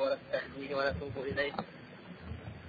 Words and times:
ونستهديه 0.00 0.74
ونتوب 0.76 1.16
إليه. 1.16 1.52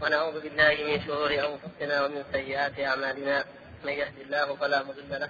ونعوذ 0.02 0.36
بالله 0.42 0.76
من 0.88 0.98
شرور 1.08 1.32
أنفسنا 1.32 1.96
ومن 2.06 2.24
سيئات 2.32 2.80
أعمالنا. 2.80 3.46
من 3.84 3.94
يهد 3.94 4.18
الله 4.20 4.56
فلا 4.56 4.84
مضل 4.84 5.10
له 5.10 5.30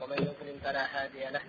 ومن 0.00 0.18
يضلل 0.18 0.56
فلا 0.64 0.84
هادي 0.94 1.24
له. 1.36 1.44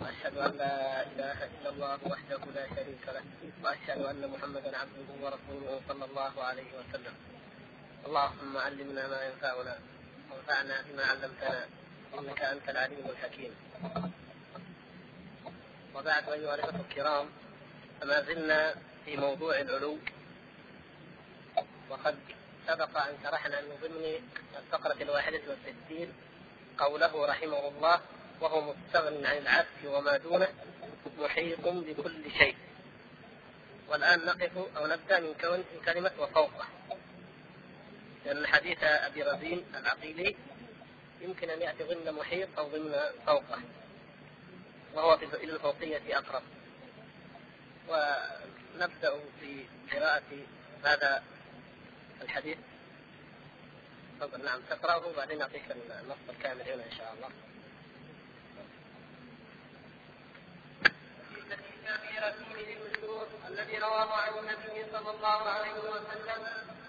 وأشهد 0.00 0.34
أن 0.38 0.52
لا 0.62 1.02
إله 1.02 1.38
إلا 1.54 1.68
الله 1.70 1.98
وحده 2.12 2.40
لا 2.54 2.64
شريك 2.76 3.04
له. 3.16 3.24
وأشهد 3.64 4.00
أن 4.10 4.22
محمدا 4.30 4.70
عبده 4.78 5.08
ورسوله 5.22 5.80
صلى 5.88 6.04
الله 6.04 6.34
عليه 6.44 6.70
وسلم. 6.78 7.14
اللهم 8.06 8.56
علمنا 8.56 9.02
ما 9.08 9.20
ينفعنا 9.26 9.74
وانفعنا 10.30 10.76
بما 10.86 11.04
علمتنا. 11.04 11.62
إنك 12.18 12.40
أنت 12.42 12.66
العليم 12.68 13.06
الحكيم. 13.10 13.52
وبعد 15.94 16.28
أيها 16.28 16.54
الإخوة 16.54 16.80
الكرام 16.80 17.26
فما 18.00 18.20
زلنا 18.20 18.74
في 19.04 19.16
موضوع 19.16 19.60
العلو. 19.60 19.98
وقد 21.90 22.18
سبق 22.66 22.98
أن 22.98 23.18
شرحنا 23.22 23.60
من 23.60 23.76
ضمن 23.82 24.20
الفقرة 24.58 25.02
الواحدة 25.02 25.40
والستين 25.48 26.12
قوله 26.78 27.26
رحمه 27.26 27.68
الله 27.68 28.00
وهو 28.40 28.74
مستغن 28.74 29.26
عن 29.26 29.36
العبد 29.36 29.86
وما 29.86 30.16
دونه 30.16 30.48
محيط 31.18 31.68
بكل 31.68 32.30
شيء. 32.38 32.56
والآن 33.88 34.26
نقف 34.26 34.76
أو 34.76 34.86
نبدأ 34.86 35.20
من 35.20 35.34
كون 35.40 35.64
كلمة 35.84 36.12
وفوقه 36.18 36.66
لأن 38.24 38.46
حديث 38.46 38.82
أبي 38.82 39.22
رزين 39.22 39.64
العقيلي 39.74 40.36
يمكن 41.20 41.50
أن 41.50 41.62
يأتي 41.62 41.84
ضمن 41.84 42.12
محيط 42.12 42.48
أو 42.58 42.68
ضمن 42.68 42.94
فوقه. 43.26 43.60
وهو 44.94 45.18
في 45.18 45.44
الفوقية 45.44 46.18
أقرب. 46.18 46.42
ونبدأ 48.74 49.20
في 49.40 49.64
قراءة 49.92 50.22
هذا 50.84 51.22
الحديث. 52.22 52.58
تفضل 54.20 54.44
نعم 54.44 54.60
تقرأه 54.70 55.06
وبعدين 55.06 55.38
نعطيك 55.38 55.62
النص 55.70 56.16
الكامل 56.30 56.62
هنا 56.62 56.84
إن 56.84 56.92
شاء 56.98 57.14
الله. 57.16 57.28
الذي 63.48 63.78
رواه 63.78 64.12
عن 64.14 64.32
النبي 64.38 64.84
صلى 64.92 65.10
الله 65.10 65.48
عليه 65.50 65.72
وسلم 65.72 66.46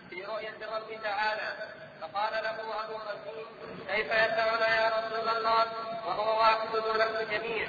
في 0.09 0.23
رؤية 0.25 0.56
الرب 0.62 1.03
تعالى 1.03 1.58
فقال 2.02 2.44
له 2.44 2.86
أبو 2.86 2.94
رزين 2.94 3.45
كيف 3.88 4.06
يدعنا 4.06 4.75
يا 4.75 4.90
رسول 4.90 5.38
الله؟ 5.38 5.66
وهو 6.06 6.40
واحد 6.40 6.75
له 6.75 7.22
الجميع 7.22 7.68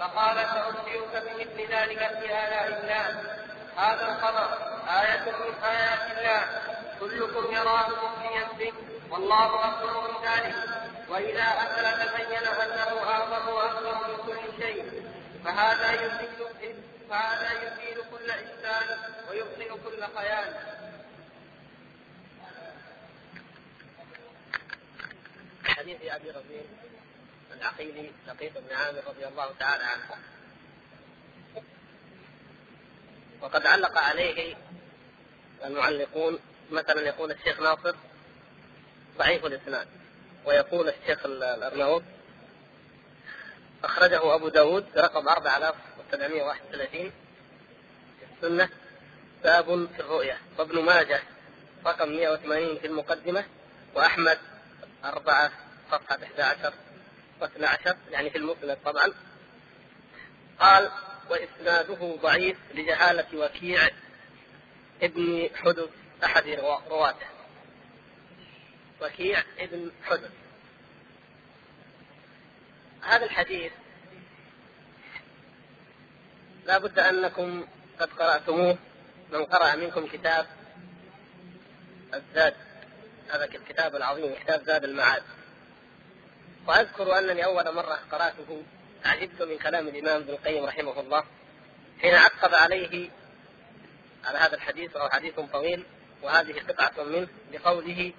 فقال 0.00 0.36
سأخبرك 0.36 1.22
بمثل 1.24 1.72
ذلك 1.72 1.98
في 1.98 2.24
آلاء 2.24 2.66
الله 2.80 3.39
هذا 3.76 4.12
الخبر 4.12 4.48
آية 4.88 5.24
من 5.32 5.64
آيات 5.64 6.18
الله. 6.18 6.60
كلكم 7.00 7.54
يراه 7.54 7.88
مخفيا 7.88 8.48
به 8.58 8.72
والله 9.10 9.64
أكبر 9.64 10.00
من 10.00 10.28
ذلك. 10.28 10.54
وإذا 11.08 11.42
أكل 11.42 12.06
تبين 12.06 12.46
أنه 12.46 13.10
أعظم 13.10 13.48
وأكبر 13.48 13.94
من 14.08 14.16
كل 14.26 14.62
شيء. 14.62 15.02
فهذا 15.44 15.92
يزيل 15.92 16.30
فهذا 17.10 17.52
يزيل 17.52 18.04
كل 18.10 18.30
إنسان 18.30 18.98
ويبطل 19.30 19.78
كل 19.84 20.06
خيال. 20.16 20.54
حديث 25.64 25.98
أبي 26.02 26.30
رزين 26.30 26.68
العقيلي 27.52 28.12
لقيط 28.26 28.58
بن 28.58 28.76
عامر 28.76 29.02
رضي 29.06 29.26
الله 29.26 29.54
تعالى 29.58 29.84
عنه. 29.84 30.16
وقد 33.42 33.66
علق 33.66 33.98
عليه 33.98 34.56
المعلقون 35.64 36.38
مثلا 36.70 37.00
يقول 37.00 37.30
الشيخ 37.30 37.60
ناصر 37.60 37.94
ضعيف 39.18 39.46
الإسناد 39.46 39.88
ويقول 40.44 40.88
الشيخ 40.88 41.24
الارناؤوط 41.24 42.02
أخرجه 43.84 44.34
أبو 44.34 44.48
داود 44.48 44.86
برقم 44.94 45.28
4731 45.28 46.90
في 46.90 48.46
السنة 48.46 48.68
باب 49.44 49.88
في 49.96 50.00
الرؤيا 50.00 50.38
وابن 50.58 50.82
ماجه 50.82 51.22
رقم 51.86 52.08
180 52.08 52.78
في 52.78 52.86
المقدمة 52.86 53.44
وأحمد 53.94 54.38
أربعة 55.04 55.52
صفحة 55.90 56.18
11 56.24 56.72
و12 57.40 57.94
يعني 58.10 58.30
في 58.30 58.38
المسند 58.38 58.78
طبعا. 58.84 59.12
قال 60.60 60.90
وإسناده 61.30 62.16
ضعيف 62.22 62.58
لجهالة 62.74 63.38
وكيع 63.38 63.88
ابن 65.02 65.50
حدث 65.54 65.88
أحد 66.24 66.48
رواته. 66.90 67.26
وكيع 69.02 69.42
ابن 69.58 69.90
حدث. 70.04 70.30
هذا 73.02 73.24
الحديث 73.24 73.72
لا 76.66 76.78
بد 76.78 76.98
أنكم 76.98 77.66
قد 78.00 78.12
قرأتموه. 78.12 78.78
من 79.32 79.44
قرأ 79.44 79.76
منكم 79.76 80.06
كتاب 80.06 80.46
الزاد 82.14 82.54
هذا 83.28 83.44
الكتاب 83.44 83.96
العظيم 83.96 84.34
كتاب 84.34 84.64
زاد 84.64 84.84
المعاد. 84.84 85.22
وأذكر 86.66 87.18
أنني 87.18 87.44
أول 87.44 87.74
مرة 87.74 87.98
قرأته 88.12 88.62
عجبت 89.04 89.42
من 89.42 89.58
كلام 89.58 89.88
الإمام 89.88 90.22
ابن 90.22 90.30
القيم 90.30 90.64
رحمه 90.64 91.00
الله 91.00 91.24
حين 92.02 92.14
عقب 92.14 92.54
عليه 92.54 93.10
على 94.24 94.38
هذا 94.38 94.54
الحديث 94.54 94.96
وهو 94.96 95.08
حديث 95.08 95.40
طويل 95.52 95.84
وهذه 96.22 96.54
قطعة 96.68 97.04
منه 97.04 97.28
بقوله 97.52 98.12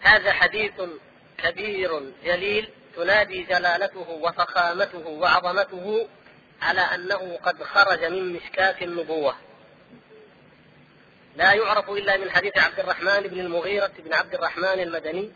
هذا 0.00 0.32
حديث 0.32 0.72
كبير 1.38 2.12
جليل 2.24 2.68
تنادي 2.96 3.42
جلالته 3.42 4.10
وفخامته 4.10 5.06
وعظمته 5.08 6.08
على 6.62 6.80
أنه 6.80 7.38
قد 7.42 7.62
خرج 7.62 8.04
من 8.04 8.32
مشكاة 8.32 8.84
النبوة. 8.84 9.34
لا 11.36 11.52
يعرف 11.52 11.90
إلا 11.90 12.16
من 12.16 12.30
حديث 12.30 12.58
عبد 12.58 12.80
الرحمن 12.80 13.20
بن 13.20 13.40
المغيرة 13.40 13.92
بن 13.98 14.14
عبد 14.14 14.34
الرحمن 14.34 14.80
المدني 14.80 15.32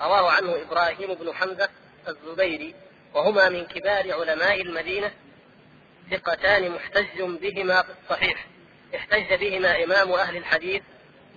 رواه 0.00 0.30
عنه 0.30 0.62
إبراهيم 0.62 1.14
بن 1.14 1.34
حمزة 1.34 1.68
الزبيري 2.08 2.74
وهما 3.16 3.48
من 3.48 3.64
كبار 3.64 4.12
علماء 4.12 4.62
المدينة 4.62 5.12
ثقتان 6.10 6.70
محتج 6.70 7.22
بهما 7.22 7.82
في 7.82 7.88
الصحيح. 8.02 8.46
احتج 8.94 9.34
بهما 9.34 9.84
إمام 9.84 10.12
أهل 10.12 10.36
الحديث 10.36 10.82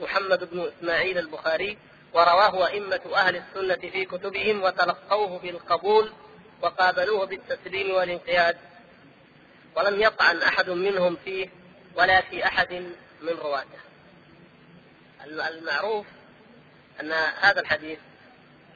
محمد 0.01 0.49
بن 0.51 0.71
إسماعيل 0.77 1.17
البخاري 1.17 1.77
ورواه 2.13 2.67
أئمة 2.67 3.01
أهل 3.15 3.35
السنة 3.35 3.91
في 3.91 4.05
كتبهم 4.05 4.63
وتلقوه 4.63 5.39
بالقبول 5.39 6.11
وقابلوه 6.61 7.25
بالتسليم 7.25 7.95
والانقياد. 7.95 8.57
ولم 9.75 10.01
يطعن 10.01 10.37
أحد 10.37 10.69
منهم 10.69 11.17
فيه 11.25 11.49
ولا 11.95 12.21
في 12.21 12.45
أحد 12.45 12.73
من 13.21 13.33
رواته. 13.41 13.79
المعروف 15.25 16.05
أن 17.01 17.11
هذا 17.39 17.61
الحديث 17.61 17.99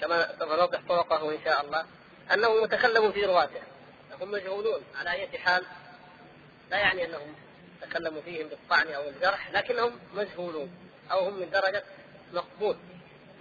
كما 0.01 0.27
سوف 0.39 0.51
نوضح 0.51 0.79
طرقه 0.89 1.31
إن 1.31 1.37
شاء 1.45 1.65
الله 1.65 1.85
أنه 2.31 2.63
متكلم 2.63 3.11
في 3.11 3.25
رواته. 3.25 3.61
هم 4.21 4.31
مجهولون 4.31 4.81
على 4.99 5.11
أي 5.11 5.39
حال 5.39 5.63
لا 6.71 6.77
يعني 6.77 7.05
أنهم 7.05 7.35
تكلموا 7.81 8.21
فيهم 8.21 8.47
بالطعن 8.47 8.87
أو 8.87 9.09
الجرح 9.09 9.51
لكنهم 9.51 9.99
مجهولون 10.13 10.71
أو 11.11 11.19
هم 11.19 11.39
من 11.39 11.49
درجة 11.49 11.83
مقبول. 12.33 12.77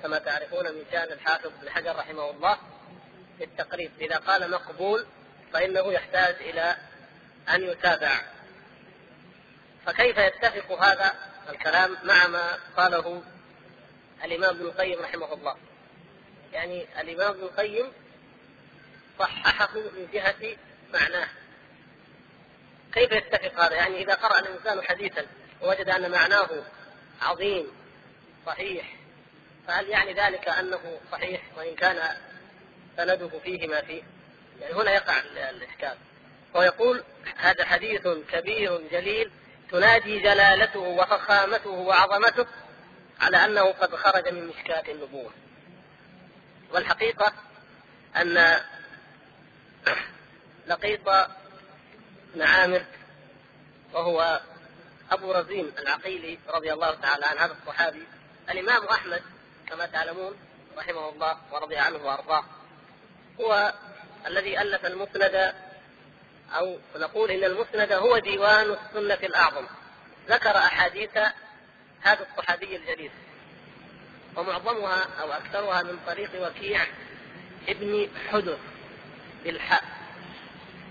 كما 0.03 0.19
تعرفون 0.19 0.65
من 0.65 0.85
شأن 0.93 1.13
الحافظ 1.13 1.51
بن 1.63 1.71
حجر 1.71 1.97
رحمه 1.97 2.31
الله 2.31 2.59
في 3.39 3.45
التقريب 3.45 3.91
إذا 4.01 4.17
قال 4.17 4.51
مقبول 4.51 5.07
فإنه 5.53 5.93
يحتاج 5.93 6.35
إلى 6.35 6.77
أن 7.55 7.63
يتابع. 7.63 8.21
فكيف 9.87 10.19
يتفق 10.19 10.73
هذا 10.73 11.15
الكلام 11.49 11.97
مع 12.05 12.27
ما 12.27 12.59
قاله 12.77 13.23
الإمام 14.25 14.51
ابن 14.51 14.61
القيم 14.61 15.01
رحمه 15.01 15.33
الله؟ 15.33 15.57
يعني 16.53 16.87
الإمام 17.01 17.31
ابن 17.31 17.43
القيم 17.43 17.93
صححه 19.19 19.75
من 19.75 20.09
جهة 20.13 20.57
معناه 20.95 21.29
كيف 22.93 23.13
يتفق 23.13 23.65
هذا؟ 23.65 23.75
يعني 23.75 24.03
إذا 24.03 24.15
قرأ 24.15 24.39
الإنسان 24.39 24.83
حديثا 24.83 25.27
ووجد 25.63 25.89
أن 25.89 26.11
معناه 26.11 26.49
عظيم 27.23 27.67
صحيح 28.47 28.97
فهل 29.67 29.89
يعني 29.89 30.13
ذلك 30.13 30.49
أنه 30.49 31.01
صحيح 31.13 31.43
وإن 31.57 31.75
كان 31.75 32.17
سنده 32.97 33.31
فيه 33.45 33.69
ما 33.69 33.81
فيه؟ 33.81 34.03
يعني 34.61 34.75
هنا 34.75 34.93
يقع 34.93 35.19
الإشكال 35.51 35.97
هو 36.57 36.63
يقول 36.63 37.05
هذا 37.37 37.65
حديث 37.65 38.09
كبير 38.33 38.81
جليل 38.91 39.31
تنادي 39.71 40.19
جلالته 40.19 40.81
وفخامته 40.81 41.71
وعظمته 41.71 42.47
على 43.21 43.45
أنه 43.45 43.63
قد 43.63 43.97
خرج 43.97 44.29
من 44.29 44.47
مشكاة 44.47 44.93
النبوة 44.93 45.31
والحقيقة 46.73 47.33
أن 48.17 48.61
لقيط 50.67 51.01
بن 52.35 52.43
عامر 52.43 52.85
وهو 53.93 54.41
أبو 55.11 55.33
رزين 55.33 55.73
العقيلي 55.79 56.39
رضي 56.49 56.73
الله 56.73 56.95
تعالى 56.95 57.27
عن 57.27 57.39
هذا 57.39 57.57
الصحابي. 57.63 58.03
الإمام 58.51 58.85
أحمد 58.85 59.23
كما 59.69 59.87
تعلمون 59.87 60.35
رحمه 60.79 61.09
الله 61.09 61.37
ورضي 61.53 61.77
عنه 61.77 61.97
وأرضاه. 61.97 62.45
هو 63.41 63.73
الذي 64.27 64.61
ألف 64.61 64.87
المسند 64.87 65.55
أو 66.55 66.79
نقول 66.97 67.31
إن 67.31 67.45
المسند 67.45 67.93
هو 67.93 68.19
ديوان 68.19 68.71
السنة 68.71 69.27
الأعظم. 69.27 69.67
ذكر 70.29 70.57
أحاديث 70.57 71.19
هذا 72.03 72.27
الصحابي 72.31 72.77
الجليل 72.77 73.11
ومعظمها 74.37 75.07
أو 75.21 75.33
أكثرها 75.33 75.83
من 75.83 75.99
طريق 76.07 76.31
وكيع 76.47 76.87
ابن 77.69 78.09
حدث 78.31 78.59
بالحاء. 79.45 79.83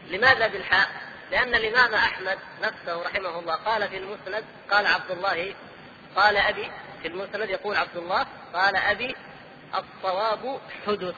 لماذا 0.07 0.47
بالحاء؟ 0.47 0.89
لأن 1.31 1.55
الإمام 1.55 1.93
أحمد 1.93 2.37
نفسه 2.61 3.03
رحمه 3.03 3.39
الله 3.39 3.55
قال 3.55 3.89
في 3.89 3.97
المسند 3.97 4.45
قال 4.71 4.85
عبد 4.85 5.11
الله 5.11 5.53
قال 6.15 6.37
أبي 6.37 6.71
في 7.01 7.07
المسند 7.07 7.49
يقول 7.49 7.75
عبد 7.75 7.97
الله 7.97 8.25
قال 8.53 8.75
أبي 8.75 9.15
الصواب 9.75 10.59
حدث 10.87 11.15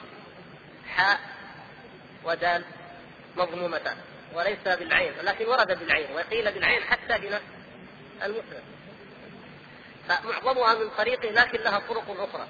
حاء 0.88 1.20
ودال 2.24 2.64
مضمومتان 3.36 3.96
وليس 4.34 4.58
بالعين 4.64 5.12
ولكن 5.18 5.46
ورد 5.46 5.78
بالعين 5.78 6.06
وقيل 6.14 6.52
بالعين 6.52 6.82
حتى 6.82 7.18
في 7.18 7.28
نفس 7.28 7.44
المسند. 8.22 8.62
فمعظمها 10.08 10.74
من 10.74 10.90
طريق 10.90 11.24
لكن 11.32 11.58
لها 11.58 11.78
طرق 11.78 12.28
أخرى. 12.28 12.48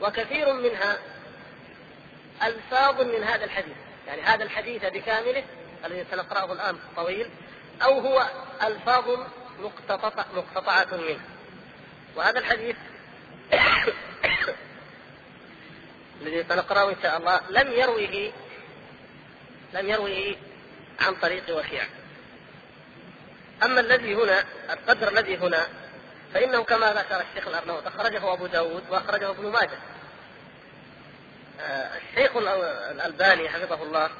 وكثير 0.00 0.52
منها 0.52 0.98
ألفاظ 2.42 3.00
من 3.00 3.24
هذا 3.24 3.44
الحديث. 3.44 3.76
يعني 4.06 4.22
هذا 4.22 4.44
الحديث 4.44 4.84
بكامله 4.84 5.44
الذي 5.84 6.06
سنقرأه 6.10 6.52
الآن 6.52 6.78
طويل 6.96 7.30
أو 7.82 7.98
هو 8.00 8.26
ألفاظ 8.62 9.04
مقتطعة 10.34 10.96
منه. 10.96 11.20
وهذا 12.16 12.38
الحديث 12.38 12.76
الذي 16.22 16.44
سنقرأه 16.48 16.90
إن 16.90 16.96
شاء 17.02 17.16
الله 17.16 17.40
لم 17.50 17.72
يروه 17.72 18.32
لم 19.72 19.88
يروه 19.88 20.36
عن 21.00 21.14
طريق 21.14 21.58
وكيع 21.58 21.84
أما 23.64 23.80
الذي 23.80 24.14
هنا 24.14 24.44
القدر 24.70 25.08
الذي 25.08 25.36
هنا 25.36 25.66
فإنه 26.34 26.64
كما 26.64 26.92
ذكر 26.92 27.20
الشيخ 27.30 27.48
الأرنوط 27.48 27.86
أخرجه 27.86 28.32
أبو 28.32 28.46
داود 28.46 28.82
وأخرجه 28.90 29.30
ابن 29.30 29.50
ماجه. 29.50 29.78
الشيخ 31.60 32.36
الألباني 32.36 33.48
حفظه 33.48 33.82
الله 33.82 34.10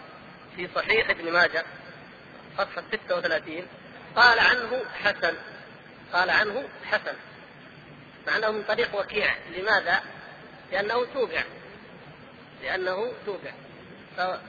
في 0.57 0.69
صحيح 0.75 1.11
ابن 1.11 1.33
ماجه 1.33 1.65
صفحة 2.59 2.83
36 2.93 3.67
قال 4.17 4.39
عنه 4.39 4.83
حسن 5.03 5.35
قال 6.13 6.31
عنه 6.31 6.69
حسن. 6.85 7.15
مع 8.27 8.37
أنه 8.37 8.51
من 8.51 8.63
طريق 8.63 9.01
وكيع. 9.01 9.35
لماذا؟ 9.57 10.01
لأنه 10.73 11.05
توبع 11.05 11.43
لأنه 12.63 13.13
توبع 13.27 13.53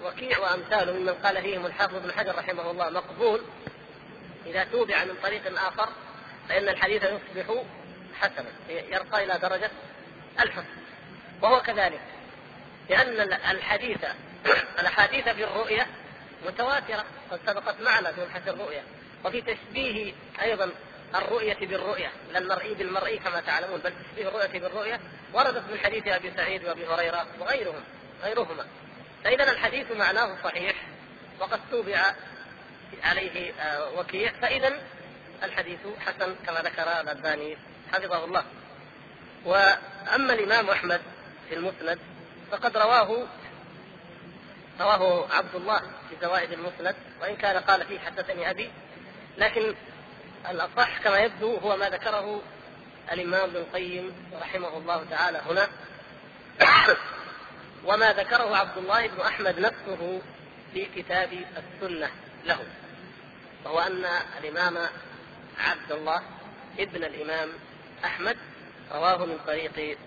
فوكيع 0.02 0.40
وأمثاله 0.40 0.94
ممن 0.94 1.14
قال 1.14 1.42
فيهم 1.42 1.66
الحافظ 1.66 1.96
بن 1.96 2.12
حجر 2.12 2.36
رحمه 2.36 2.72
الله 2.72 2.90
مقبول. 2.90 3.42
إذا 4.46 4.64
توبع 4.64 5.04
من 5.04 5.16
طريق 5.24 5.62
آخر 5.68 5.90
فإن 6.50 6.70
الحديث 6.70 7.04
يصبح 7.04 7.64
حسنا 8.20 8.50
يرقى 8.70 9.24
إلى 9.24 9.40
درجة 9.40 9.72
الحسن. 10.40 10.66
وهو 11.42 11.62
كذلك. 11.62 12.02
لأن 12.90 13.34
الحديث 13.52 13.98
الأحاديث 14.80 15.30
في 15.30 15.44
الرؤية 15.44 15.88
متواترة 16.46 17.06
قد 17.32 17.40
سبقت 17.48 17.82
معنا 17.82 18.12
في 18.12 18.22
مبحث 18.22 18.48
الرؤية. 18.48 18.82
وفي 19.26 19.42
تشبيه 19.42 20.14
أيضا 20.42 20.72
الرؤية 21.16 21.68
بالرؤية 21.68 22.12
لا 22.32 22.40
المرئي 22.40 22.74
بالمرئي 22.74 23.18
كما 23.18 23.42
تعلمون 23.42 23.80
بل 23.80 23.94
تشبيه 24.04 24.28
الرؤية 24.28 24.60
بالرؤية 24.60 25.00
وردت 25.34 25.64
من 25.72 25.80
حديث 25.84 26.08
أبي 26.08 26.32
سعيد 26.38 26.66
وأبي 26.66 26.88
هريرة 26.88 27.28
وغيرهم 27.40 27.84
غيرهما. 28.24 28.66
فإذا 29.24 29.52
الحديث 29.52 29.92
معناه 29.92 30.38
صحيح 30.44 30.76
وقد 31.40 31.60
توبع 31.72 32.14
عليه 33.04 33.54
آه، 33.54 34.00
وكيع. 34.00 34.32
فإذا 34.42 34.80
الحديث 35.44 35.80
حسن 36.00 36.36
كما 36.48 36.60
ذكر 36.60 37.02
الألباني 37.02 37.58
حفظه 37.94 38.26
الله. 38.26 38.44
وأما 39.46 40.34
الإمام 40.34 40.70
أحمد 40.70 41.02
في 41.50 41.56
المسند 41.56 42.00
فقد 42.52 42.78
رواه 42.78 43.28
رواه 44.80 45.28
عبد 45.34 45.56
الله 45.56 45.80
في 45.80 46.16
زوائد 46.22 46.52
المسند 46.52 46.96
وإن 47.22 47.36
كان 47.36 47.58
قال 47.58 47.86
فيه 47.86 48.00
حدثني 48.00 48.50
أبي 48.50 48.72
لكن 49.38 49.76
الأصح 50.50 50.98
كما 51.04 51.20
يبدو 51.20 51.58
هو 51.58 51.78
ما 51.78 51.90
ذكره 51.90 52.42
الإمام 53.12 53.44
ابن 53.44 53.56
القيم 53.56 54.16
رحمه 54.42 54.78
الله 54.78 55.06
تعالى 55.10 55.42
هنا. 55.50 55.68
وما 57.88 58.14
ذكره 58.14 58.58
عبد 58.58 58.78
الله 58.78 59.08
بن 59.08 59.22
أحمد 59.22 59.60
نفسه 59.60 60.22
في 60.74 60.86
كتاب 60.96 61.30
السنة 61.34 62.10
له 62.46 62.60
وهو 63.66 63.80
أن 63.80 64.06
الإمام 64.40 64.78
عبد 65.60 65.92
الله 65.92 66.22
ابن 66.80 67.04
الإمام 67.04 67.50
أحمد 68.06 68.38
رواه 68.92 69.26
من 69.26 69.40
طريق 69.48 69.98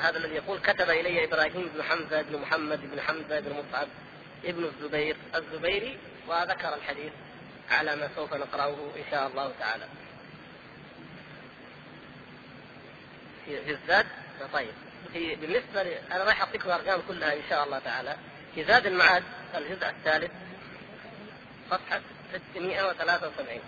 هذا 0.00 0.18
الذي 0.18 0.34
يقول 0.34 0.58
كتب 0.58 0.90
إلي 0.90 1.24
إبراهيم 1.24 1.70
بن 1.74 1.82
حمزة 1.82 2.22
بن 2.22 2.38
محمد 2.38 2.90
بن 2.90 3.00
حمزة 3.00 3.40
بن 3.40 3.52
مصعب 3.52 3.88
ابن 4.44 4.64
الزبير 4.64 5.16
الزبيري 5.34 5.98
وذكر 6.28 6.74
الحديث 6.74 7.12
على 7.70 7.96
ما 7.96 8.08
سوف 8.16 8.34
نقرأه 8.34 8.76
إن 8.96 9.02
شاء 9.10 9.26
الله 9.26 9.52
تعالى. 9.60 9.84
في 13.46 13.70
الزاد؟ 13.70 14.06
طيب. 14.52 14.72
في 15.12 15.34
بالنسبة 15.34 15.82
لي 15.82 15.98
أنا 16.12 16.24
راح 16.24 16.40
أعطيكم 16.40 16.68
الأرقام 16.68 17.00
كلها 17.08 17.34
إن 17.34 17.42
شاء 17.50 17.64
الله 17.64 17.78
تعالى. 17.78 18.16
في 18.54 18.64
زاد 18.64 18.86
المعاد 18.86 19.22
الجزء 19.54 19.88
الثالث 19.88 20.30
صفحة 21.70 22.00
673 22.32 23.60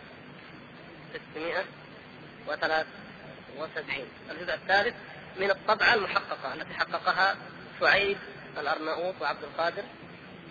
673 1.14 4.06
الجزء 4.30 4.54
الثالث 4.54 4.94
من 5.40 5.50
الطبعة 5.50 5.94
المحققة. 5.94 6.54
التي 6.54 6.74
حققها 6.74 7.36
سعيد 7.80 8.18
الأرناؤوط 8.58 9.14
وعبد 9.20 9.42
القادر 9.42 9.82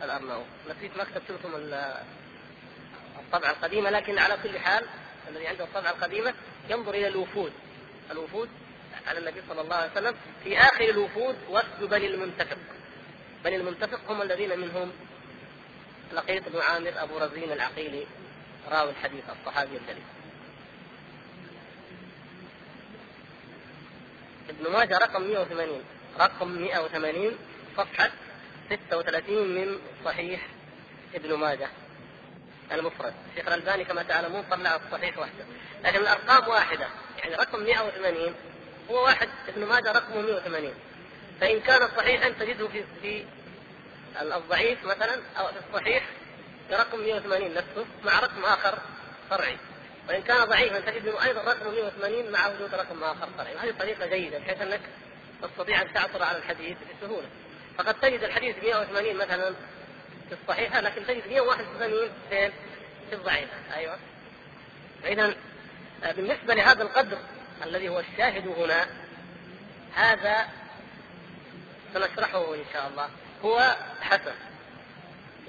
الأرناؤوط. 0.04 0.46
نسيت 0.70 0.98
ما 0.98 1.04
كتبت 1.04 1.32
لكم 1.32 1.52
الطبعة 3.20 3.52
القديمة 3.52 3.90
لكن 3.90 4.20
على 4.20 4.38
كل 4.44 4.60
حال 4.60 4.86
الذي 5.30 5.48
عنده 5.48 5.64
الطبعة 5.64 5.92
القديمة 5.92 6.34
ينظر 6.70 6.94
إلى 6.94 7.08
الوفود. 7.08 7.54
الوفود 8.12 8.50
على 9.08 9.20
النبي 9.20 9.42
صلى 9.50 9.62
الله 9.62 9.76
عليه 9.76 9.92
وسلم 9.92 10.16
في 10.44 10.58
آخر 10.58 10.90
الوفود 10.90 11.36
وفد 11.50 11.84
بني 11.84 12.08
المنتفق. 12.08 12.58
بني 13.44 13.56
المنتفق 13.56 14.12
هم 14.12 14.22
الذين 14.22 14.60
منهم 14.60 14.92
لقيط 16.14 16.50
بن 16.50 16.60
عامر 16.60 16.94
أبو 17.04 17.18
رزين 17.18 17.52
العقيلي 17.52 18.06
راوي 18.72 18.90
الحديث 18.90 19.24
الصحابي 19.30 19.78
الجليل. 19.78 20.04
ابن 24.60 24.72
ماجه 24.72 24.98
رقم 24.98 25.22
180 25.22 25.84
رقم 26.20 26.48
180 26.48 27.38
صفحة 27.78 28.12
36 28.70 29.48
من 29.48 29.80
صحيح 30.06 30.48
ابن 31.16 31.34
ماجه. 31.34 31.70
المفرد. 32.72 33.14
الشيخ 33.32 33.48
الألباني 33.48 33.86
كما 33.86 34.04
تعلمون 34.04 34.44
طلع 34.52 34.76
الصحيح 34.76 35.18
وحده 35.18 35.46
لكن 35.84 36.00
الأرقام 36.00 36.48
واحدة. 36.48 36.88
يعني 37.24 37.36
رقم 37.36 37.64
180 37.64 38.36
هو 38.92 39.04
واحد 39.04 39.30
ابن 39.48 39.66
ماجه 39.66 39.92
رقمه 39.92 40.22
180 40.22 40.74
فإن 41.42 41.60
كان 41.60 41.90
صحيحا 41.98 42.30
تجده 42.30 42.68
في 42.68 42.84
في 43.02 43.26
الضعيف 44.22 44.86
مثلا 44.86 45.22
أو 45.38 45.48
في 45.48 45.54
الصحيح 45.70 46.04
برقم 46.70 47.00
180 47.00 47.54
نفسه 47.54 47.86
مع 48.06 48.20
رقم 48.20 48.46
آخر 48.46 48.80
فرعي. 49.30 49.58
وإن 50.10 50.22
كان 50.22 50.46
ضعيفا 50.46 50.80
تجد 50.80 51.08
أنه 51.08 51.24
أيضا 51.24 51.42
رقم 51.42 51.72
180 51.72 52.32
مع 52.32 52.48
وجود 52.48 52.76
رقم 52.76 53.04
آخر. 53.04 53.30
فرعي 53.38 53.56
وهذه 53.56 53.74
طريقة 53.80 54.06
جيدة 54.06 54.40
بحيث 54.40 54.62
أنك 54.62 54.82
تستطيع 55.42 55.82
أن 55.82 55.94
تعثر 55.94 56.24
على 56.24 56.38
الحديث 56.38 56.78
بسهولة. 57.02 57.28
فقد 57.78 57.94
تجد 57.94 58.24
الحديث 58.24 58.56
180 58.64 59.16
مثلا 59.16 59.54
في 60.30 60.36
الصحيحة 60.42 60.82
لكن 60.82 61.06
تجد 61.06 61.28
181 61.28 62.10
في 62.30 62.52
في 63.10 63.16
الضعيفة 63.16 63.54
أيوه. 63.76 63.98
فإذا 65.04 65.36
آه، 66.04 66.12
بالنسبة 66.12 66.54
لهذا 66.54 66.84
القدر 66.84 67.18
الذي 67.64 67.90
هو 67.90 68.00
الشاهد 68.00 68.48
هنا 68.48 68.88
هذا 69.96 70.48
سنشرحه 71.94 72.54
إن 72.54 72.64
شاء 72.74 72.88
الله. 72.88 73.10
هو 73.44 73.76
حسن. 74.02 74.34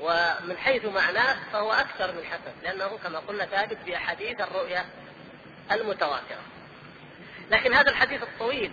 ومن 0.00 0.57
حيث 0.59 0.85
معناه 0.85 1.37
فهو 1.53 1.73
أكثر 1.73 2.12
من 2.12 2.25
حسن 2.25 2.53
لأنه 2.62 2.99
كما 3.05 3.19
قلنا 3.19 3.47
ثابت 3.47 3.79
بأحاديث 3.87 4.41
الرؤيا 4.41 4.85
المتواترة. 5.73 6.43
لكن 7.50 7.75
هذا 7.75 7.91
الحديث 7.91 8.23
الطويل 8.23 8.71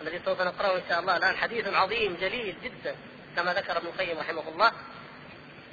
الذي 0.00 0.20
سوف 0.24 0.40
نقرأه 0.40 0.76
إن 0.76 0.82
شاء 0.88 1.00
الله 1.00 1.16
الآن 1.16 1.36
حديث 1.36 1.66
عظيم 1.66 2.16
جليل 2.20 2.56
جدا 2.64 2.96
كما 3.36 3.54
ذكر 3.54 3.76
ابن 3.76 3.86
القيم 3.86 4.18
رحمه 4.18 4.48
الله. 4.48 4.72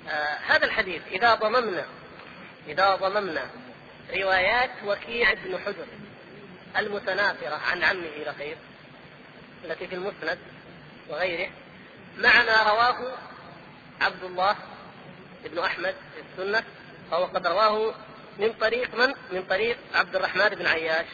آه 0.09 0.37
هذا 0.47 0.65
الحديث 0.65 1.01
إذا 1.11 1.35
ضممنا 1.35 1.85
إذا 2.67 2.95
ضممنا 2.95 3.49
روايات 4.13 4.69
وكيع 4.85 5.33
بن 5.33 5.59
حجر 5.65 5.85
المتنافرة 6.77 7.55
عن 7.55 7.83
عمه 7.83 8.17
لقيط 8.25 8.57
التي 9.65 9.87
في 9.87 9.95
المسند 9.95 10.37
وغيره 11.09 11.51
مع 12.17 12.43
ما 12.43 12.63
رواه 12.63 13.17
عبد 14.01 14.23
الله 14.23 14.55
بن 15.45 15.59
أحمد 15.59 15.95
في 16.15 16.21
السنة 16.41 16.63
فهو 17.11 17.25
قد 17.25 17.47
رواه 17.47 17.93
من 18.39 18.53
طريق 18.53 18.95
من؟ 18.95 19.13
من 19.31 19.43
طريق 19.43 19.77
عبد 19.93 20.15
الرحمن 20.15 20.49
بن 20.49 20.65
عياش 20.65 21.05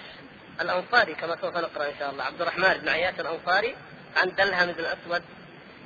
الأنصاري 0.62 1.16
كما 1.16 1.38
سوف 1.42 1.58
نقرأ 1.58 1.90
إن 1.90 1.94
شاء 2.00 2.12
الله 2.12 2.24
عبد 2.24 2.42
الرحمن 2.42 2.74
بن 2.74 2.90
عياش 2.90 3.20
الأنصاري 3.20 3.76
عن 4.18 4.36
دلهم 4.36 4.72
بن 4.72 4.80
الأسود 4.80 5.24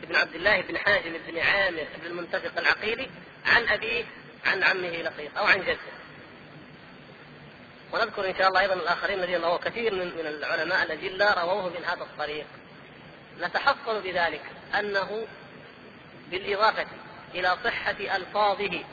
بن 0.03 0.15
عبد 0.15 0.35
الله 0.35 0.61
بن 0.61 0.77
حاجم 0.77 1.13
بن 1.27 1.39
عامر 1.39 1.87
بن 2.01 2.05
المنتفق 2.05 2.59
العقيلي 2.59 3.09
عن 3.45 3.67
أبيه 3.67 4.03
عن 4.45 4.63
عمه 4.63 4.89
لقيط 4.89 5.37
أو 5.37 5.45
عن 5.45 5.61
جده 5.61 5.77
ونذكر 7.93 8.29
إن 8.29 8.35
شاء 8.35 8.47
الله 8.47 8.59
أيضا 8.59 8.73
الآخرين 8.73 9.19
الذين 9.19 9.41
رووا 9.41 9.57
كثير 9.57 9.93
من 9.93 10.05
من 10.05 10.27
العلماء 10.27 10.83
الاجلاء 10.83 11.39
رووه 11.39 11.69
من 11.69 11.85
هذا 11.85 12.01
الطريق. 12.01 12.45
نتحصل 13.41 14.01
بذلك 14.03 14.41
أنه 14.79 15.27
بالإضافة 16.31 16.87
إلى 17.35 17.57
صحة 17.63 18.15
ألفاظه 18.15 18.83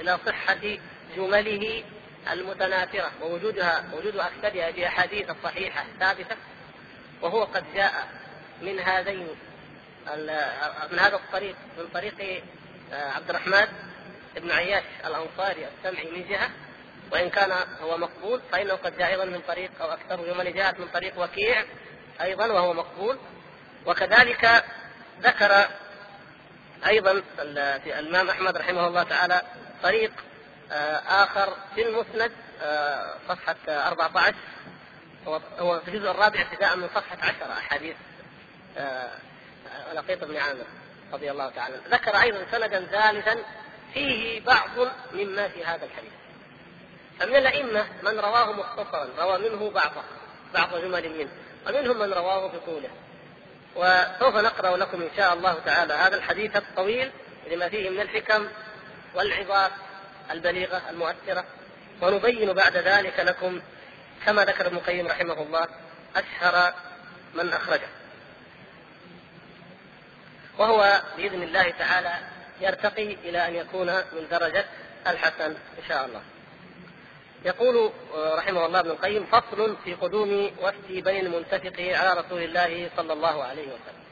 إلى 0.00 0.18
صحة 0.26 0.78
جمله 1.16 1.84
المتناثره 2.32 3.10
ووجودها 3.22 3.84
وجود 3.92 4.16
أكثرها 4.16 4.70
باحاديث 4.70 5.30
الصحيحة 5.30 5.84
ثابته 6.00 6.36
وهو 7.22 7.44
قد 7.44 7.64
جاء 7.74 8.08
من 8.62 8.80
هذين 8.80 9.28
من 10.92 10.98
هذا 10.98 11.16
الطريق 11.16 11.56
من 11.78 11.88
طريق 11.94 12.42
آه، 12.92 13.10
عبد 13.10 13.30
الرحمن 13.30 13.66
بن 14.36 14.50
عياش 14.50 14.84
الأنصاري 15.06 15.66
السمعي 15.66 16.10
من 16.10 16.28
جهة. 16.28 16.50
وإن 17.12 17.30
كان 17.30 17.52
هو 17.80 17.98
مقبول 17.98 18.40
فإنه 18.52 18.74
قد 18.74 18.98
جاء 18.98 19.10
أيضا 19.10 19.24
من 19.24 19.40
طريق 19.48 19.70
أو 19.80 19.92
أكثر 19.92 20.34
من 20.34 20.52
جاءت 20.52 20.80
من 20.80 20.88
طريق 20.88 21.18
وكيع 21.18 21.64
أيضا 22.20 22.46
وهو 22.46 22.72
مقبول. 22.72 23.18
وكذلك 23.86 24.64
ذكر 25.22 25.66
أيضا 26.86 27.22
في 27.84 27.98
الإمام 27.98 28.30
أحمد 28.30 28.56
رحمه 28.56 28.86
الله 28.86 29.02
تعالى 29.02 29.42
طريق 29.82 30.12
آه، 30.72 30.96
آخر 31.24 31.56
في 31.74 31.88
المسند 31.88 32.32
آه، 32.62 33.14
صفحة 33.28 33.56
14 33.68 34.34
هو 35.58 35.80
في 35.80 35.88
الجزء 35.88 36.10
الرابع 36.10 36.40
ابتداء 36.40 36.76
من 36.76 36.88
صفحة 36.88 37.18
10 37.22 37.52
أحاديث 37.52 37.96
آه، 38.78 39.10
لقيط 39.94 40.24
بن 40.24 40.36
عامر 40.36 40.64
رضي 41.12 41.30
الله 41.30 41.50
تعالى 41.50 41.80
ذكر 41.90 42.16
أيضا 42.16 42.46
سندا 42.50 42.86
ثالثا 42.86 43.36
فيه 43.94 44.40
بعض 44.40 44.88
مما 45.12 45.48
في 45.48 45.64
هذا 45.64 45.84
الحديث. 45.84 46.12
فمن 47.20 47.36
الأئمة 47.36 47.86
من 48.02 48.20
رواه 48.20 48.52
مختصرا 48.52 49.08
روى 49.18 49.50
منه 49.50 49.70
بعضه 49.70 50.02
بعض 50.54 50.74
جمل 50.74 51.18
منه 51.18 51.30
ومنهم 51.66 51.98
من 51.98 52.12
رواه 52.12 52.46
بطوله. 52.46 52.90
وسوف 53.76 54.36
نقرأ 54.36 54.76
لكم 54.76 55.02
إن 55.02 55.10
شاء 55.16 55.34
الله 55.34 55.58
تعالى 55.64 55.94
هذا 55.94 56.16
الحديث 56.16 56.56
الطويل 56.56 57.10
لما 57.50 57.68
فيه 57.68 57.90
من 57.90 58.00
الحكم 58.00 58.48
والعظات 59.14 59.72
البليغة 60.30 60.82
المؤثرة 60.90 61.44
ونبين 62.02 62.52
بعد 62.52 62.76
ذلك 62.76 63.20
لكم 63.20 63.60
كما 64.26 64.44
ذكر 64.44 64.66
ابن 64.66 64.76
القيم 64.76 65.06
رحمه 65.06 65.42
الله 65.42 65.66
أشهر 66.16 66.74
من 67.34 67.52
أخرجه. 67.52 67.88
وهو 70.58 71.02
بإذن 71.16 71.42
الله 71.42 71.70
تعالى 71.70 72.14
يرتقي 72.60 73.14
إلى 73.14 73.48
أن 73.48 73.54
يكون 73.54 73.86
من 73.86 74.26
درجة 74.30 74.64
الحسن 75.06 75.50
إن 75.50 75.88
شاء 75.88 76.06
الله. 76.06 76.22
يقول 77.46 77.92
رحمه 78.14 78.66
الله 78.66 78.80
ابن 78.80 78.90
القيم 78.90 79.26
فصل 79.26 79.76
في 79.84 79.94
قدوم 79.94 80.50
وفد 80.62 80.88
بني 80.88 81.20
المنتفق 81.20 81.80
على 81.80 82.20
رسول 82.20 82.42
الله 82.42 82.90
صلى 82.96 83.12
الله 83.12 83.44
عليه 83.44 83.62
وسلم. 83.66 84.02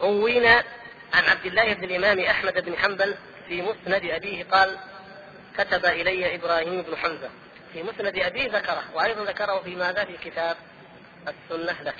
روينا 0.00 0.64
عن 1.14 1.24
عبد 1.24 1.46
الله 1.46 1.72
بن 1.74 1.84
الإمام 1.84 2.20
أحمد 2.20 2.64
بن 2.64 2.76
حنبل 2.78 3.14
في 3.48 3.62
مسند 3.62 4.04
أبيه 4.04 4.44
قال 4.44 4.76
كتب 5.58 5.86
إلي 5.86 6.34
إبراهيم 6.34 6.82
بن 6.82 6.96
حمزه 6.96 7.30
في 7.72 7.82
مسند 7.82 8.18
أبيه 8.18 8.58
ذكره 8.58 8.82
وأيضا 8.94 9.24
ذكره 9.24 9.58
في 9.64 9.76
ماذا؟ 9.76 10.04
في 10.04 10.30
كتاب 10.30 10.56
السنة 11.28 11.82
له. 11.82 11.94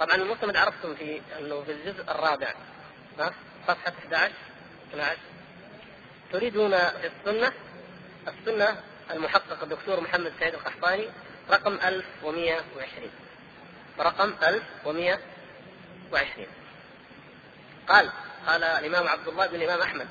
طبعا 0.00 0.14
المسند 0.14 0.56
عرفتم 0.56 0.94
في 0.94 1.20
أنه 1.38 1.62
في 1.62 1.72
الجزء 1.72 2.02
الرابع 2.10 2.54
ها؟ 3.18 3.34
صفحة 3.68 3.92
11 3.98 4.32
12 4.90 5.18
تريدون 6.32 6.78
في 6.78 7.10
السنة؟ 7.26 7.52
السنة 8.28 8.76
المحقق 9.10 9.62
الدكتور 9.62 10.00
محمد 10.00 10.32
سعيد 10.40 10.54
القحطاني 10.54 11.08
رقم 11.50 11.74
1120 11.74 13.10
رقم 14.00 14.34
1120 14.42 16.46
قال 17.88 18.10
قال 18.46 18.64
الإمام 18.64 19.08
عبد 19.08 19.28
الله 19.28 19.46
بن 19.46 19.54
الإمام 19.54 19.80
أحمد 19.80 20.08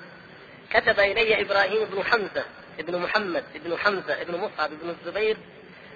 كتب 0.70 1.00
إلي 1.00 1.42
إبراهيم 1.42 1.86
بن 1.86 2.04
حمزة 2.04 2.46
ابن 2.80 3.00
محمد 3.00 3.44
ابن 3.56 3.78
حمزة 3.78 4.22
ابن 4.22 4.38
مصعب 4.38 4.72
ابن 4.74 4.90
الزبير 4.90 5.38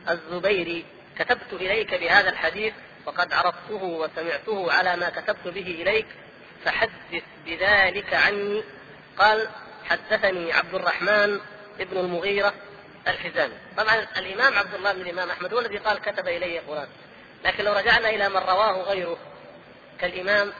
الزبيري 0.09 0.85
كتبت 1.19 1.53
إليك 1.53 1.93
بهذا 1.93 2.29
الحديث 2.29 2.73
وقد 3.05 3.33
عرفته 3.33 3.83
وسمعته 3.83 4.71
على 4.71 4.95
ما 4.95 5.09
كتبت 5.09 5.47
به 5.47 5.81
إليك 5.81 6.05
فحدث 6.65 7.23
بذلك 7.45 8.13
عني. 8.13 8.63
قال 9.17 9.47
حدثني 9.85 10.53
عبد 10.53 10.75
الرحمن 10.75 11.39
ابن 11.79 11.97
المغيرة 11.97 12.53
الحزامي 13.07 13.53
طبعا 13.77 14.07
الإمام 14.17 14.57
عبد 14.57 14.73
الله 14.73 14.93
بن 14.93 15.01
الإمام 15.01 15.29
أحمد 15.29 15.53
هو 15.53 15.59
الذي 15.59 15.77
قال 15.77 15.99
كتب 16.01 16.27
إلي 16.27 16.61
فلان 16.67 16.87
لكن 17.45 17.63
لو 17.63 17.73
رجعنا 17.73 18.09
إلى 18.09 18.29
من 18.29 18.37
رواه 18.37 18.81
غيره 18.81 19.17
كالإمام 19.99 20.53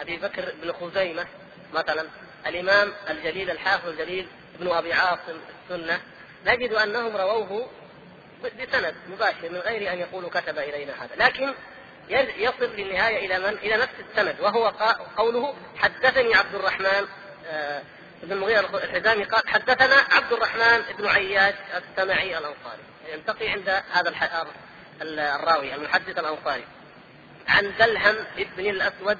أبي 0.00 0.16
بكر 0.16 0.52
بن 0.62 0.72
خزيمة 0.72 1.26
مثلا 1.74 2.06
الإمام 2.46 2.92
الجليل 3.10 3.50
الحافظ 3.50 3.88
الجليل 3.88 4.28
ابن 4.60 4.72
أبي 4.72 4.92
عاصم 4.92 5.40
السنة 5.70 6.00
نجد 6.46 6.72
أنهم 6.72 7.16
رووه 7.16 7.70
بسند 8.44 8.94
مباشر 9.08 9.50
من 9.50 9.58
غير 9.58 9.92
أن 9.92 9.98
يقولوا 9.98 10.30
كتب 10.30 10.58
إلينا 10.58 10.92
هذا. 11.04 11.16
لكن 11.16 11.54
يصل 12.38 12.76
في 12.76 12.82
النهاية 12.82 13.26
إلى 13.26 13.38
من؟ 13.38 13.58
إلى 13.58 13.76
نفس 13.76 13.92
السند 14.10 14.40
وهو 14.40 14.72
قوله 15.16 15.54
حدثني 15.76 16.34
عبد 16.34 16.54
الرحمن 16.54 17.06
آه 17.46 17.82
بن 18.24 18.32
المغيرة 18.32 18.84
الحزامي 18.84 19.24
قال 19.24 19.48
حدثنا 19.48 19.96
عبد 20.12 20.32
الرحمن 20.32 20.82
بن 20.98 21.06
عياش 21.06 21.54
السمعي 21.74 22.38
الأنصاري. 22.38 22.82
يلتقي 23.12 23.48
عند 23.48 23.82
هذا 23.92 24.14
الراوي 25.02 25.74
المحدث 25.74 26.18
الأنصاري. 26.18 26.64
عن 27.48 27.72
دلهم 27.78 28.14
بن 28.56 28.66
الأسود 28.66 29.18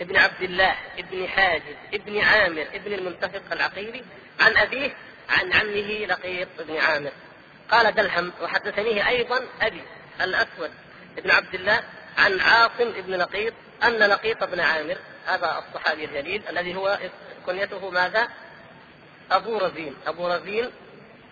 ابن 0.00 0.16
عبد 0.16 0.42
الله 0.42 0.74
ابن 0.98 1.28
حاجز 1.28 1.76
ابن 1.94 2.18
عامر 2.20 2.66
ابن 2.74 2.92
المنتفق 2.92 3.42
العقيلي. 3.52 4.02
عن 4.40 4.56
أبيه 4.56 4.96
عن 5.28 5.52
عمه 5.52 6.06
لقيط 6.06 6.48
بن 6.58 6.76
عامر. 6.76 7.12
قال 7.70 7.94
دلهم 7.94 8.32
وحدثنيه 8.42 9.08
أيضا 9.08 9.40
أبي 9.60 9.82
الأسود 10.20 10.70
ابن 11.18 11.30
عبد 11.30 11.54
الله 11.54 11.80
عن 12.18 12.40
عاصم 12.40 12.88
ابن 12.96 13.14
لقيط 13.14 13.54
أن 13.84 13.98
لقيط 13.98 14.44
بن 14.44 14.60
عامر 14.60 14.96
هذا 15.26 15.64
الصحابي 15.68 16.04
الجليل 16.04 16.42
الذي 16.48 16.76
هو 16.76 16.98
كنيته 17.46 17.90
ماذا؟ 17.90 18.28
أبو 19.30 19.58
رزين. 19.58 19.96
أبو 20.06 20.28
رزين 20.28 20.70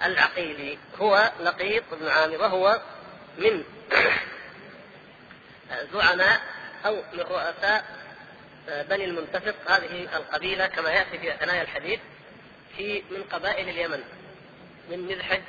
العقيلي. 0.04 0.78
هو 1.00 1.32
لقيط 1.40 1.84
بن 1.92 2.08
عامر 2.08 2.36
وهو 2.36 2.80
من 3.38 3.64
زعماء 5.92 6.40
أو 6.86 7.02
من 7.12 7.20
رؤساء 7.20 7.84
بني 8.68 9.04
المنتفق. 9.04 9.54
هذه 9.70 10.16
القبيلة 10.16 10.66
كما 10.66 10.90
يأتي 10.90 11.18
في 11.18 11.32
ثنايا 11.40 11.62
الحديث 11.62 12.00
في 12.76 13.02
من 13.10 13.22
قبائل 13.32 13.68
اليمن 13.68 14.02
من 14.90 14.98
مذحج 14.98 15.42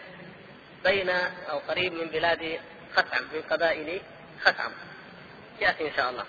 بين 0.83 1.09
أو 1.49 1.57
قريب 1.57 1.93
من 1.93 2.07
بلاد 2.07 2.59
خثعم 2.95 3.23
من 3.33 3.41
قبائل 3.41 4.01
خثعم. 4.41 4.71
يأتي 5.61 5.87
إن 5.87 5.93
شاء 5.95 6.09
الله. 6.09 6.25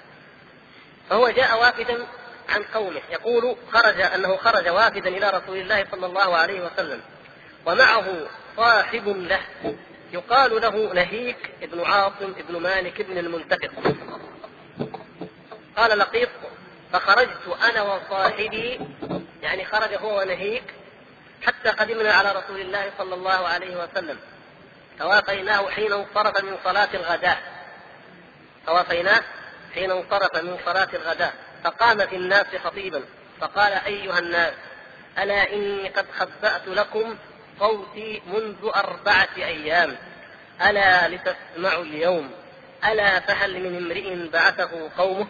فهو 1.11 1.31
جاء 1.31 1.61
وافدا 1.61 2.07
عن 2.49 2.63
قومه. 2.63 3.01
يقول 3.11 3.57
خرج 3.73 4.01
أنه 4.01 4.37
خرج 4.37 4.69
وافدا 4.69 5.09
إلى 5.09 5.31
رسول 5.31 5.57
الله 5.59 5.87
صلى 5.91 6.07
الله 6.07 6.37
عليه 6.37 6.61
وسلم. 6.61 7.01
ومعه 7.67 8.27
صاحب 8.57 9.09
له. 9.09 9.41
يقال 10.13 10.61
له 10.61 10.93
نهيك 10.93 11.51
ابن 11.63 11.85
عاصم 11.85 12.35
ابن 12.39 12.61
مالك 12.61 13.01
ابن 13.01 13.19
المنتفق 13.19 13.71
قال 15.77 15.99
لقيط 15.99 16.29
فخرجت 16.93 17.57
أنا 17.71 17.83
وصاحبي. 17.83 18.81
يعني 19.43 19.65
خرج 19.65 19.95
هو 19.95 20.21
ونهيك 20.21 20.65
حتى 21.47 21.69
قدمنا 21.69 22.13
على 22.13 22.33
رسول 22.33 22.61
الله 22.61 22.93
صلى 22.99 23.15
الله 23.15 23.49
عليه 23.49 23.83
وسلم. 23.83 24.19
توافيناه 24.99 25.71
حين 25.71 25.93
انصرف 25.93 26.45
من 26.45 26.57
صلاة 26.65 26.89
الغداء. 26.95 27.43
توافيناه 28.67 29.21
حين 29.75 29.91
انصرف 29.91 30.37
من 30.43 30.59
صلاة 30.67 30.89
الغداء. 30.95 31.35
فقام 31.65 32.07
في 32.07 32.17
الناس 32.17 32.47
خطيبا 32.65 33.03
فقال 33.41 33.73
أيها 33.73 34.19
الناس 34.19 34.55
ألا 35.19 35.53
إني 35.53 35.89
قد 35.89 36.07
خبأت 36.19 36.69
لكم 36.69 37.17
صوتي 37.61 38.23
منذ 38.27 38.71
أربعة 38.77 39.29
أيام 39.37 39.97
ألا 40.63 41.09
لتسمعوا 41.09 41.83
اليوم 41.83 42.31
ألا 42.85 43.21
فهل 43.21 43.61
من 43.61 43.77
امرئ 43.77 44.29
بعثه 44.29 44.91
قومه؟ 44.99 45.27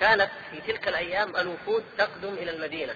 كانت 0.00 0.30
في 0.50 0.72
تلك 0.72 0.88
الأيام 0.88 1.36
الوفود 1.36 1.84
تقدم 1.98 2.34
إلى 2.34 2.50
المدينة 2.50 2.94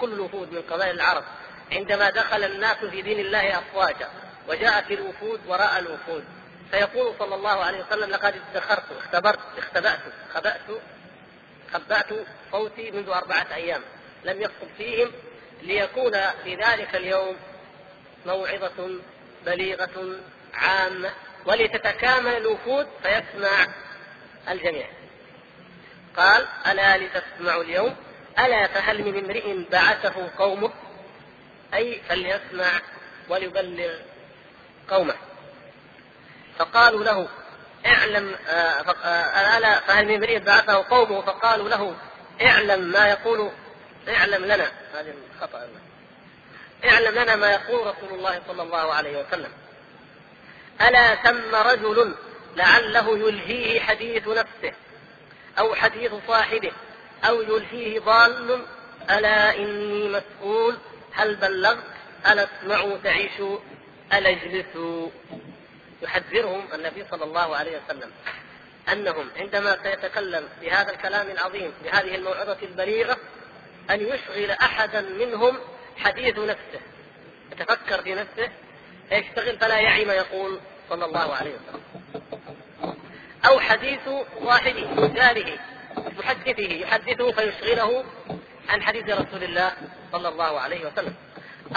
كل 0.00 0.12
الوفود 0.12 0.52
من 0.52 0.62
قبائل 0.62 0.94
العرب 0.94 1.24
عندما 1.72 2.10
دخل 2.10 2.44
الناس 2.44 2.76
في 2.76 3.02
دين 3.02 3.20
الله 3.20 3.58
أفواجا 3.58 4.08
وجاءت 4.48 4.90
الوفود 4.90 5.40
وراء 5.46 5.78
الوفود. 5.78 6.24
فيقول 6.70 7.14
صلى 7.18 7.34
الله 7.34 7.64
عليه 7.64 7.84
وسلم 7.84 8.10
لقد 8.10 8.34
ادخرت 8.54 8.84
اختبرت 8.98 9.38
اختبأت 9.58 10.00
خبأت 10.34 10.60
خبأت 11.72 12.06
صوتي 12.52 12.90
منذ 12.90 13.08
أربعة 13.08 13.46
أيام. 13.54 13.82
لم 14.24 14.42
يخطب 14.42 14.68
فيهم 14.78 15.12
ليكون 15.62 16.12
في 16.44 16.54
ذلك 16.54 16.94
اليوم 16.94 17.36
موعظة 18.26 18.90
بليغة 19.46 20.16
عامة 20.54 21.10
ولتتكامل 21.46 22.36
الوفود 22.36 22.86
فيسمع 23.02 23.66
الجميع. 24.48 24.86
قال 26.16 26.46
ألا 26.66 26.98
لتسمعوا 26.98 27.62
اليوم؟ 27.62 27.96
ألا 28.38 28.66
فهل 28.66 29.02
من 29.04 29.24
امرئ 29.24 29.70
بعثه 29.70 30.30
قومه 30.38 30.72
أي 31.74 32.00
فليسمع 32.08 32.80
وليبلغ 33.28 33.94
قومه. 34.90 35.14
فقالوا 36.60 37.04
له 37.04 37.28
اعلم 37.86 38.34
آه، 38.48 38.52
آه، 39.04 39.58
ألا 39.58 39.80
فهل 39.80 40.06
من 40.06 40.14
امرئ 40.14 40.38
بعثه 40.38 40.84
قومه؟ 40.90 41.20
فقالوا 41.20 41.68
له 41.68 41.94
اعلم 42.42 42.80
ما 42.80 43.08
يقول 43.08 43.50
اعلم 44.08 44.44
لنا. 44.44 44.72
هذه 44.94 45.14
الخطأ. 45.34 45.68
اعلم 46.84 47.14
لنا 47.14 47.36
ما 47.36 47.50
يقول 47.52 47.80
رسول 47.80 48.18
الله 48.18 48.42
صلى 48.48 48.62
الله 48.62 48.94
عليه 48.94 49.24
وسلم. 49.24 49.50
ألا 50.80 51.14
ثم 51.14 51.54
رجل 51.54 52.14
لعله 52.56 53.18
يلهيه 53.18 53.80
حديث 53.80 54.28
نفسه 54.28 54.72
أو 55.58 55.74
حديث 55.74 56.12
صاحبه 56.28 56.72
أو 57.24 57.42
يلهيه 57.42 58.00
ضال 58.00 58.64
ألا 59.10 59.56
إني 59.56 60.08
مسؤول؟ 60.08 60.76
هل 61.12 61.36
بلغت؟ 61.36 61.84
ألا 62.32 62.46
اسمعوا 62.48 62.98
تعيشوا 63.04 63.58
ألا 64.12 64.30
اجلسوا؟ 64.30 65.10
يحذرهم 66.02 66.68
النبي 66.74 67.04
صلى 67.10 67.24
الله 67.24 67.56
عليه 67.56 67.80
وسلم 67.84 68.10
أنهم 68.92 69.30
عندما 69.36 69.78
سيتكلم 69.82 70.48
بهذا 70.60 70.92
الكلام 70.92 71.30
العظيم 71.30 71.72
بهذه 71.84 72.14
الموعظة 72.14 72.56
البليغة 72.62 73.16
أن 73.90 74.00
يشغل 74.00 74.50
أحدا 74.50 75.00
منهم 75.00 75.58
حديث 75.96 76.38
نفسه 76.38 76.80
يتفكر 77.52 78.02
في 78.02 78.14
نفسه 78.14 78.50
فيشتغل 79.08 79.58
فلا 79.58 79.78
يعي 79.78 80.04
ما 80.04 80.14
يقول 80.14 80.60
صلى 80.90 81.04
الله 81.04 81.34
عليه 81.34 81.50
وسلم. 81.50 81.82
أو 83.46 83.60
حديث 83.60 84.00
صاحبه 84.44 85.06
جاره 85.06 85.58
محدثه 85.96 86.72
يحدثه 86.72 87.32
فيشغله 87.32 88.04
عن 88.68 88.82
حديث 88.82 89.04
رسول 89.04 89.44
الله 89.44 89.72
صلى 90.12 90.28
الله 90.28 90.60
عليه 90.60 90.86
وسلم. 90.86 91.14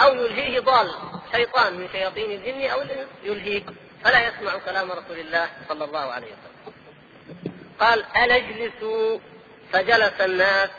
أو 0.00 0.14
يلهيه 0.14 0.60
ضال 0.60 0.94
شيطان 1.32 1.74
من 1.74 1.88
شياطين 1.92 2.30
الجن 2.30 2.70
أو 2.70 2.82
يلهيه 3.24 3.62
فلا 4.04 4.28
يسمع 4.28 4.58
كلام 4.58 4.92
رسول 4.92 5.18
الله 5.18 5.48
صلى 5.68 5.84
الله 5.84 6.12
عليه 6.12 6.26
وسلم. 6.26 6.74
قال 7.80 8.04
اجلسوا 8.16 9.18
فجلس 9.72 10.20
الناس 10.20 10.70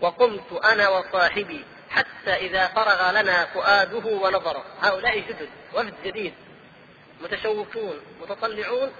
وقمت 0.00 0.52
أنا 0.64 0.88
وصاحبي 0.88 1.64
حتى 1.90 2.34
إذا 2.34 2.66
فرغ 2.66 3.10
لنا 3.10 3.46
فؤاده 3.46 4.06
ونظره. 4.06 4.64
هؤلاء 4.82 5.18
جدد 5.18 5.48
وفد 5.74 5.94
جديد 6.04 6.34
متشوفون 7.20 8.00
متطلعون. 8.20 8.92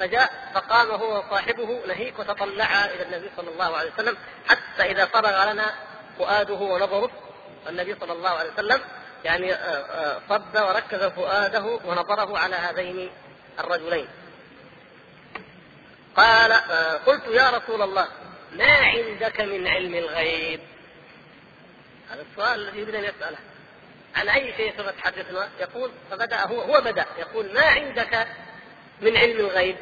فجاء 0.00 0.50
فقام 0.54 0.90
هو 0.90 1.18
وصاحبه 1.18 1.80
نهيك 1.86 2.18
وتطلعا 2.18 2.86
إلى 2.86 3.02
النبي 3.02 3.30
صلى 3.36 3.50
الله 3.50 3.76
عليه 3.76 3.92
وسلم 3.92 4.16
حتى 4.48 4.82
إذا 4.82 5.06
فرغ 5.06 5.52
لنا 5.52 5.74
فؤاده 6.18 6.54
ونظره. 6.54 7.10
النبي 7.68 7.96
صلى 8.00 8.12
الله 8.12 8.30
عليه 8.30 8.52
وسلم 8.52 8.80
يعني 9.24 9.54
آه، 9.54 9.56
آه، 9.56 10.20
صد 10.28 10.56
وركز 10.56 11.04
فؤاده 11.04 11.64
ونظره 11.84 12.38
على 12.38 12.56
هذين 12.56 13.10
الرجلين. 13.58 14.08
قال 16.16 16.52
آه، 16.52 16.96
قلت 16.96 17.26
يا 17.26 17.50
رسول 17.50 17.82
الله 17.82 18.08
ما 18.52 18.76
عندك 18.76 19.40
من 19.40 19.66
علم 19.66 19.94
الغيب؟ 19.94 20.60
هذا 22.10 22.24
السؤال 22.30 22.60
الذي 22.60 22.78
يريد 22.78 22.94
أن 22.94 23.04
يسأله. 23.04 23.38
عن 24.16 24.28
أي 24.28 24.54
شيء 24.56 24.76
سوف 24.76 24.88
تحدثنا 24.88 25.48
يقول 25.60 25.90
فبدأ 26.10 26.46
هو 26.46 26.60
هو 26.60 26.80
بدأ 26.80 27.06
يقول 27.18 27.54
ما 27.54 27.64
عندك 27.64 28.26
من 29.00 29.16
علم 29.16 29.40
الغيب؟ 29.40 29.76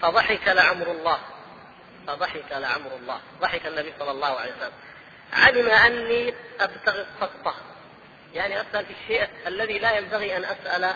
فضحك 0.00 0.48
لعمر 0.48 0.90
الله. 0.90 1.18
فضحك 2.06 2.52
لعمر 2.52 2.96
الله. 2.96 3.20
ضحك 3.40 3.66
النبي 3.66 3.92
صلى 3.98 4.10
الله 4.10 4.40
عليه 4.40 4.52
وسلم. 4.52 4.72
علم 5.32 5.68
أني 5.68 6.34
أبتغي 6.60 7.06
السقطه 7.14 7.54
يعني 8.34 8.60
اسال 8.60 8.86
في 8.86 8.92
الشيء 9.02 9.28
الذي 9.46 9.78
لا 9.78 9.98
ينبغي 9.98 10.36
أن 10.36 10.44
أسأل 10.44 10.94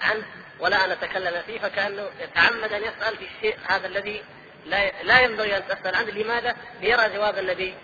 عنه 0.00 0.26
ولا 0.60 0.84
أن 0.84 0.90
أتكلم 0.90 1.42
فيه 1.46 1.58
فكأنه 1.58 2.08
يتعمد 2.20 2.72
أن 2.72 2.82
يسأل 2.82 3.16
في 3.16 3.24
الشيء 3.24 3.58
هذا 3.68 3.86
الذي 3.86 4.24
لا 4.66 5.02
لا 5.02 5.20
ينبغي 5.20 5.56
أن 5.56 5.62
تسأل 5.68 5.96
عنه. 5.96 6.10
لماذا؟ 6.10 6.56
ليرى 6.80 7.08
جواب 7.08 7.38
النبي 7.38 7.74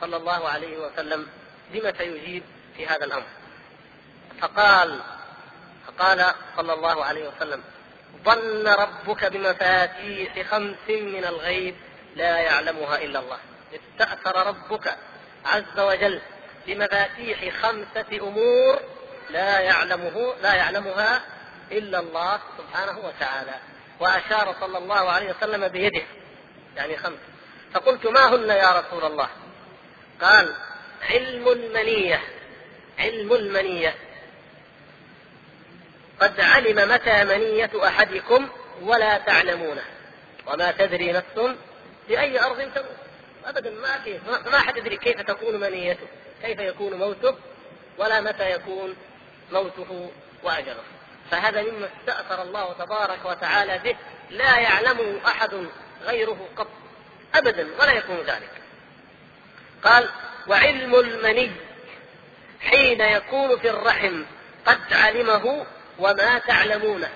صلى 0.00 0.16
الله 0.16 0.48
عليه 0.48 0.78
وسلم 0.78 1.26
لم 1.74 1.92
سيجيب 1.98 2.42
في 2.76 2.86
هذا 2.86 3.04
الأمر. 3.04 3.26
فقال 4.40 5.00
فقال 5.86 6.34
صلى 6.56 6.72
الله 6.72 7.04
عليه 7.04 7.28
وسلم 7.28 7.62
ظن 8.24 8.68
ربك 8.68 9.24
بمفاتيح 9.24 10.50
خمس 10.50 10.88
من 10.88 11.24
الغيب 11.24 11.76
لا 12.16 12.38
يعلمها 12.38 12.98
إلا 12.98 13.18
الله. 13.18 13.38
استأثر 13.74 14.46
ربك 14.46 14.96
عز 15.46 15.80
وجل 15.80 16.20
بمفاتيح 16.66 17.54
خمسة 17.62 18.06
أمور 18.12 18.80
لا 19.30 19.60
يعلمه 19.60 20.34
لا 20.42 20.54
يعلمها 20.54 21.22
إلا 21.72 21.98
الله 21.98 22.40
سبحانه 22.58 22.98
وتعالى. 22.98 23.54
وأشار 24.00 24.54
صلى 24.60 24.78
الله 24.78 25.10
عليه 25.10 25.34
وسلم 25.34 25.68
بيده. 25.68 26.02
يعني 26.76 26.96
خمس. 26.96 27.18
فقلت 27.72 28.06
ما 28.06 28.34
هن 28.34 28.48
يا 28.48 28.80
رسول 28.80 29.04
الله؟ 29.04 29.28
قال 30.20 30.54
علم 31.10 31.48
المنية. 31.48 32.22
علم 32.98 33.32
المنية. 33.32 33.94
قد 36.20 36.40
علم 36.40 36.90
متى 36.90 37.24
منية 37.24 37.70
أحدكم 37.86 38.48
ولا 38.82 39.18
تعلمونه. 39.18 39.84
وما 40.46 40.72
تدري 40.72 41.12
نفس 41.12 41.56
بأي 42.08 42.40
أرض 42.40 42.56
تموت. 42.56 43.05
أبدا 43.46 43.70
ما 43.70 43.98
في 43.98 44.20
ما 44.50 44.58
حد 44.58 44.76
يدري 44.76 44.96
كيف 44.96 45.20
تكون 45.20 45.60
منيته 45.60 46.06
كيف 46.42 46.60
يكون 46.60 46.94
موته 46.94 47.36
ولا 47.98 48.20
متى 48.20 48.50
يكون 48.50 48.96
موته 49.52 50.10
وأجله. 50.42 50.82
فهذا 51.30 51.62
مما 51.62 51.88
استأثر 52.00 52.42
الله 52.42 52.72
تبارك 52.72 53.24
وتعالى 53.24 53.78
به 53.78 53.96
لا 54.30 54.58
يعلمه 54.58 55.20
أحد 55.26 55.66
غيره 56.02 56.48
قط. 56.56 56.68
أبدا 57.34 57.68
ولا 57.80 57.92
يكون 57.92 58.20
ذلك. 58.20 58.50
قال 59.84 60.08
وعلم 60.48 60.94
المني 60.94 61.50
حين 62.60 63.00
يكون 63.00 63.58
في 63.58 63.70
الرحم 63.70 64.24
قد 64.66 64.92
علمه 64.92 65.66
وما 65.98 66.38
تعلمونه 66.38 67.10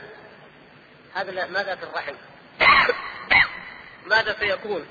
هذا 1.14 1.46
ماذا 1.46 1.74
في 1.74 1.82
الرحم؟ 1.82 2.14
ماذا 4.10 4.36
سيكون؟ 4.40 4.86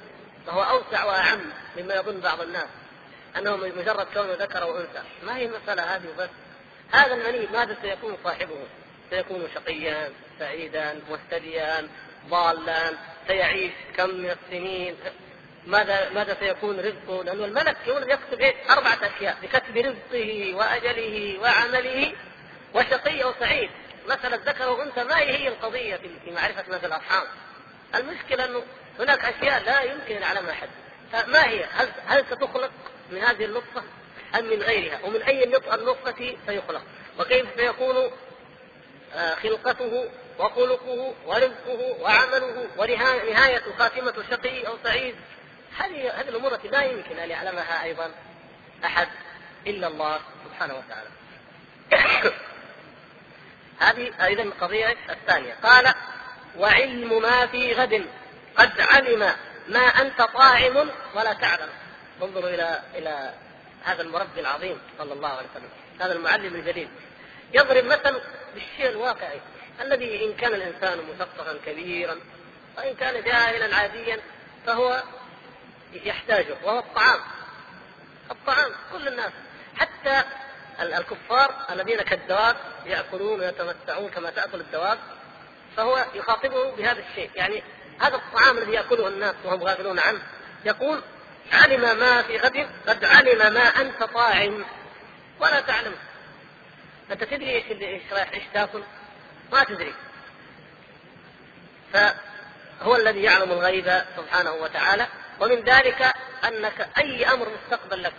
فهو 0.49 0.63
أوسع 0.63 1.03
وأعم 1.03 1.41
مما 1.77 1.95
يظن 1.95 2.19
بعض 2.19 2.41
الناس 2.41 2.67
أنه 3.37 3.55
مجرد 3.55 4.07
كونه 4.13 4.33
ذكر 4.33 4.63
وأنثى. 4.63 5.01
ما 5.23 5.37
هي 5.37 5.45
المسألة 5.45 5.95
هذه 5.95 6.07
بس؟ 6.17 6.29
هذا 6.91 7.13
المني 7.13 7.47
ماذا 7.47 7.77
سيكون 7.81 8.17
صاحبه؟ 8.23 8.67
سيكون 9.09 9.47
شقيا 9.55 10.11
سعيدا 10.39 10.99
مهتديا 11.09 11.87
ضالا 12.29 12.93
سيعيش 13.27 13.71
كم 13.97 14.09
من 14.09 14.29
السنين. 14.29 14.95
ماذا 15.67 16.09
ماذا 16.09 16.37
سيكون 16.39 16.79
رزقه؟ 16.79 17.23
لأنه 17.23 17.45
الملك 17.45 17.77
يولد 17.87 18.09
يكتب 18.09 18.39
إيه؟ 18.39 18.55
أربعة 18.69 18.99
أشياء 19.15 19.37
بكتب 19.41 19.77
رزقه 19.77 20.55
وأجله 20.55 21.39
وعمله 21.41 22.13
وشقي 22.73 23.23
أو 23.23 23.33
سعيد. 23.39 23.69
مسألة 24.07 24.39
ذكر 24.45 24.69
وأنثى 24.69 25.03
ما 25.03 25.19
هي 25.19 25.47
القضية 25.47 25.95
في 25.95 26.31
معرفة 26.31 26.63
مثل 26.69 26.85
الأرحام؟ 26.85 27.23
المشكلة 27.95 28.45
أنه 28.45 28.63
هناك 28.99 29.25
أشياء 29.25 29.63
لا 29.63 29.81
يمكن 29.81 30.15
أن 30.15 30.21
يعلمها 30.21 30.51
أحد 30.51 30.69
فما 31.11 31.45
هي؟ 31.45 31.63
هل 31.63 31.89
هل 32.07 32.25
ستخلق 32.31 32.71
من 33.11 33.21
هذه 33.21 33.45
النطفة 33.45 33.83
أم 34.39 34.45
من 34.45 34.61
غيرها؟ 34.61 34.99
ومن 35.03 35.21
أي 35.21 35.43
النطفة 35.43 36.37
سيخلق؟ 36.47 36.81
وكيف 37.19 37.47
سيكون 37.57 38.11
آه، 39.15 39.35
خلقته 39.35 40.09
وخلقه 40.39 41.13
ورزقه 41.25 41.95
وعمله 42.01 42.67
ونهاية 42.77 43.63
خاتمة 43.79 44.13
شقي 44.29 44.67
أو 44.67 44.77
سعيد 44.83 45.15
هذه 45.77 46.11
هذه 46.11 46.29
الأمور 46.29 46.53
التي 46.53 46.67
لا 46.67 46.81
يمكن 46.81 47.19
أن 47.19 47.29
يعلمها 47.29 47.83
أيضا 47.83 48.11
أحد 48.85 49.07
إلا 49.67 49.87
الله 49.87 50.19
سبحانه 50.45 50.73
وتعالى 50.73 51.09
هذه 53.79 54.25
أيضا 54.25 54.43
القضية 54.43 54.95
الثانية 55.09 55.53
قال 55.63 55.93
وعلم 56.57 57.21
ما 57.21 57.47
في 57.47 57.73
غد 57.73 58.05
قد 58.57 58.81
علم 58.81 59.33
ما 59.67 59.79
أنت 59.79 60.21
طاعم 60.21 60.89
ولا 61.15 61.33
تعلم. 61.33 61.69
انظروا 62.21 62.49
إلى 62.49 62.81
إلى 62.95 63.33
هذا 63.83 64.01
المربي 64.01 64.39
العظيم 64.39 64.81
صلى 64.97 65.13
الله 65.13 65.29
عليه 65.29 65.47
وسلم 65.55 65.69
هذا 66.01 66.13
المعلم 66.13 66.55
الجليل. 66.55 66.89
يضرب 67.53 67.85
مثل 67.85 68.21
بالشيء 68.53 68.89
الواقعي 68.89 69.41
الذي 69.81 70.25
إن 70.25 70.33
كان 70.33 70.53
الإنسان 70.53 70.99
مثقفا 71.09 71.57
كبيرا 71.65 72.19
وإن 72.77 72.95
كان 72.95 73.23
جاهلا 73.23 73.75
عاديا 73.75 74.19
فهو 74.65 75.03
يحتاجه 75.93 76.55
وهو 76.63 76.79
الطعام. 76.79 77.19
الطعام 78.31 78.71
كل 78.91 79.07
الناس. 79.07 79.31
حتى 79.77 80.23
الكفار 80.79 81.65
الذين 81.69 82.01
كالدواب 82.01 82.55
يأكلون 82.85 83.39
ويتمتعون 83.39 84.09
كما 84.09 84.29
تأكل 84.29 84.59
الدواب 84.59 84.99
فهو 85.77 86.05
يخاطبه 86.13 86.71
بهذا 86.71 87.03
الشيء. 87.09 87.31
يعني 87.35 87.63
هذا 87.99 88.15
الطعام 88.15 88.57
الذي 88.57 88.71
يأكله 88.71 89.07
الناس 89.07 89.35
وهم 89.43 89.63
غافلون 89.63 89.99
عنه. 89.99 90.19
يقول 90.65 91.01
علم 91.51 91.99
ما 91.99 92.21
في 92.21 92.37
غد 92.37 92.69
قد 92.87 93.05
علم 93.05 93.53
ما 93.53 93.61
أنت 93.61 94.03
طاعم. 94.03 94.65
ولا 95.39 95.59
تعلم. 95.59 95.95
أنت 97.11 97.23
تدري 97.23 97.49
إيش 97.49 97.63
إيش 97.71 98.01
رايح 98.11 98.31
إيش 98.33 98.43
تأكل؟ 98.53 98.83
ما 99.51 99.63
تدري. 99.63 99.93
فهو 101.93 102.95
الذي 102.95 103.23
يعلم 103.23 103.51
الغيب 103.51 104.01
سبحانه 104.17 104.51
وتعالى. 104.51 105.07
ومن 105.39 105.63
ذلك 105.63 106.13
أنك 106.47 106.89
أي 106.97 107.25
أمر 107.25 107.49
مستقبل 107.49 108.03
لك 108.03 108.13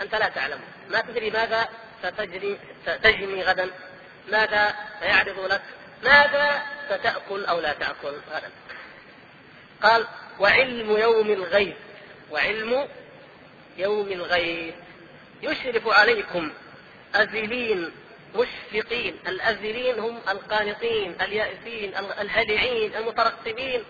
أنت 0.00 0.14
لا 0.14 0.28
تعلم 0.28 0.60
ما 0.88 1.00
تدري 1.00 1.30
ماذا 1.30 1.68
ستجري 2.02 2.58
ستجني 2.86 3.42
غدا. 3.42 3.70
ماذا 4.28 4.74
سيعرض 5.00 5.40
لك؟ 5.40 5.62
ماذا 6.02 6.62
ستأكل 6.86 7.44
أو 7.44 7.60
لا 7.60 7.72
تأكل؟ 7.72 8.12
غدا 8.30 8.50
قال 9.82 10.06
وعلم 10.38 10.96
يوم 10.96 11.30
الغيب. 11.30 11.76
وعلم 12.30 12.88
يوم 13.76 14.12
الغيب. 14.12 14.74
يشرف 15.42 15.88
عليكم 15.88 16.52
أزلين 17.14 17.92
مشفقين. 18.34 19.18
الأزلين 19.28 19.98
هم 19.98 20.20
القانطين 20.28 21.16
اليائسين 21.20 21.94
الهلعين 21.96 22.96
المترقبين. 22.96 23.84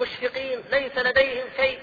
مشفقين 0.00 0.62
ليس 0.70 0.96
لديهم 0.96 1.46
شيء. 1.56 1.80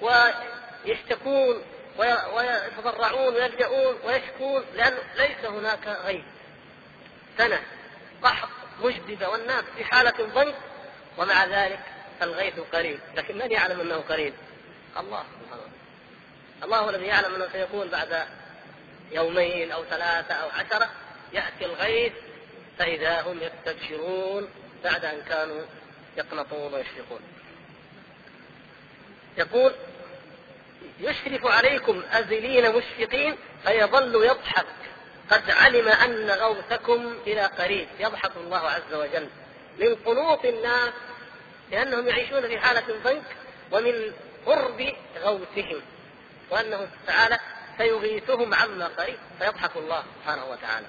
ويشتكون 0.00 1.62
ويتضرعون 1.98 3.34
ويلجؤون 3.34 3.96
ويشكون 4.04 4.64
لأنه 4.74 4.98
ليس 5.16 5.44
هناك 5.44 5.88
غيب. 6.04 6.24
سنة. 7.38 7.62
قحط. 8.22 8.55
مجددة 8.82 9.30
والناس 9.30 9.64
في 9.76 9.84
حالة 9.84 10.26
ضنك 10.34 10.54
ومع 11.18 11.44
ذلك 11.44 11.80
الغيث 12.22 12.60
قريب. 12.72 13.00
لكن 13.16 13.38
من 13.38 13.52
يعلم 13.52 13.80
أنه 13.80 13.96
قريب؟ 13.96 14.34
الله 14.98 15.24
سبحانه 15.42 15.62
الله 16.62 16.78
هو 16.78 16.90
الذي 16.90 17.06
يعلم 17.06 17.34
أنه 17.34 17.48
سيكون 17.52 17.88
بعد 17.88 18.26
يومين 19.12 19.72
أو 19.72 19.84
ثلاثة 19.84 20.34
أو 20.34 20.48
عشرة 20.48 20.90
يأتي 21.32 21.64
الغيث 21.64 22.12
فإذا 22.78 23.20
هم 23.20 23.40
يستبشرون 23.40 24.48
بعد 24.84 25.04
أن 25.04 25.22
كانوا 25.28 25.62
يقنطون 26.16 26.74
ويشفقون. 26.74 27.20
يقول 29.38 29.72
يشرف 31.00 31.46
عليكم 31.46 32.02
أزلين 32.12 32.74
مشفقين 32.76 33.36
فيظل 33.64 34.24
يضحك. 34.24 34.66
قد 35.30 35.50
علم 35.50 35.88
أن 35.88 36.30
غوثكم 36.30 37.18
إلى 37.26 37.40
قريب 37.40 37.88
يضحك 37.98 38.32
الله 38.36 38.58
عز 38.58 38.94
وجل. 38.94 39.28
من 39.78 39.94
قنوط 39.94 40.44
الناس 40.44 40.90
لأنهم 41.70 42.08
يعيشون 42.08 42.48
في 42.48 42.58
حالة 42.58 42.84
ضنك 43.04 43.36
ومن 43.72 44.12
قرب 44.46 44.92
غوثهم. 45.18 45.82
وأنه 46.50 46.88
تعالى 47.06 47.38
سيغيثهم 47.78 48.54
عما 48.54 48.86
قريب 48.86 49.18
فيضحك 49.38 49.76
الله 49.76 50.02
سبحانه 50.20 50.44
وتعالى. 50.44 50.86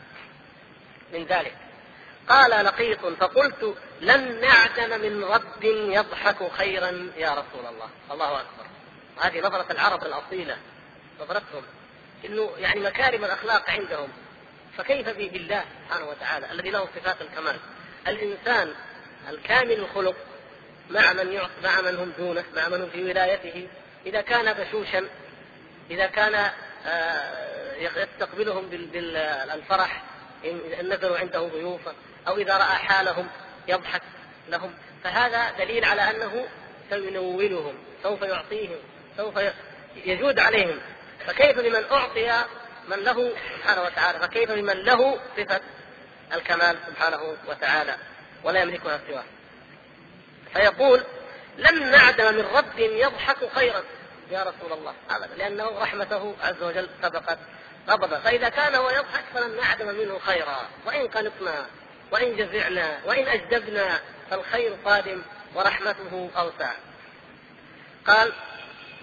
من 1.13 1.25
ذلك. 1.25 1.55
قال 2.29 2.65
لقيط 2.65 3.05
فقلت 3.05 3.75
لن 4.01 4.41
نعدم 4.41 5.01
من 5.01 5.23
رب 5.23 5.63
يضحك 5.63 6.51
خيرا 6.51 7.11
يا 7.17 7.29
رسول 7.29 7.65
الله. 7.65 7.89
الله 8.11 8.41
أكبر. 8.41 8.65
هذه 9.19 9.39
نظرة 9.39 9.71
العرب 9.71 10.05
الأصيلة 10.05 10.57
نظرتهم. 11.21 11.63
إنه 12.25 12.51
يعني 12.57 12.79
مكارم 12.79 13.25
الأخلاق 13.25 13.69
عندهم. 13.69 14.09
فكيف 14.77 15.09
بالله 15.09 15.63
سبحانه 15.87 16.09
وتعالى 16.09 16.51
الذي 16.51 16.69
له 16.69 16.87
صفات 16.95 17.21
الكمال؟ 17.21 17.55
الإنسان 18.07 18.73
الكامل 19.29 19.71
الخلق 19.71 20.15
مع 20.89 21.13
من 21.13 21.39
مع 21.63 21.81
من 21.81 21.95
هم 21.95 22.13
دونه 22.17 22.43
مع 22.55 22.67
من 22.67 22.81
هم 22.81 22.89
في 22.89 23.03
ولايته 23.03 23.67
إذا 24.05 24.21
كان 24.21 24.53
بشوشا 24.53 25.07
إذا 25.91 26.05
كان 26.05 26.51
آه، 26.85 27.75
يستقبلهم 27.75 28.69
بالفرح 28.69 30.03
ان 30.45 30.89
نزلوا 30.93 31.17
عنده 31.17 31.39
ضيوفا 31.39 31.93
أو 32.27 32.37
إذا 32.37 32.57
رأى 32.57 32.75
حالهم 32.75 33.27
يضحك 33.67 34.01
لهم 34.49 34.73
فهذا 35.03 35.51
دليل 35.51 35.85
على 35.85 36.01
أنه 36.01 36.47
سينولهم 36.89 37.73
سوف 38.03 38.21
يعطيهم 38.21 38.77
سوف 39.17 39.33
يجود 40.05 40.39
عليهم. 40.39 40.79
فكيف 41.27 41.57
لمن 41.57 41.83
أعطي 41.91 42.31
من 42.87 42.97
له 43.03 43.33
سبحانه 43.57 43.83
وتعالى 43.83 44.19
فكيف 44.19 44.51
لمن 44.51 44.73
له 44.73 45.19
صفة 45.37 45.61
الكمال 46.33 46.77
سبحانه 46.87 47.37
وتعالى؟ 47.47 47.95
ولا 48.43 48.61
يملكها 48.61 48.99
سواه. 49.07 49.23
فيقول 50.53 51.03
لن 51.57 51.91
نعدم 51.91 52.35
من 52.35 52.45
رب 52.55 52.79
يضحك 52.79 53.37
خيرا. 53.55 53.83
يا 54.31 54.43
رسول 54.43 54.77
الله 54.77 54.93
ابدا. 55.09 55.35
لأنه 55.37 55.79
رحمته 55.79 56.35
عز 56.43 56.63
وجل 56.63 56.89
سبقت 57.01 57.39
غضبه 57.89 58.19
فإذا 58.19 58.49
كان 58.49 58.75
هو 58.75 58.89
يضحك 58.89 59.23
فلن 59.33 59.57
نعدم 59.57 59.87
منه 59.87 60.19
خيرا. 60.19 60.69
وإن 60.85 61.07
قنطنا 61.07 61.65
وإن 62.11 62.35
جزعنا 62.35 62.99
وإن 63.05 63.27
أجدبنا 63.27 63.99
فالخير 64.29 64.77
قادم 64.85 65.21
ورحمته 65.55 66.29
أوسع. 66.37 66.71
قال 68.07 68.33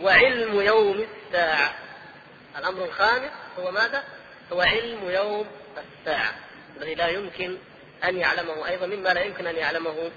وعلم 0.01 0.61
يوم 0.61 1.07
الساعة. 1.27 1.75
الأمر 2.59 2.85
الخامس 2.85 3.31
هو 3.59 3.71
ماذا؟ 3.71 4.05
هو 4.53 4.61
علم 4.61 5.11
يوم 5.11 5.47
الساعة. 5.77 6.35
الذي 6.77 6.95
لا 6.95 7.09
يمكن 7.09 7.59
أن 8.05 8.19
يعلمه 8.19 8.69
أيضا 8.69 8.87
مما 8.87 9.09
لا 9.09 9.23
يمكن 9.23 9.47
أن 9.47 9.57
يعلمه 9.57 10.11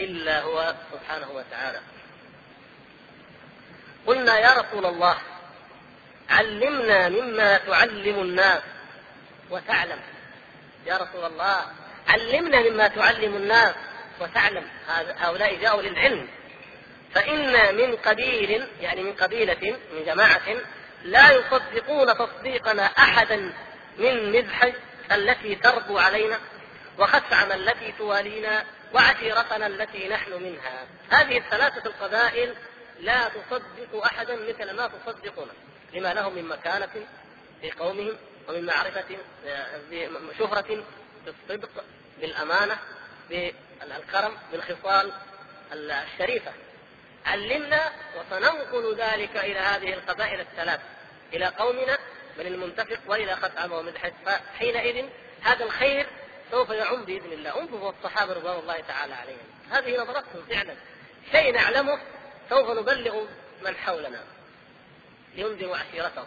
إلا 0.00 0.42
هو 0.42 0.74
سبحانه 0.92 1.30
وتعالى. 1.30 1.80
قلنا 4.06 4.38
يا 4.38 4.52
رسول 4.52 4.86
الله 4.86 5.18
علمنا 6.30 7.08
مما 7.08 7.58
تعلم 7.58 8.20
الناس 8.20 8.62
وتعلم. 9.50 10.00
يا 10.86 10.96
رسول 10.96 11.24
الله 11.24 11.64
علمنا 12.08 12.60
مما 12.60 12.88
تعلم 12.88 13.36
الناس 13.36 13.74
وتعلم. 14.20 14.68
هؤلاء 15.18 15.54
جاءوا 15.54 15.82
للعلم. 15.82 16.28
فإن 17.14 17.74
من 17.76 17.96
قبيل 17.96 18.68
يعني 18.80 19.02
من 19.02 19.12
قبيلة 19.12 19.78
من 19.92 20.04
جماعة 20.06 20.56
لا 21.04 21.30
يصدقون 21.30 22.14
تصديقنا 22.18 22.82
أحدا 22.82 23.52
من 23.98 24.32
مذحج 24.32 24.72
التي 25.12 25.54
تربو 25.54 25.98
علينا 25.98 26.40
وخثعم 26.98 27.52
التي 27.52 27.92
توالينا 27.98 28.64
وعشيرتنا 28.94 29.66
التي 29.66 30.08
نحن 30.08 30.32
منها. 30.32 30.86
هذه 31.10 31.38
الثلاثة 31.38 31.86
القبائل 31.86 32.54
لا 33.00 33.28
تصدق 33.28 34.04
أحدا 34.04 34.36
مثل 34.36 34.76
ما 34.76 34.88
تصدقنا. 34.88 35.52
لما 35.92 36.14
لهم 36.14 36.34
من 36.34 36.44
مكانة 36.44 37.06
في 37.60 37.70
قومهم 37.70 38.16
ومن 38.48 38.66
معرفة 38.66 39.04
شهرة 40.38 40.84
بالصدق 41.24 41.84
بالأمانة 42.20 42.78
بالكرم 43.30 44.36
بالخصال 44.52 45.12
الشريفة. 45.72 46.52
علمنا 47.26 47.92
وسننقل 48.16 48.96
ذلك 48.98 49.36
إلى 49.36 49.58
هذه 49.58 49.94
القبائل 49.94 50.40
الثلاث 50.40 50.80
إلى 51.34 51.46
قومنا 51.46 51.98
من 52.38 52.46
المنتفق 52.46 53.00
وإلى 53.06 53.36
خثعم 53.36 53.72
ومدحج 53.72 54.12
فحينئذ 54.26 55.06
هذا 55.42 55.64
الخير 55.64 56.06
سوف 56.50 56.70
يعم 56.70 57.04
بإذن 57.04 57.32
الله. 57.32 57.60
انظروا 57.60 57.92
الصحابة 57.98 58.32
رضوان 58.32 58.58
الله 58.58 58.80
تعالى 58.80 59.14
عليهم. 59.14 59.46
هذه 59.70 59.96
نظرتهم 59.96 60.44
فعلا. 60.48 60.74
شيء 61.32 61.52
نعلمه 61.54 61.98
سوف 62.50 62.78
نبلغ 62.78 63.24
من 63.64 63.76
حولنا. 63.76 64.22
لينذروا 65.34 65.76
عشيرتهم 65.76 66.26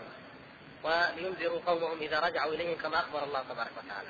ولينذروا 0.84 1.62
قومهم 1.65 2.00
إذا 2.02 2.20
رجعوا 2.20 2.54
إليهم 2.54 2.78
كما 2.78 3.00
أخبر 3.00 3.24
الله 3.24 3.43
تبارك 3.50 3.72
وتعالى. 3.86 4.10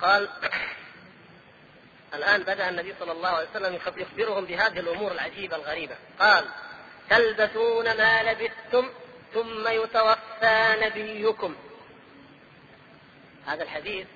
قال 0.00 0.28
الآن 2.14 2.42
بدأ 2.42 2.68
النبي 2.68 2.94
صلى 3.00 3.12
الله 3.12 3.28
عليه 3.28 3.48
وسلم 3.50 3.74
يخبرهم 3.96 4.44
بهذه 4.44 4.80
الأمور 4.80 5.12
العجيبة 5.12 5.56
الغريبة. 5.56 5.96
قال 6.20 6.44
تلبسون 7.10 7.96
ما 7.96 8.22
لبثتم 8.22 8.90
ثم 9.34 9.68
يتوفى 9.68 10.76
نبيكم. 10.80 11.54
هذا 13.46 13.62
الحديث 13.62 14.06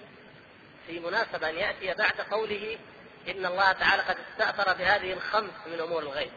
في 0.87 1.01
مناسبة 1.01 1.51
أن 1.51 1.55
يأتي 1.55 1.95
بعد 1.95 2.21
قوله 2.31 2.79
إن 3.29 3.47
الله 3.47 3.73
تعالى 3.73 4.03
قد 4.03 4.17
استأثر 4.31 4.73
بهذه 4.73 5.13
الخمس 5.13 5.51
من 5.67 5.81
أمور 5.81 6.03
الغيب. 6.03 6.31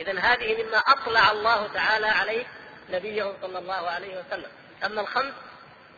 إذا 0.00 0.18
هذه 0.20 0.62
مما 0.62 0.78
أطلع 0.78 1.32
الله 1.32 1.66
تعالى 1.66 2.06
عليه 2.06 2.44
نبيه 2.90 3.34
صلى 3.42 3.58
الله 3.58 3.90
عليه 3.90 4.20
وسلم. 4.20 4.50
أما 4.84 5.00
الخمس 5.00 5.34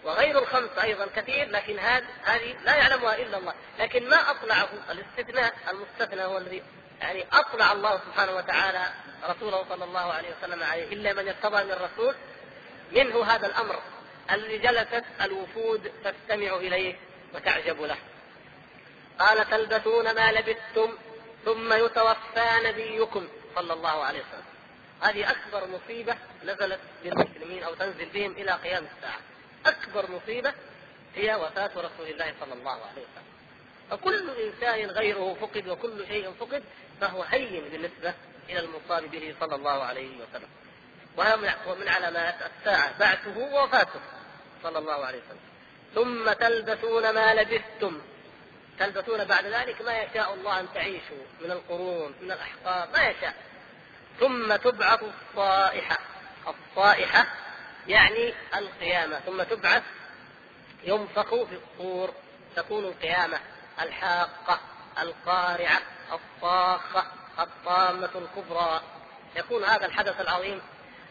وغير 0.04 0.38
الخمس 0.38 0.78
أيضا 0.82 1.06
كثير 1.16 1.50
لكن 1.50 1.78
هذه 1.78 2.56
لا 2.64 2.74
يعلمها 2.74 3.16
إلا 3.16 3.38
الله. 3.38 3.54
لكن 3.78 4.08
ما 4.08 4.30
أطلعه؟ 4.30 4.68
الاستثناء 4.90 5.54
المستثنى 5.70 6.22
هو 6.24 6.38
الذي 6.38 6.62
يعني 7.00 7.26
أطلع 7.32 7.72
الله 7.72 7.98
سبحانه 7.98 8.32
وتعالى 8.32 8.92
رسوله 9.24 9.64
صلى 9.68 9.84
الله 9.84 10.12
عليه 10.12 10.28
وسلم 10.38 10.62
عليه. 10.62 10.92
إلا 10.92 11.12
من 11.12 11.28
ارتضى 11.28 11.64
من 11.64 11.70
الرسول 11.70 12.14
منه 12.92 13.24
هذا 13.24 13.46
الأمر 13.46 13.82
الذي 14.30 14.58
جلست 14.58 15.04
الوفود 15.22 15.92
تستمع 16.04 16.56
إليه 16.56 16.94
وتعجب 17.34 17.82
له. 17.82 17.96
قال 19.18 19.50
تلبسون 19.50 20.14
ما 20.14 20.32
لبثتم 20.32 20.98
ثم 21.44 21.72
يتوفى 21.72 22.50
نبيكم 22.64 23.28
صلى 23.54 23.72
الله 23.72 24.04
عليه 24.04 24.18
وسلم. 24.18 24.44
هذه 25.02 25.30
أكبر 25.30 25.68
مصيبة 25.68 26.16
نزلت 26.44 26.80
بالمسلمين 27.04 27.62
أو 27.62 27.74
تنزل 27.74 28.06
بهم 28.06 28.32
إلى 28.32 28.52
قيام 28.52 28.86
الساعة. 28.96 29.20
أكبر 29.66 30.10
مصيبة 30.10 30.52
هي 31.14 31.34
وفاة 31.34 31.70
رسول 31.76 32.06
الله 32.06 32.34
صلى 32.40 32.52
الله 32.52 32.70
عليه 32.70 33.02
وسلم. 33.02 33.32
فكل 33.90 34.30
إنسان 34.30 34.90
غيره 34.90 35.36
فقد 35.40 35.68
وكل 35.68 36.06
شيء 36.08 36.32
فقد 36.40 36.64
فهو 37.00 37.22
هين 37.22 37.68
بالنسبة 37.72 38.14
إلى 38.48 38.60
المصاب 38.60 39.10
به 39.10 39.34
صلى 39.40 39.54
الله 39.54 39.84
عليه 39.84 40.16
وسلم. 40.16 40.48
وهي 41.16 41.36
من 41.80 41.88
علامات 41.88 42.34
الساعة 42.42 42.98
بعثه 42.98 43.38
ووفاته 43.38 44.00
صلى 44.62 44.78
الله 44.78 45.04
عليه 45.06 45.18
وسلم. 45.18 45.40
ثم 45.94 46.32
تلبسون 46.32 47.10
ما 47.10 47.34
لبثتم. 47.34 48.00
تلبسون 48.78 49.24
بعد 49.24 49.46
ذلك 49.46 49.82
ما 49.82 50.02
يشاء 50.02 50.34
الله 50.34 50.60
أن 50.60 50.68
تعيشوا 50.74 51.24
من 51.40 51.50
القرون 51.50 52.14
من 52.20 52.32
الأحقاب 52.32 52.92
ما 52.92 53.08
يشاء. 53.08 53.34
ثم 54.20 54.56
تبعث 54.56 55.02
الصائحة. 55.02 55.98
الصائحة 56.48 57.26
يعني 57.88 58.34
القيامة. 58.54 59.20
ثم 59.20 59.42
تبعث 59.42 59.82
ينفخ 60.84 61.28
في 61.28 61.58
الصور. 61.62 62.14
تكون 62.56 62.84
القيامة 62.84 63.40
الحاقة 63.80 64.60
القارعة 64.98 65.82
الصاخة. 66.12 67.06
الطامة 67.38 68.10
الكبرى. 68.14 68.80
يكون 69.36 69.64
هذا 69.64 69.86
الحدث 69.86 70.20
العظيم 70.20 70.62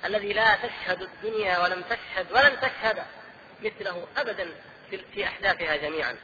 الذي 0.06 0.34
لا 0.34 0.56
تشهد 0.56 1.02
الدنيا 1.02 1.60
ولم 1.60 1.82
تشهد 1.82 2.32
ولن 2.32 2.60
تشهد 2.60 3.04
مثله 3.62 4.08
أبدا 4.18 4.50
في 5.14 5.26
أحداثها 5.26 5.76
جميعا. 5.76 6.18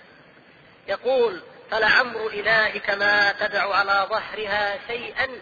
يقول 0.88 1.42
فلعمر 1.72 2.28
إلهك 2.28 2.90
ما 2.90 3.32
تدع 3.32 3.76
على 3.76 4.08
ظهرها 4.10 4.88
شيئا 4.88 5.42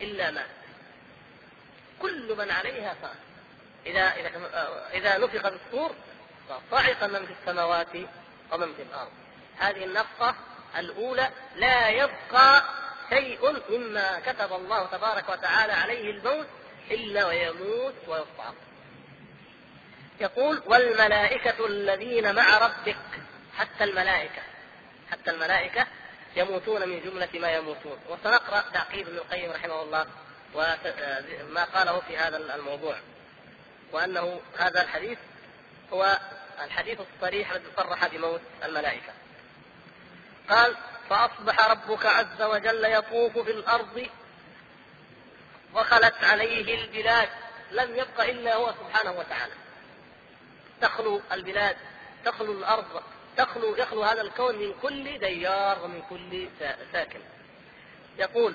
إلا 0.00 0.30
ما. 0.30 0.46
كل 2.02 2.36
من 2.38 2.50
عليها 2.50 2.94
فان 3.02 3.16
إذا 3.86 4.12
إذا 4.12 4.30
إذا 4.94 5.18
نفخ 5.18 5.46
الصور 5.46 5.94
صعق 6.70 7.04
من 7.04 7.26
في 7.26 7.32
السماوات 7.40 7.96
ومن 8.52 8.74
في 8.74 8.82
الأرض. 8.82 9.12
هذه 9.58 9.84
النفخة 9.84 10.34
الأولى 10.78 11.30
لا 11.56 11.88
يبقى 11.88 12.62
شيء 13.10 13.62
مما 13.70 14.20
كتب 14.20 14.52
الله 14.52 14.86
تبارك 14.86 15.28
وتعالى 15.28 15.72
عليه 15.72 16.10
الموت 16.10 16.46
إلا 16.90 17.26
ويموت 17.26 17.94
ويصعق 18.06 18.54
يقول 20.20 20.62
والملائكة 20.66 21.66
الذين 21.66 22.34
مع 22.34 22.58
ربك 22.58 22.96
حتى 23.56 23.84
الملائكة 23.84 24.42
حتى 25.10 25.30
الملائكة 25.30 25.86
يموتون 26.36 26.88
من 26.88 27.00
جملة 27.00 27.28
ما 27.34 27.50
يموتون. 27.50 27.98
وسنقرأ 28.08 28.64
تعقيب 28.74 29.08
ابن 29.08 29.16
القيم 29.16 29.50
رحمه 29.50 29.82
الله 29.82 30.06
وما 30.54 31.64
قاله 31.64 32.00
في 32.00 32.16
هذا 32.16 32.54
الموضوع. 32.54 32.96
وأنه 33.92 34.40
هذا 34.58 34.82
الحديث 34.82 35.18
هو 35.92 36.18
الحديث 36.64 36.98
الصريح 37.00 37.50
الذي 37.50 37.64
صرح 37.76 38.06
بموت 38.06 38.40
الملائكة. 38.64 39.12
قال 40.48 40.76
فأصبح 41.10 41.70
ربك 41.70 42.06
عز 42.06 42.42
وجل 42.42 42.84
يطوف 42.84 43.38
في 43.38 43.50
الأرض 43.50 44.08
وخلت 45.74 46.24
عليه 46.24 46.84
البلاد. 46.84 47.28
لم 47.70 47.96
يبق 47.96 48.20
إلا 48.20 48.54
هو 48.54 48.72
سبحانه 48.72 49.12
وتعالى. 49.12 49.52
تخلو 50.80 51.20
البلاد 51.32 51.76
تخلو 52.24 52.52
الأرض 52.52 53.02
تخلو 53.36 53.76
يخلو 53.76 54.02
هذا 54.02 54.20
الكون 54.20 54.56
من 54.56 54.74
كل 54.82 55.18
ديار 55.18 55.84
ومن 55.84 56.02
كل 56.02 56.48
ساكن. 56.92 57.20
يقول 58.18 58.54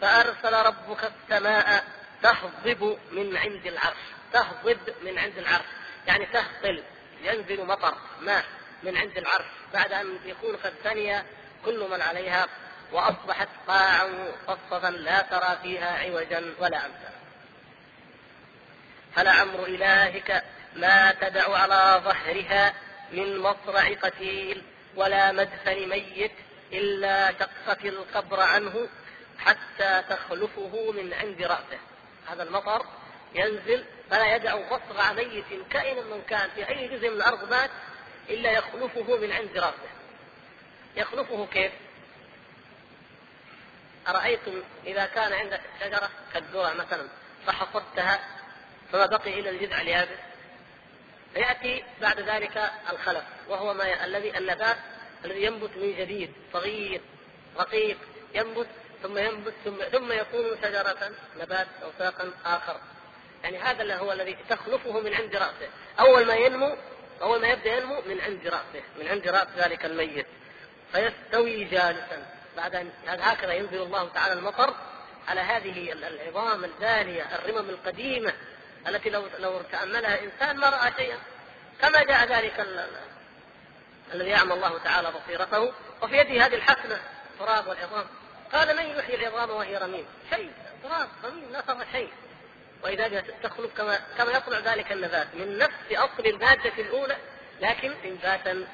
فأرسل 0.00 0.54
ربك 0.54 1.04
السماء 1.04 1.84
تهضب 2.22 2.98
من 3.10 3.36
عند 3.36 3.66
العرش 3.66 3.96
تهضب 4.32 4.78
من 5.02 5.18
عند 5.18 5.38
العرش. 5.38 5.66
يعني 6.06 6.26
تهطل 6.26 6.82
ينزل 7.22 7.66
مطر 7.66 7.94
ماء 8.20 8.44
من 8.82 8.96
عند 8.96 9.18
العرش. 9.18 9.46
بعد 9.74 9.92
أن 9.92 10.18
يكون 10.24 10.56
قد 10.56 10.74
ثني 10.84 11.22
كل 11.64 11.88
من 11.90 12.02
عليها 12.02 12.46
وأصبحت 12.92 13.48
قاعا 13.68 14.32
مصففا 14.48 14.90
لا 14.90 15.22
ترى 15.22 15.58
فيها 15.62 15.98
عوجا 15.98 16.54
ولا 16.58 16.86
أمثال 16.86 17.12
فلعمر 19.14 19.64
إلهك 19.64 20.44
ما 20.76 21.12
تدع 21.12 21.56
على 21.56 22.00
ظهرها 22.04 22.74
من 23.12 23.38
مصرع 23.38 23.92
قتيل 24.02 24.62
ولا 24.96 25.32
مدفن 25.32 25.88
ميت 25.88 26.32
إلا 26.72 27.32
شقت 27.32 27.84
القبر 27.84 28.40
عنه 28.40 28.88
حتى 29.38 30.02
تخلفه 30.10 30.92
من 30.92 31.14
عند 31.14 31.42
رأسه؟ 31.42 31.78
هذا 32.26 32.42
المطر 32.42 32.86
ينزل 33.34 33.84
فلا 34.10 34.36
يدع 34.36 34.56
مصرع 34.56 35.12
ميت 35.12 35.44
كائنا 35.70 36.00
من 36.00 36.22
كان 36.28 36.50
في 36.54 36.68
أي 36.68 36.88
جزء 36.88 37.10
من 37.10 37.16
الأرض 37.16 37.50
مات 37.50 37.70
إلا 38.30 38.50
يخلفه 38.50 39.16
من 39.16 39.32
عند 39.32 39.56
رأسه. 39.56 39.89
يخلفه 40.96 41.46
كيف؟ 41.46 41.72
أرأيتم 44.08 44.62
إذا 44.86 45.06
كان 45.06 45.32
عندك 45.32 45.60
شجرة 45.80 46.10
كالذرة 46.34 46.72
مثلا 46.72 47.08
فحصدتها 47.46 48.20
فما 48.92 49.06
بقي 49.06 49.40
إلا 49.40 49.50
الجذع 49.50 49.80
اليابس؟ 49.80 50.18
فيأتي 51.34 51.84
بعد 52.00 52.20
ذلك 52.20 52.70
الخلف 52.92 53.24
وهو 53.48 53.74
ما 53.74 54.04
الذي 54.04 54.38
النبات 54.38 54.76
الذي 55.24 55.44
ينبت 55.44 55.76
من 55.76 55.96
جديد 55.96 56.32
صغير 56.52 57.00
رقيق 57.58 57.98
ينبت 58.34 58.66
ثم 59.02 59.18
ينبت 59.18 59.54
ثم 59.64 59.76
ثم 59.92 60.12
يكون 60.12 60.44
شجرة 60.62 61.10
نبات 61.36 61.66
أو 61.82 61.90
ساقا 61.98 62.32
آخر. 62.44 62.80
يعني 63.42 63.58
هذا 63.58 63.82
اللي 63.82 63.94
هو 63.94 64.12
الذي 64.12 64.36
تخلفه 64.48 65.00
من 65.00 65.14
عند 65.14 65.36
رأسه. 65.36 65.68
أول 66.00 66.26
ما 66.26 66.34
ينمو 66.34 66.76
أول 67.22 67.40
ما 67.40 67.48
يبدأ 67.48 67.76
ينمو 67.76 68.02
من 68.06 68.20
عند 68.20 68.46
رأسه 68.46 68.82
من 69.00 69.08
عند 69.08 69.28
رأس 69.28 69.48
ذلك 69.56 69.84
الميت. 69.84 70.26
فيستوي 70.92 71.64
جالسا. 71.64 72.26
بعد 72.56 72.74
أن 72.74 72.90
هكذا 73.06 73.52
ينزل 73.52 73.82
الله 73.82 74.08
تعالى 74.08 74.32
المطر 74.32 74.74
على 75.28 75.40
هذه 75.40 75.92
العظام 75.92 76.64
البالية 76.64 77.22
الرمم 77.22 77.70
القديمة 77.70 78.32
التي 78.88 79.10
لو 79.10 79.24
لو 79.38 79.62
تأملها 79.72 80.24
إنسان 80.24 80.56
ما 80.56 80.70
رأى 80.70 80.92
شيئا. 80.96 81.18
كما 81.80 82.02
جاء 82.02 82.26
ذلك 82.26 82.66
الذي 84.14 84.28
يعمى 84.28 84.54
الله 84.54 84.78
تعالى 84.78 85.12
بصيرته. 85.12 85.72
وفي 86.02 86.16
يده 86.16 86.46
هذه 86.46 86.54
الحسنة 86.54 87.00
تراب 87.38 87.66
والعظام. 87.66 88.06
قال 88.52 88.76
من 88.76 88.86
يحيي 88.86 89.14
العظام 89.14 89.50
وهي 89.50 89.76
رميم؟ 89.76 90.06
شيء 90.30 90.52
تراب 90.82 91.08
رميم 91.24 91.52
لا 91.52 91.60
ترى 91.60 91.86
شيء. 91.92 92.12
وإذا 92.82 93.24
تخلق 93.42 93.70
كما 93.76 94.00
كما 94.18 94.32
يطلع 94.32 94.58
ذلك 94.58 94.92
النبات. 94.92 95.26
من 95.34 95.58
نفس 95.58 95.92
أصل 95.92 96.26
المادة 96.26 96.72
الأولى 96.78 97.16
لكن 97.60 97.92
إنباتا 98.04 98.66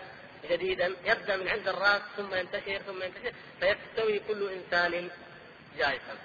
جديدا 0.50 0.94
يبدأ 1.04 1.36
من 1.36 1.48
عند 1.48 1.68
الرأس 1.68 2.02
ثم 2.16 2.34
ينتشر 2.34 2.78
ثم 2.86 3.02
ينتشر 3.02 3.32
فيستوي 3.60 4.20
كل 4.28 4.50
إنسان 4.52 5.10
جالسا 5.78 6.16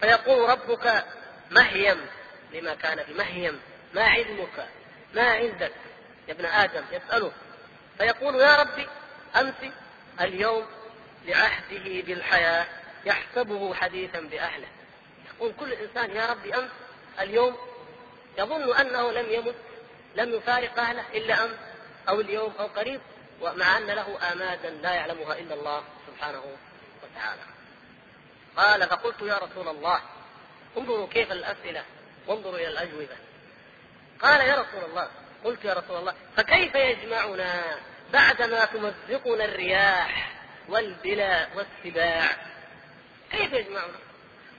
فيقول 0.00 0.50
ربك 0.50 1.04
مهيم 1.50 2.06
لما 2.52 2.74
كان 2.74 3.04
بمهيم 3.08 3.60
ما 3.94 4.02
علمك 4.04 4.68
ما 5.14 5.22
عندك؟ 5.22 5.72
يا 6.28 6.32
ابن 6.32 6.44
آدم 6.44 6.84
يسأله 6.92 7.32
فيقول 7.98 8.34
يا 8.34 8.56
ربي 8.56 8.86
أمس 9.36 9.72
اليوم 10.20 10.66
لعهده 11.26 12.00
بالحياة 12.06 12.66
يحسبه 13.04 13.74
حديثا 13.74 14.20
بأهله. 14.20 14.68
يقول 15.26 15.52
كل 15.60 15.72
إنسان 15.72 16.10
يا 16.16 16.26
ربي 16.26 16.54
أمس 16.54 16.70
اليوم 17.20 17.56
يظن 18.38 18.76
أنه 18.76 19.12
لم 19.12 19.32
يمت 19.32 19.54
لم 20.14 20.34
يفارق 20.34 20.80
أهله 20.80 21.04
إلا 21.14 21.44
أمس 21.44 21.56
أو 22.08 22.20
اليوم 22.20 22.54
أو 22.60 22.66
قريب 22.66 23.00
ومع 23.40 23.78
أن 23.78 23.86
له 23.86 24.32
آمادا 24.32 24.70
لا 24.70 24.94
يعلمها 24.94 25.38
إلا 25.38 25.54
الله 25.54 25.84
سبحانه 26.06 26.42
وتعالى. 27.02 27.42
قال 28.56 28.88
فقلت 28.88 29.22
يا 29.22 29.38
رسول 29.38 29.68
الله 29.68 30.00
انظروا 30.78 31.08
كيف 31.08 31.32
الأسئلة 31.32 31.84
وانظروا 32.26 32.56
إلى 32.56 32.68
الأجوبة. 32.68 33.16
قال 34.22 34.40
يا 34.40 34.54
رسول 34.54 34.90
الله 34.90 35.08
قلت 35.44 35.64
يا 35.64 35.74
رسول 35.74 35.96
الله 35.96 36.14
فكيف 36.36 36.74
يجمعنا 36.74 37.78
بعدما 38.12 38.64
تمزقنا 38.64 39.44
الرياح 39.44 40.32
والبلا 40.68 41.46
والسباع؟ 41.54 42.30
كيف 43.30 43.52
يجمعنا؟ 43.52 43.98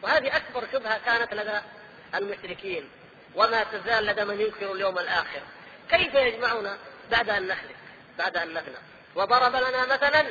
وهذه 0.02 0.36
أكبر 0.38 0.68
شبهة 0.74 0.98
كانت 1.06 1.34
لدى 1.34 1.60
المشركين 2.16 2.90
وما 3.36 3.64
تزال 3.64 4.06
لدى 4.06 4.26
من 4.26 4.42
ينكر 4.42 4.72
اليوم 4.72 5.00
الآخر. 5.00 5.42
كيف 5.90 6.16
يجمعنا؟ 6.16 6.78
بعد 7.12 7.30
أن 7.30 7.48
نهلك 7.48 7.76
بعد 8.18 8.38
أن 8.38 8.54
نفنى. 8.54 8.78
وضرب 9.16 9.56
لنا 9.56 9.86
مثلا 9.86 10.26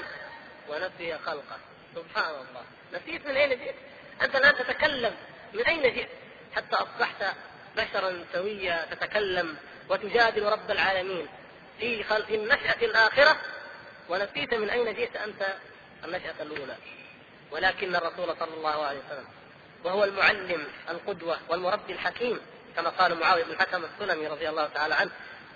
ونسي 0.69 1.19
خلقه. 1.19 1.59
سبحان 1.95 2.35
الله. 2.35 2.65
نسيت 2.93 3.27
من 3.27 3.37
أين 3.37 3.49
جئت؟ 3.49 3.75
أنت 4.23 4.37
الآن 4.37 4.55
تتكلم. 4.55 5.17
من 5.55 5.67
أين 5.67 5.83
جئت؟ 5.83 6.09
حتى 6.57 6.77
أصبحت 6.77 7.25
بشرا 7.77 8.25
سويا 8.33 8.87
تتكلم 8.91 9.57
وتجادل 9.89 10.43
رب 10.43 10.71
العالمين 10.71 11.29
في 11.81 12.05
خل... 12.05 12.27
في 12.27 12.35
النشأة 12.35 12.85
الآخرة. 12.85 13.37
ونسيت 14.09 14.55
من 14.55 14.71
أين 14.71 14.95
جئت؟ 14.95 15.17
أنت 15.17 15.55
النشأة 16.05 16.43
الأولى. 16.43 16.77
ولكن 17.51 17.97
الرسول 17.97 18.37
صلى 18.41 18.55
الله 18.55 18.87
عليه 18.87 18.99
وسلم 18.99 19.27
وهو 19.85 20.05
المعلم 20.05 20.67
القدوة 20.89 21.39
والمربي 21.49 21.93
الحكيم 21.93 22.41
كما 22.77 22.91
قال 22.91 23.21
معاوية 23.21 23.45
بن 23.45 23.51
الحكم 23.51 23.85
السلمي 23.85 24.27
رضي 24.27 24.49
الله 24.49 24.67
تعالى 24.67 24.95
عنه 24.95 25.11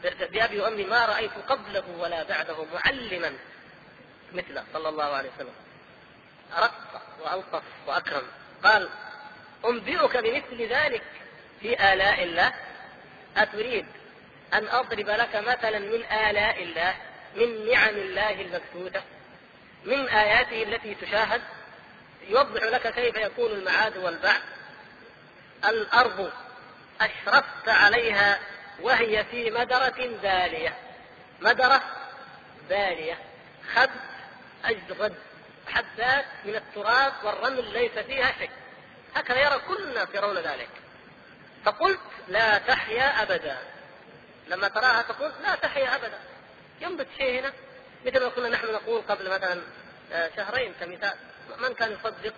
بأبي 0.04 0.60
وأمي 0.60 0.84
ما 0.84 1.06
رأيت 1.06 1.32
قبله 1.48 1.84
ولا 1.98 2.22
بعده 2.22 2.56
معلما 2.74 3.32
مثله 4.32 4.64
صلى 4.72 4.88
الله 4.88 5.04
عليه 5.04 5.30
وسلم. 5.36 5.54
رق 6.58 7.02
وألطف 7.20 7.62
وأكرم. 7.86 8.22
قال 8.64 8.88
أنبئك 9.64 10.16
بمثل 10.16 10.62
ذلك 10.62 11.02
في 11.60 11.92
آلاء 11.92 12.22
الله. 12.22 12.52
أتريد 13.36 13.86
أن 14.54 14.68
أضرب 14.68 15.08
لك 15.08 15.36
مثلا 15.36 15.78
من 15.78 16.04
آلاء 16.04 16.62
الله 16.62 16.94
من 17.36 17.72
نعم 17.72 17.94
الله 17.94 18.40
المكتوبة 18.40 19.02
من 19.84 20.08
آياته 20.08 20.62
التي 20.62 20.94
تشاهد. 20.94 21.42
يوضح 22.28 22.62
لك 22.62 22.94
كيف 22.94 23.16
يكون 23.16 23.50
المعاد 23.50 23.96
والبعث 23.96 24.42
الأرض 25.64 26.32
أشرفت 27.00 27.68
عليها 27.68 28.38
وهي 28.80 29.24
في 29.24 29.50
مدرة 29.50 30.18
بالية. 30.22 30.76
مدرة 31.40 31.82
بالية. 32.68 33.18
خد 33.74 33.90
أجغد 34.64 35.14
حدات 35.68 36.24
من 36.44 36.56
التراب 36.56 37.12
والرمل 37.24 37.72
ليس 37.72 37.98
فيها 37.98 38.32
شيء. 38.38 38.50
هكذا 39.14 39.38
يرى 39.38 39.58
كل 39.68 39.82
الناس 39.82 40.08
يرون 40.14 40.38
ذلك. 40.38 40.68
فقلت 41.64 42.00
لا 42.28 42.58
تحيا 42.58 43.22
أبدا. 43.22 43.58
لما 44.48 44.68
تراها 44.68 45.02
تقول 45.02 45.32
لا 45.42 45.54
تحيا 45.54 45.94
أبدا. 45.96 46.18
ينبت 46.80 47.06
شيء 47.18 47.40
هنا. 47.40 47.52
مثل 48.06 48.22
ما 48.22 48.28
كنا 48.28 48.48
نحن 48.48 48.66
نقول 48.66 49.02
قبل 49.08 49.30
مثلا 49.30 49.60
آه، 50.12 50.30
شهرين 50.36 50.74
كمثال. 50.80 51.14
من 51.58 51.74
كان 51.74 51.92
يصدق 51.92 52.34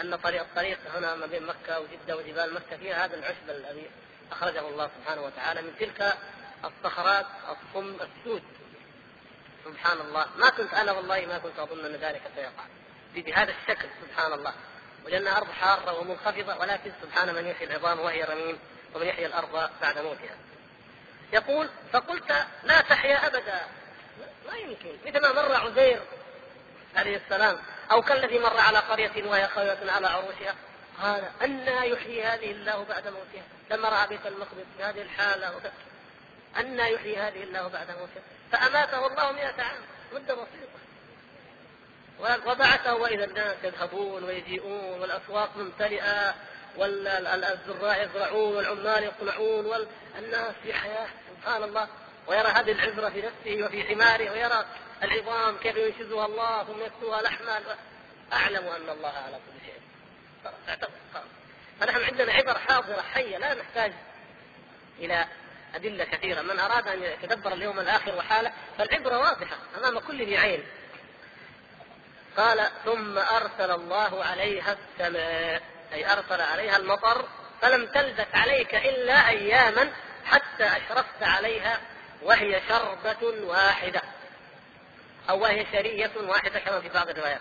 أن 0.00 0.16
طريق 0.16 0.40
الطريق 0.40 0.78
هنا 0.96 1.14
ما 1.14 1.26
بين 1.26 1.42
مكة 1.42 1.80
وجدة 1.80 2.16
وجبال 2.16 2.54
مكة 2.54 2.76
فيها 2.76 3.04
هذا 3.04 3.16
العشب 3.16 3.50
الذي 3.50 3.90
أخرجه 4.34 4.68
الله 4.68 4.90
سبحانه 5.00 5.22
وتعالى 5.22 5.62
من 5.62 5.78
تلك 5.80 6.16
الصخرات 6.64 7.26
الصم 7.48 7.96
السود. 8.00 8.42
سبحان 9.64 10.00
الله 10.00 10.26
ما 10.36 10.50
كنت 10.50 10.74
أنا 10.74 10.92
والله 10.92 11.26
ما 11.26 11.38
كنت 11.38 11.58
أظن 11.58 11.84
أن 11.84 11.92
ذلك 11.92 12.22
سيقع. 12.36 12.64
بهذا 13.14 13.52
الشكل 13.52 13.88
سبحان 14.02 14.32
الله 14.32 14.52
ولانها 15.04 15.36
أرض 15.36 15.50
حارة 15.50 16.00
ومنخفضة 16.00 16.56
ولكن 16.56 16.92
سبحان 17.02 17.34
من 17.34 17.46
يحيي 17.46 17.66
العظام 17.68 18.00
وهي 18.00 18.24
رميم 18.24 18.58
ومن 18.94 19.06
يحيي 19.06 19.26
الأرض 19.26 19.70
بعد 19.82 19.98
موتها. 19.98 20.36
يقول 21.32 21.68
فقلت 21.92 22.46
لا 22.64 22.80
تحيا 22.80 23.26
أبدا. 23.26 23.60
ما 24.46 24.56
يمكن. 24.56 24.96
مثل 25.06 25.22
ما 25.22 25.32
مر 25.32 25.54
عزير 25.54 26.02
عليه 26.96 27.16
السلام 27.16 27.58
أو 27.90 28.02
كالذي 28.02 28.38
مر 28.38 28.60
على 28.60 28.78
قرية 28.78 29.28
وهي 29.28 29.48
خاويه 29.48 29.90
على 29.90 30.06
عروشها 30.06 30.54
قال 31.02 31.24
أنى 31.42 31.90
يحيي 31.90 32.24
هذه 32.24 32.50
الله 32.50 32.84
بعد 32.84 33.08
موتها 33.08 33.44
لما 33.70 33.88
رأى 33.88 34.08
بيت 34.08 34.26
المقدس 34.26 34.64
في 34.76 34.82
هذه 34.82 35.02
الحالة 35.02 35.72
أنى 36.56 36.92
يحيي 36.92 37.16
هذه 37.16 37.42
الله 37.42 37.68
بعد 37.68 37.90
موتها 37.90 38.22
فأماته 38.52 39.06
الله 39.06 39.32
مئة 39.32 39.62
عام 39.62 39.82
مدة 40.12 40.34
بسيطة. 40.34 40.84
وبعثه 42.46 42.94
وإذا 42.94 43.24
الناس 43.24 43.56
يذهبون 43.64 44.24
ويجيئون 44.24 45.00
والأسواق 45.00 45.56
ممتلئة 45.56 46.34
والزراع 46.76 48.02
يزرعون 48.02 48.56
والعمال 48.56 49.04
يصنعون 49.04 49.66
والناس 49.66 50.54
في 50.62 50.74
حياة 50.74 51.08
سبحان 51.30 51.62
الله. 51.62 51.88
ويرى 52.26 52.48
هذه 52.48 52.72
العبرة 52.72 53.08
في 53.08 53.22
نفسه 53.22 53.66
وفي 53.66 53.84
حماره 53.84 54.30
ويرى 54.30 54.64
العظام 55.02 55.58
كيف 55.58 55.76
ينشزها 55.76 56.26
الله 56.26 56.64
ثم 56.64 56.82
يكسوها 56.82 57.22
لحما. 57.22 57.60
أعلم 58.32 58.66
أن 58.66 58.88
الله 58.88 59.08
على 59.08 59.36
كل 59.36 59.53
فنحن 61.80 62.04
عندنا 62.04 62.32
عبر 62.32 62.58
حاضرة 62.58 63.02
حية 63.14 63.38
لا 63.38 63.54
نحتاج 63.54 63.92
إلى 64.98 65.26
أدلة 65.74 66.04
كثيرة. 66.04 66.42
من 66.42 66.60
أراد 66.60 66.88
أن 66.88 67.02
يتدبر 67.02 67.52
اليوم 67.52 67.80
الآخر 67.80 68.16
وحاله 68.16 68.52
فالعبرة 68.78 69.18
واضحة 69.18 69.56
أمام 69.78 69.98
كل 69.98 70.26
ذي 70.26 70.38
عين. 70.38 70.64
قال 72.36 72.68
ثم 72.84 73.18
أرسل 73.18 73.70
الله 73.70 74.24
عليها 74.24 74.72
السماء. 74.72 75.62
أي 75.92 76.12
أرسل 76.12 76.40
عليها 76.40 76.76
المطر. 76.76 77.28
فلم 77.62 77.86
تلبث 77.86 78.34
عليك 78.34 78.74
إلا 78.74 79.28
أياما 79.28 79.92
حتى 80.24 80.64
أشرفت 80.64 81.22
عليها 81.22 81.80
وهي 82.22 82.60
شربة 82.68 83.22
واحدة. 83.22 84.02
أو 85.30 85.38
وهي 85.42 85.66
شرية 85.72 86.12
واحدة 86.16 86.60
كما 86.60 86.80
في 86.80 86.88
بعض 86.88 87.08
الروايات. 87.08 87.40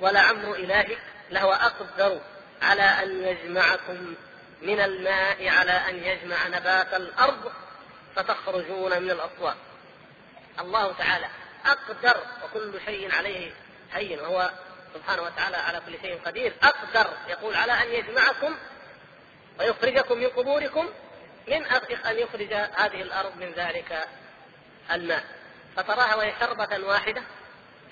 ولعمر 0.00 0.54
إلهك 0.54 0.98
لهو 1.30 1.52
أقدر 1.52 2.20
على 2.62 2.82
أن 2.82 3.24
يجمعكم 3.24 4.14
من 4.62 4.80
الماء 4.80 5.48
على 5.48 5.72
أن 5.72 6.04
يجمع 6.04 6.48
نبات 6.48 6.94
الأرض 6.94 7.52
فتخرجون 8.16 9.02
من 9.02 9.10
الأصوات. 9.10 9.56
الله 10.60 10.92
تعالى 10.92 11.26
أقدر 11.66 12.20
وكل 12.44 12.80
شيء 12.84 13.14
عليه 13.14 13.52
هين 13.92 14.20
وهو 14.20 14.50
سبحانه 14.94 15.22
وتعالى 15.22 15.56
على 15.56 15.82
كل 15.86 15.98
شيء 16.02 16.20
قدير. 16.24 16.52
أقدر 16.62 17.10
يقول 17.28 17.54
على 17.54 17.72
أن 17.72 17.88
يجمعكم 17.88 18.56
ويخرجكم 19.58 20.18
من 20.18 20.26
قبوركم 20.26 20.88
من 21.48 21.64
أن 22.06 22.18
يخرج 22.18 22.52
هذه 22.52 23.02
الأرض 23.02 23.36
من 23.36 23.52
ذلك 23.56 24.08
الماء. 24.90 25.24
فتراها 25.76 26.14
وهي 26.14 26.32
شربة 26.40 26.86
واحدة 26.86 27.22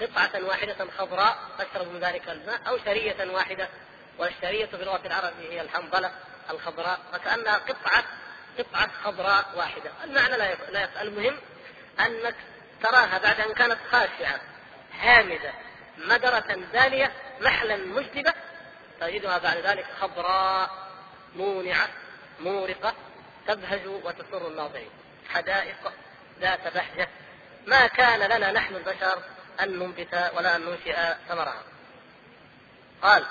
قطعة 0.00 0.44
واحدة 0.44 0.86
خضراء 0.98 1.38
تشرب 1.58 1.92
من 1.92 2.00
ذلك 2.00 2.28
الماء 2.28 2.60
أو 2.68 2.78
شرية 2.78 3.30
واحدة. 3.30 3.68
والشرية 4.18 4.66
في 4.66 4.74
اللغة 4.74 5.06
العربية 5.06 5.50
هي 5.50 5.60
الحنظلة 5.60 6.10
الخضراء. 6.50 7.00
فكأنها 7.12 7.54
قطعة 7.54 8.04
قطعة 8.58 8.90
خضراء 9.04 9.44
واحدة. 9.56 9.90
المعنى 10.04 10.36
لا 10.36 10.54
لا 10.54 11.02
المهم 11.02 11.36
أنك 12.00 12.34
تراها 12.82 13.18
بعد 13.18 13.40
أن 13.40 13.54
كانت 13.54 13.78
خاشعة 13.92 14.40
هامدة 15.00 15.52
مدرة 15.98 16.58
دالية 16.72 17.12
محلا 17.40 17.76
مجدبة 17.76 18.32
تجدها 19.00 19.38
بعد 19.38 19.56
ذلك 19.56 19.86
خضراء 20.00 20.70
مونعة 21.36 21.88
مورقة 22.40 22.94
تبهج 23.46 23.86
وتسر 23.86 24.48
الناظرين. 24.48 24.90
حدائق 25.28 25.92
ذات 26.40 26.74
بهجة. 26.74 27.08
ما 27.66 27.86
كان 27.86 28.20
لنا 28.20 28.52
نحن 28.52 28.74
البشر 28.74 29.22
أن 29.60 29.78
ننبت 29.78 30.32
ولا 30.36 30.56
أن 30.56 30.60
ننشئ 30.60 31.14
ثمرها. 31.28 31.62
قال 33.02 33.26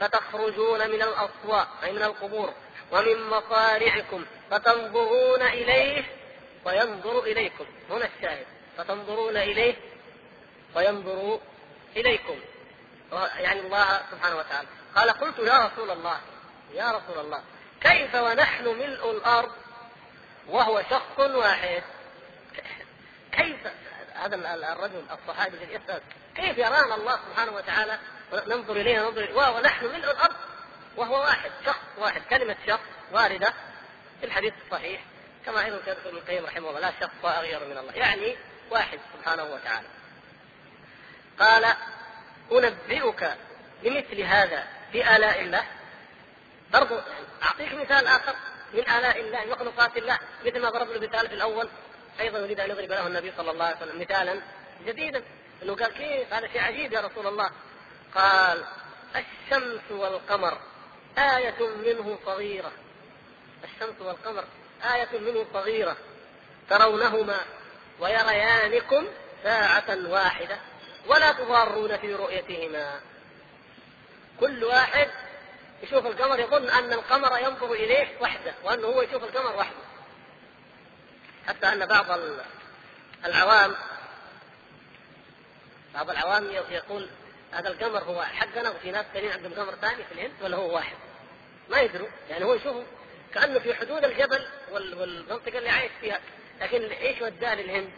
فتخرجون 0.00 0.90
من 0.90 1.02
الأصواء 1.02 1.68
أي 1.82 1.92
من 1.92 2.02
القبور 2.02 2.54
ومن 2.92 3.28
مصارعكم 3.28 4.24
فتنظرون 4.50 5.42
إليه 5.42 6.04
وينظر 6.64 7.22
إليكم. 7.22 7.64
هنا 7.90 8.08
الشاهد. 8.16 8.46
فتنظرون 8.78 9.36
إليه 9.36 9.74
وينظر 10.74 11.40
إليكم. 11.96 12.40
يعني 13.38 13.60
الله 13.60 14.00
سبحانه 14.10 14.36
وتعالى. 14.36 14.68
قال 14.96 15.10
قلت 15.10 15.38
يا 15.38 15.66
رسول 15.66 15.90
الله 15.90 16.20
يا 16.74 16.90
رسول 16.90 17.24
الله 17.24 17.42
كيف 17.80 18.14
ونحن 18.14 18.64
ملء 18.64 19.10
الأرض 19.10 19.52
وهو 20.48 20.82
شخص 20.90 21.18
واحد؟ 21.18 21.82
كيف؟ 23.38 23.66
هذا 24.24 24.36
الرجل 24.72 25.04
الصحابي 25.10 25.56
الذي 25.56 25.74
يسأل 25.74 26.02
كيف 26.34 26.58
يرانا 26.58 26.94
الله 26.94 27.18
سبحانه 27.30 27.52
وتعالى؟ 27.52 27.98
ننظر 28.32 28.76
إليه 28.76 28.98
ننظر 28.98 29.24
إليه. 29.24 29.50
ونحن 29.50 29.86
ملء 29.86 30.10
الأرض. 30.10 30.36
وهو 30.96 31.20
واحد 31.20 31.50
شخص 31.66 31.80
واحد 31.98 32.22
كلمة 32.30 32.56
شخص 32.66 32.80
واردة 33.12 33.52
في 34.20 34.26
الحديث 34.26 34.52
الصحيح. 34.66 35.00
كما 35.46 35.64
أيضا 35.64 35.80
سيذكر 35.84 36.08
ابن 36.08 36.16
القيم 36.16 36.44
رحمه 36.44 36.68
الله 36.68 36.80
لا 36.80 36.92
شخص 37.00 37.24
اغير 37.24 37.64
من 37.64 37.78
الله. 37.78 37.92
يعني 37.92 38.36
واحد 38.70 38.98
سبحانه 39.18 39.44
وتعالى. 39.44 39.86
قال 41.40 41.74
أنبئك 42.52 43.36
بمثل 43.82 44.20
هذا 44.20 44.66
بآلاء 44.92 45.40
الله. 45.40 45.64
برضو 46.72 46.98
أعطيك 47.42 47.72
مثال 47.72 48.06
آخر 48.06 48.34
من 48.74 48.80
آلاء 48.80 49.20
الله 49.20 49.44
مخلوقات 49.44 49.96
الله. 49.96 50.18
مثل 50.46 50.60
ما 50.60 50.70
ضرب 50.70 50.88
له 50.88 51.08
مثال 51.08 51.28
في 51.28 51.34
الأول 51.34 51.68
أيضا 52.20 52.38
يريد 52.38 52.60
أن 52.60 52.70
يضرب 52.70 52.92
له 52.92 53.06
النبي 53.06 53.32
صلى 53.36 53.50
الله 53.50 53.64
عليه 53.64 53.76
وسلم 53.76 54.00
مثالا 54.00 54.40
جديدا. 54.86 55.22
أنه 55.62 55.74
قال 55.74 55.92
كيف؟ 55.92 56.32
هذا 56.32 56.48
شيء 56.48 56.60
عجيب 56.60 56.92
يا 56.92 57.00
رسول 57.00 57.26
الله. 57.26 57.50
قال 58.14 58.64
الشمس 59.16 59.90
والقمر 59.90 60.58
آية 61.18 61.68
منه 61.84 62.18
صغيرة. 62.26 62.72
الشمس 63.64 64.00
والقمر 64.00 64.44
آية 64.94 65.18
منه 65.18 65.46
صغيرة. 65.52 65.96
ترونهما 66.70 67.38
ويريانكم 68.00 69.06
ساعة 69.44 69.98
واحدة 70.08 70.58
ولا 71.06 71.32
تضارون 71.32 71.96
في 71.96 72.14
رؤيتهما. 72.14 73.00
كل 74.40 74.64
واحد 74.64 75.08
يشوف 75.82 76.06
القمر 76.06 76.40
يظن 76.40 76.70
أن 76.70 76.92
القمر 76.92 77.38
ينظر 77.38 77.72
إليه 77.72 78.08
وحده 78.20 78.54
وأنه 78.64 78.86
هو 78.86 79.02
يشوف 79.02 79.24
القمر 79.24 79.56
وحده. 79.56 79.87
حتى 81.48 81.66
أن 81.66 81.86
بعض 81.86 82.06
العوام 83.24 83.74
بعض 85.94 86.10
العوام 86.10 86.50
يقول 86.50 87.08
هذا 87.52 87.68
القمر 87.68 87.98
هو 87.98 88.22
حقنا 88.22 88.70
وفي 88.70 88.90
ناس 88.90 89.06
ثانيين 89.14 89.32
عندهم 89.32 89.54
قمر 89.54 89.74
ثاني 89.74 90.04
في 90.04 90.12
الهند 90.12 90.32
ولا 90.42 90.56
هو 90.56 90.74
واحد 90.74 90.96
ما 91.70 91.80
يدروا 91.80 92.08
يعني 92.30 92.44
هو 92.44 92.54
يشوفه 92.54 92.84
كأنه 93.34 93.58
في 93.58 93.74
حدود 93.74 94.04
الجبل 94.04 94.46
والمنطقة 94.70 95.58
اللي 95.58 95.70
عايش 95.70 95.92
فيها 96.00 96.20
لكن 96.60 96.82
إيش 96.82 97.22
وداه 97.22 97.54
للهند؟ 97.54 97.90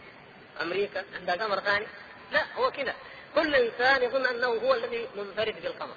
أمريكا 0.61 1.03
عندها 1.15 1.35
قمر 1.35 1.59
ثاني؟ 1.59 1.87
لا 2.31 2.53
هو 2.55 2.71
كذا 2.71 2.95
كل 3.35 3.55
إنسان 3.55 4.03
يظن 4.03 4.25
أنه 4.25 4.47
هو 4.47 4.73
الذي 4.73 5.07
منفرد 5.15 5.61
بالقمر 5.61 5.95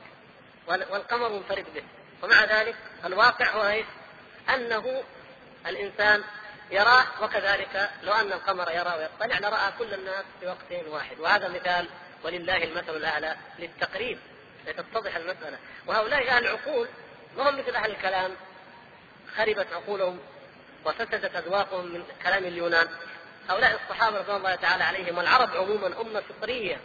والقمر 0.67 1.29
منفرد 1.29 1.67
به 1.75 1.83
ومع 2.23 2.45
ذلك 2.45 2.77
الواقع 3.05 3.51
هو 3.51 3.69
إيش؟ 3.69 3.87
أنه 4.55 5.03
الإنسان 5.67 6.25
يراه 6.71 7.05
وكذلك 7.23 7.91
لو 8.03 8.12
أن 8.12 8.33
القمر 8.33 8.71
يرى 8.71 8.95
ويطلع 8.99 9.49
لرأى 9.49 9.73
كل 9.79 9.95
الناس 9.95 10.25
في 10.41 10.47
وقت 10.47 10.87
واحد. 10.87 11.19
وهذا 11.21 11.49
مثال 11.49 11.89
ولله 12.25 12.65
المثل 12.65 12.97
الأعلى 12.97 13.37
للتقريب 13.59 14.19
لتتضح 14.67 15.17
المسألة. 15.17 15.59
وهؤلاء 15.87 16.29
أهل 16.29 16.47
العقول 16.47 16.89
ما 17.37 17.51
هم 17.51 17.59
مثل 17.59 17.77
أهل 17.77 17.91
الكلام 17.91 18.31
خربت 19.37 19.67
عقولهم 19.73 20.21
وفسدت 20.85 21.37
أذواقهم 21.37 21.85
من 21.85 22.05
كلام 22.23 22.45
اليونان. 22.45 22.89
هؤلاء 23.49 23.81
الصحابة 23.85 24.19
رضوان 24.19 24.37
الله 24.37 24.55
تعالى 24.55 24.85
عليهم 24.85 25.19
والعرب 25.19 25.57
عموما 25.57 26.01
أمة 26.01 26.21
فطرية. 26.21 26.81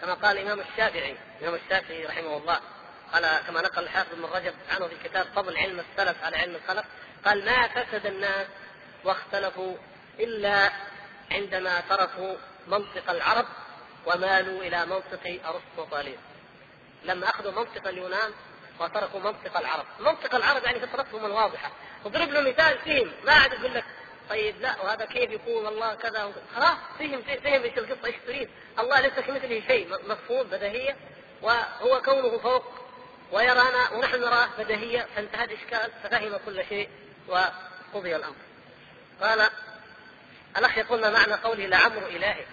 كما 0.00 0.14
قال 0.14 0.38
الإمام 0.38 0.60
الشافعي 0.60 1.16
الإمام 1.40 1.60
الشافعي 1.64 2.06
رحمه 2.06 2.36
الله 2.36 2.60
قال 3.12 3.40
كما 3.46 3.62
نقل 3.62 3.82
الحافظ 3.82 4.14
بن 4.14 4.24
رجب 4.24 4.54
عنه 4.70 4.88
في 4.88 4.94
كتاب 5.04 5.26
فضل 5.36 5.56
علم 5.56 5.80
السلف 5.80 6.24
على 6.24 6.36
علم 6.36 6.54
الخلف 6.54 6.84
قال 7.26 7.44
ما 7.44 7.68
فسد 7.68 8.06
الناس 8.06 8.46
واختلفوا 9.04 9.76
إلا 10.20 10.70
عندما 11.30 11.80
تركوا 11.80 12.36
منطق 12.66 13.10
العرب 13.10 13.46
ومالوا 14.06 14.62
إلى 14.62 14.86
منطق 14.86 15.40
ارسطو 15.44 15.82
وطالب 15.82 16.18
لما 17.04 17.28
أخذوا 17.28 17.52
منطق 17.52 17.88
اليونان 17.88 18.32
وتركوا 18.80 19.20
منطق 19.20 19.56
العرب، 19.56 19.84
منطق 20.00 20.34
العرب 20.34 20.64
يعني 20.64 20.80
فطرتهم 20.80 21.26
الواضحة، 21.26 21.70
اضرب 22.06 22.28
له 22.28 22.40
مثال 22.40 22.78
فهم 22.78 23.10
ما 23.24 23.32
عاد 23.32 23.52
يقول 23.52 23.74
لك 23.74 23.84
طيب 24.30 24.60
لا 24.60 24.82
وهذا 24.82 25.04
كيف 25.04 25.30
يكون؟ 25.30 25.66
الله 25.66 25.94
كذا. 25.94 26.32
خلاص 26.56 26.76
فهم 26.98 27.22
فهم 27.22 27.62
إيش 27.62 27.78
القصة؟ 27.78 28.06
إيش 28.06 28.14
تريد، 28.26 28.50
الله 28.78 29.00
ليس 29.00 29.12
كمثله 29.12 29.62
شيء. 29.68 29.88
مفهوم 30.08 30.42
بديهية. 30.42 30.96
وهو 31.42 32.02
كونه 32.02 32.38
فوق 32.38 32.64
ويرانا 33.32 33.90
ونحن 33.92 34.20
نراه 34.20 34.48
بديهية. 34.58 35.06
فانتهى 35.16 35.44
الإشكال 35.44 35.90
ففهم 36.02 36.36
كل 36.46 36.64
شيء. 36.68 36.88
وقضي 37.28 38.16
الأمر. 38.16 38.36
قال 39.20 39.50
الاخ 40.56 40.78
يقول 40.78 41.00
ما 41.00 41.10
معنى 41.10 41.34
قوله 41.34 41.66
لعمر 41.66 42.06
إلهك. 42.06 42.46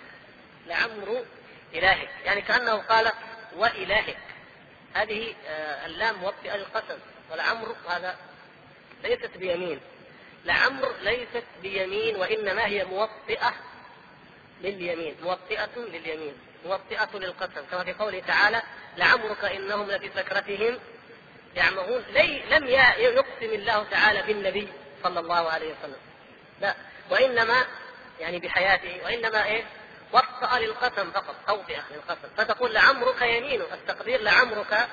لعمر 0.67 1.26
إلهك. 1.74 2.09
يعني 2.26 2.41
كأنه 2.41 2.76
قال 2.76 3.11
وإلهك. 3.55 4.17
هذه 4.93 5.36
آه، 5.47 5.86
اللام 5.86 6.15
موطئه 6.15 6.55
للقسم 6.55 6.97
ولعمر 7.32 7.76
هذا 7.89 8.17
ليست 9.03 9.38
بيمين. 9.38 9.80
لعمر 10.45 10.95
ليست 11.01 11.43
بيمين 11.61 12.15
وإنما 12.15 12.65
هي 12.65 12.86
موطئة 12.86 13.53
لليمين. 14.61 15.15
موطئة 15.24 15.78
لليمين. 15.78 16.34
موطئة 16.65 17.09
للقسم. 17.13 17.61
كما 17.71 17.84
في 17.84 17.93
قوله 17.93 18.19
تعالى 18.19 18.61
لعمرك 18.97 19.45
إنهم 19.45 19.91
لفي 19.91 20.09
سكرتهم 20.15 20.80
يعمهون 21.56 22.04
لي 22.10 22.43
لم 22.49 22.68
يقسم 22.97 23.54
الله 23.54 23.84
تعالى 23.84 24.22
بالنبي 24.22 24.68
صلى 25.04 25.20
الله 25.20 25.51
عليه 25.51 25.74
وسلم. 25.74 25.99
لا 26.62 26.76
وإنما 27.10 27.66
يعني 28.20 28.39
بحياته 28.39 29.01
وإنما 29.04 29.45
إيه؟ 29.45 29.64
وطأ 30.14 30.60
للقسم 30.60 31.12
فقط 31.12 31.36
توطئة 31.47 31.84
للقسم 31.91 32.28
فتقول 32.38 32.74
لعمرك 32.74 33.22
يمين 33.22 33.62
التقدير 33.62 34.22
لعمرك 34.22 34.88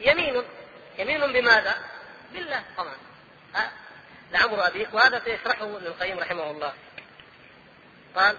يمين. 0.00 0.42
يمين 0.98 1.32
بماذا؟ 1.32 1.74
بالله 2.32 2.62
طبعا. 2.76 2.96
ها؟ 3.54 3.72
لعمر 4.32 4.66
أبيك 4.66 4.94
وهذا 4.94 5.22
سيشرحه 5.24 5.64
ابن 5.64 5.86
القيم 5.86 6.18
رحمه 6.18 6.50
الله. 6.50 6.74
قال 8.16 8.36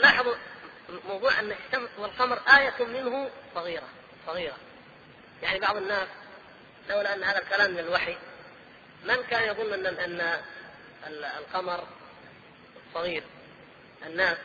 لاحظوا 0.00 0.34
موضوع 1.08 1.40
أن 1.40 1.52
الشمس 1.52 1.90
والقمر 1.98 2.40
آية 2.58 2.84
منه 2.84 3.30
صغيرة. 3.54 3.88
صغيرة. 4.26 4.56
يعني 5.42 5.58
بعض 5.58 5.76
الناس 5.76 6.08
لولا 6.88 7.14
أن 7.14 7.24
هذا 7.24 7.38
الكلام 7.38 7.70
من 7.70 7.78
الوحي 7.78 8.16
من 9.04 9.22
كان 9.30 9.48
يظن 9.48 9.86
أن 9.86 10.20
أن 11.06 11.24
القمر 11.38 11.84
صغير؟ 12.94 13.22
الناس 14.06 14.36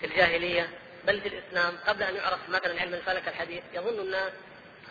في 0.00 0.06
الجاهلية 0.06 0.68
بل 1.06 1.20
في 1.20 1.28
الإسلام 1.28 1.76
قبل 1.86 2.02
أن 2.02 2.14
يعرف 2.16 2.48
مثلا 2.48 2.80
علم 2.80 2.94
الفلك 2.94 3.28
الحديث 3.28 3.62
يظن 3.74 4.00
الناس 4.00 4.32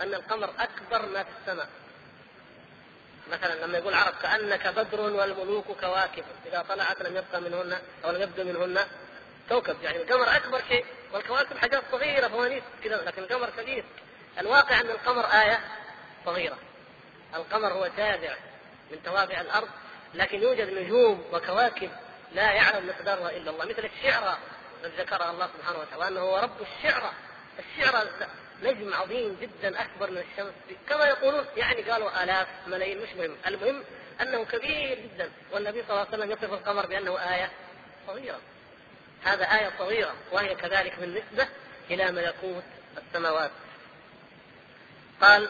أن 0.02 0.14
القمر 0.14 0.54
أكبر 0.60 1.06
ما 1.06 1.24
في 1.24 1.30
السماء. 1.42 1.70
مثلا 3.32 3.66
لما 3.66 3.78
يقول 3.78 3.94
العرب 3.94 4.14
كأنك 4.22 4.68
بدر 4.68 5.02
والملوك 5.02 5.66
كواكب 5.66 6.24
إذا 6.46 6.66
طلعت 6.70 7.02
لم 7.02 7.18
يبقى 7.18 7.42
منهن 7.42 7.82
أو 8.06 8.12
لم 8.12 8.22
يبقى 8.22 8.44
منهن 8.44 8.86
كوكب. 9.50 9.84
يعني 9.84 9.98
القمر 9.98 10.36
أكبر 10.36 10.62
شيء. 10.68 10.86
والكواكب 11.14 11.58
حاجات 11.58 11.84
صغيرة 11.92 12.28
فوانيس 12.28 12.64
كذا 12.84 12.96
لكن 12.96 13.24
القمر 13.24 13.50
كبير. 13.50 13.84
الواقع 14.40 14.82
أن 14.82 14.90
القمر 14.90 15.26
آية 15.26 15.60
صغيرة. 16.26 16.58
القمر 17.36 17.74
هو 17.74 17.90
تابع 17.98 18.36
من 18.92 19.04
توابع 19.04 19.42
الأرض 19.42 19.68
لكن 20.14 20.42
يوجد 20.42 20.70
نجوم 20.74 21.26
وكواكب 21.34 21.92
لا 22.34 22.52
يعلم 22.52 22.88
مقدارها 22.88 23.30
إلا 23.30 23.52
الله 23.52 23.66
مثل 23.66 23.90
الشعرى 23.98 24.38
الذي 24.84 24.98
ذكرها 24.98 25.32
الله 25.32 25.50
سبحانه 25.58 25.80
وتعالى 25.80 26.04
وانه 26.04 26.20
هو 26.20 26.38
رب 26.38 26.62
الشعرى 26.62 27.12
الشعرى 27.60 28.10
نجم 28.64 28.94
عظيم 28.94 29.38
جدا 29.42 29.82
أكبر 29.82 30.12
من 30.12 30.18
الشمس 30.18 30.54
كما 30.90 31.06
يقولون 31.06 31.46
يعني 31.58 31.82
قالوا 31.82 32.24
آلاف 32.24 32.48
ملايين 32.68 33.02
مش 33.02 33.10
مهم. 33.10 33.36
المهم 33.48 33.84
أنه 34.22 34.46
كبير 34.46 35.00
جدا 35.00 35.32
والنبي 35.52 35.84
صلى 35.84 35.90
الله 35.90 36.00
عليه 36.00 36.18
وسلم 36.18 36.32
يصف 36.32 36.54
القمر 36.54 36.86
بأنه 36.86 37.18
آية 37.36 37.52
صغيرة. 38.08 38.40
هذا 39.24 39.46
آية 39.46 39.72
صغيرة 39.80 40.14
وهي 40.32 40.56
كذلك 40.56 41.00
بالنسبة 41.00 41.48
إلى 41.90 42.12
ملكوت 42.12 42.64
السماوات. 42.98 43.52
قال 45.22 45.50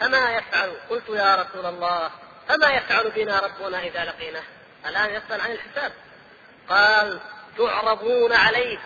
فما 0.00 0.30
يفعل؟ 0.30 0.76
قلت 0.90 1.08
يا 1.08 1.34
رسول 1.34 1.66
الله 1.66 2.10
فما 2.48 2.70
يفعل 2.70 3.10
بنا 3.10 3.38
ربنا 3.38 3.80
إذا 3.82 4.04
لقيناه؟ 4.04 4.42
الآن 4.86 5.10
يسأل 5.10 5.40
عن 5.40 5.52
الحساب. 5.52 5.92
قال 6.68 7.20
تعرضون 7.58 8.32
عليه 8.32 8.78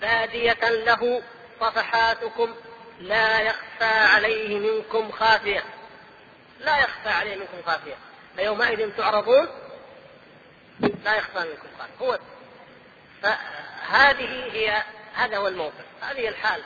بادية 0.00 0.68
له 0.70 1.22
صفحاتكم 1.60 2.54
لا 3.00 3.40
يخفى 3.40 3.84
عليه 3.84 4.58
منكم 4.58 5.12
خافية. 5.12 5.64
لا 6.60 6.78
يخفى 6.78 7.08
عليه 7.08 7.36
منكم 7.36 7.62
خافية 7.66 7.94
فيومئذ 8.36 8.96
تعرضون 8.96 9.48
لا 10.80 11.16
يخفى 11.16 11.38
منكم 11.38 11.68
خافية. 11.78 12.06
هو 12.06 12.18
فهذه 13.26 14.52
هي 14.52 14.82
هذا 15.14 15.36
هو 15.36 15.48
الموقف. 15.48 15.84
هذه 16.02 16.28
الحال. 16.28 16.62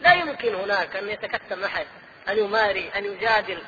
لا 0.00 0.14
يمكن 0.14 0.54
هناك 0.54 0.96
أن 0.96 1.08
يتكتم 1.08 1.64
أحد 1.64 1.86
أن 2.28 2.38
يماري 2.38 2.90
أن 2.96 3.04
يجادل. 3.04 3.62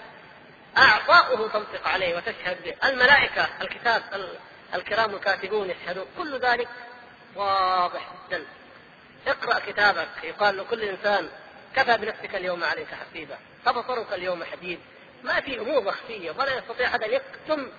أعضاؤه 0.78 1.48
تنطق 1.48 1.88
عليه 1.88 2.16
وتشهد 2.16 2.62
به. 2.64 2.88
الملائكة 2.88 3.48
الكتاب 3.60 4.02
الكرام 4.74 5.14
الكاتبون 5.14 5.70
يشهدون. 5.70 6.06
كل 6.18 6.38
ذلك 6.38 6.68
واضح 7.36 8.12
جدا. 8.28 8.44
اقرأ 9.26 9.58
كتابك. 9.58 10.08
يقال 10.24 10.56
لكل 10.56 10.82
إنسان 10.82 11.28
كفى 11.76 11.96
بنفسك 11.96 12.34
اليوم 12.34 12.64
عليك 12.64 12.88
حسيبا. 12.94 13.38
فبصرك 13.64 14.12
اليوم 14.12 14.44
حديد. 14.44 14.80
ما 15.22 15.40
في 15.40 15.60
أمور 15.60 15.84
مخفية 15.84 16.30
ولا 16.30 16.58
يستطيع 16.58 16.88
أحد 16.88 17.02
أن 17.02 17.10
يكتم 17.12 17.70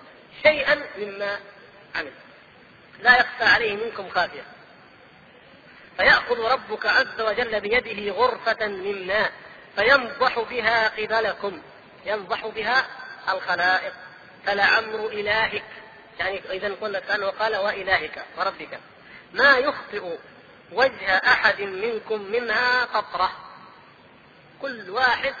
شيئا 0.42 0.82
مما 0.98 1.38
عمل. 1.94 2.12
لا 3.00 3.20
يخفى 3.20 3.44
عليه 3.44 3.76
منكم 3.84 4.08
خافية. 4.08 4.42
فيأخذ 5.96 6.38
ربك 6.40 6.86
عز 6.86 7.20
وجل 7.20 7.60
بيده 7.60 8.12
غرفة 8.12 8.66
من 8.66 9.06
ماء 9.06 9.32
فينضح 9.76 10.38
بها 10.38 10.88
قبلكم. 10.88 11.62
ينضح 12.06 12.46
بها 12.46 12.86
الخلائق. 13.28 13.92
فلعمر 14.46 15.06
إلهك. 15.06 15.64
يعني 16.18 16.42
إذا 16.50 16.74
قلنا 16.80 17.00
كأنه 17.00 17.26
قال 17.26 17.56
وإلهك 17.56 18.24
وربك. 18.38 18.80
ما 19.32 19.58
يخطئ 19.58 20.16
وجه 20.72 21.16
أحد 21.16 21.60
منكم 21.60 22.22
منها 22.22 22.84
قطرة. 22.84 23.32
كل 24.62 24.90
واحد 24.90 25.34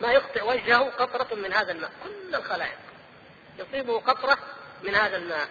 ما 0.00 0.12
يخطئ 0.12 0.42
وجهه 0.42 0.90
قطرة 0.90 1.34
من 1.34 1.52
هذا 1.52 1.72
الماء. 1.72 1.90
كل 2.04 2.34
الخلائق. 2.34 2.78
يصيبه 3.58 4.00
قطرة 4.00 4.38
من 4.82 4.94
هذا 4.94 5.16
الماء. 5.16 5.48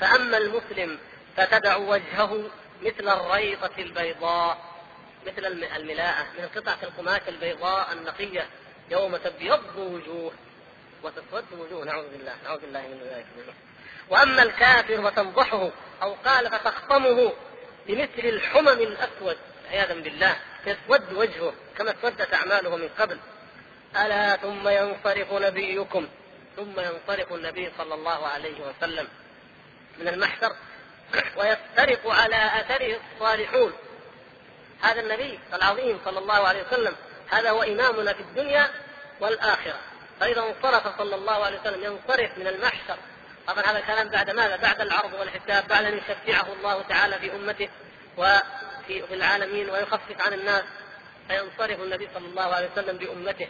فأما 0.00 0.38
المسلم 0.38 0.98
فتدع 1.36 1.76
وجهه 1.76 2.50
مثل 2.82 3.08
الريطة 3.08 3.70
البيضاء 3.78 4.58
مثل 5.26 5.46
الملاءة 5.76 6.26
من 6.38 6.48
قطعة 6.56 6.78
القماش 6.82 7.20
البيضاء 7.28 7.92
النقية 7.92 8.46
يوم 8.90 9.16
تبيض 9.16 9.76
وجوه 9.76 10.32
وتسود 11.02 11.44
وجوه 11.52 11.84
نعوذ 11.84 12.08
بالله 12.10 12.34
نعوذ 12.44 12.60
بالله 12.60 12.80
من 12.80 13.00
ذلك. 13.10 13.54
وأما 14.08 14.42
الكافر 14.42 15.10
فتنضحه 15.10 15.70
أو 16.02 16.14
قال 16.24 16.50
فتخطمه 16.50 17.32
بمثل 17.86 18.28
الحمم 18.28 18.68
الأسود 18.68 19.36
عياذا 19.70 19.94
بالله 19.94 20.36
يسود 20.66 21.12
وجهه 21.12 21.54
كما 21.78 21.94
اسودت 21.98 22.34
أعماله 22.34 22.76
من 22.76 22.88
قبل. 22.98 23.18
ألا 23.96 24.36
ثم 24.36 24.68
ينصرف 24.68 25.32
نبيكم 25.32 26.08
ثم 26.56 26.80
ينصرف 26.80 27.32
النبي 27.32 27.70
صلى 27.78 27.94
الله 27.94 28.26
عليه 28.26 28.60
وسلم. 28.60 29.08
من 30.00 30.08
المحشر 30.08 30.52
ويفترق 31.36 32.10
على 32.10 32.60
اثره 32.60 33.00
الصالحون. 33.14 33.72
هذا 34.82 35.00
النبي 35.00 35.38
العظيم 35.54 36.00
صلى 36.04 36.18
الله 36.18 36.48
عليه 36.48 36.62
وسلم 36.66 36.96
هذا 37.30 37.50
هو 37.50 37.62
إمامنا 37.62 38.12
في 38.12 38.20
الدنيا 38.20 38.70
والآخرة. 39.20 39.78
فإذا 40.20 40.40
انصرف 40.40 40.98
صلى 40.98 41.14
الله 41.14 41.44
عليه 41.44 41.60
وسلم 41.60 41.84
ينصرف 41.84 42.38
من 42.38 42.46
المحشر. 42.46 42.96
طبعا 43.46 43.64
هذا 43.64 43.78
الكلام 43.78 44.08
بعد 44.08 44.30
ماذا؟ 44.30 44.56
بعد 44.56 44.80
العرض 44.80 45.14
والحساب 45.14 45.68
بعد 45.68 45.84
أن 45.84 45.98
يشفعه 45.98 46.52
الله 46.52 46.82
تعالى 46.82 47.18
في 47.18 47.32
أمته 47.32 47.68
وفي 48.16 49.14
العالمين 49.14 49.70
ويخفف 49.70 50.26
عن 50.26 50.32
الناس. 50.32 50.64
فينصرف 51.28 51.80
النبي 51.80 52.08
صلى 52.14 52.26
الله 52.26 52.54
عليه 52.54 52.68
وسلم 52.72 52.96
بأمته 52.96 53.48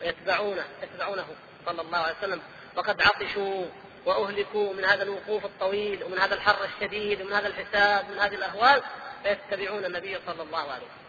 ويتبعونه 0.00 0.64
يتبعونه 0.82 1.26
صلى 1.66 1.82
الله 1.82 1.98
عليه 1.98 2.16
وسلم. 2.18 2.40
وقد 2.76 3.02
عطشوا 3.02 3.66
وأهلكوا 4.06 4.72
من 4.72 4.84
هذا 4.84 5.02
الوقوف 5.02 5.44
الطويل 5.44 6.04
ومن 6.04 6.18
هذا 6.18 6.34
الحر 6.34 6.64
الشديد 6.64 7.22
ومن 7.22 7.32
هذا 7.32 7.46
الحساب 7.46 8.10
ومن 8.10 8.18
هذه 8.18 8.34
الأهوال 8.34 8.82
فيتبعون 9.22 9.84
النبي 9.84 10.18
صلى 10.26 10.42
الله 10.42 10.58
عليه 10.58 10.72
وسلم. 10.72 11.08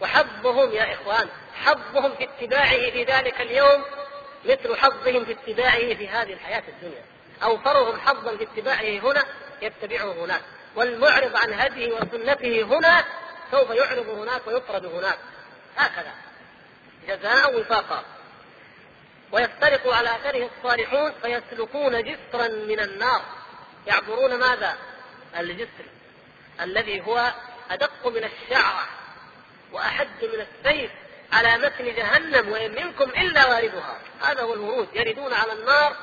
وحظهم 0.00 0.72
يا 0.72 0.94
إخوان 0.94 1.28
حظهم 1.54 2.14
في 2.14 2.24
اتباعه 2.24 2.90
في 2.90 3.04
ذلك 3.04 3.40
اليوم 3.40 3.84
مثل 4.44 4.76
حظهم 4.76 5.24
في 5.24 5.32
اتباعه 5.32 5.94
في 5.94 6.08
هذه 6.08 6.32
الحياة 6.32 6.62
الدنيا. 6.68 7.04
أوفرهم 7.42 8.00
حظا 8.00 8.36
في 8.36 8.44
اتباعه 8.44 9.12
هنا 9.12 9.24
يتبعه 9.62 10.12
هناك. 10.24 10.42
والمعرض 10.76 11.36
عن 11.36 11.52
هديه 11.52 11.92
وسنته 11.92 12.62
هنا 12.62 13.04
سوف 13.50 13.70
يعرض 13.70 14.08
هناك 14.08 14.46
ويطرد 14.46 14.86
هناك. 14.86 15.18
هكذا. 15.76 16.14
جزاء 17.08 17.60
وفاقا. 17.60 18.04
ويفترق 19.32 19.94
على 19.94 20.08
اثره 20.08 20.50
الصالحون 20.56 21.12
فيسلكون 21.22 22.02
جسرا 22.02 22.48
من 22.48 22.80
النار. 22.80 23.22
يعبرون 23.86 24.34
ماذا؟ 24.34 24.76
الجسر 25.38 25.84
الذي 26.60 27.00
هو 27.00 27.32
أدق 27.70 28.06
من 28.06 28.24
الشعرة 28.24 28.88
وأحد 29.72 30.08
من 30.22 30.46
السيف 30.46 30.90
على 31.32 31.58
متن 31.58 31.94
جهنم 31.94 32.48
وإن 32.48 32.70
منكم 32.70 33.10
إلا 33.10 33.46
واردها. 33.46 33.98
هذا 34.22 34.42
هو 34.42 34.54
الورود. 34.54 34.88
يردون 34.94 35.32
على 35.32 35.52
النار 35.52 35.96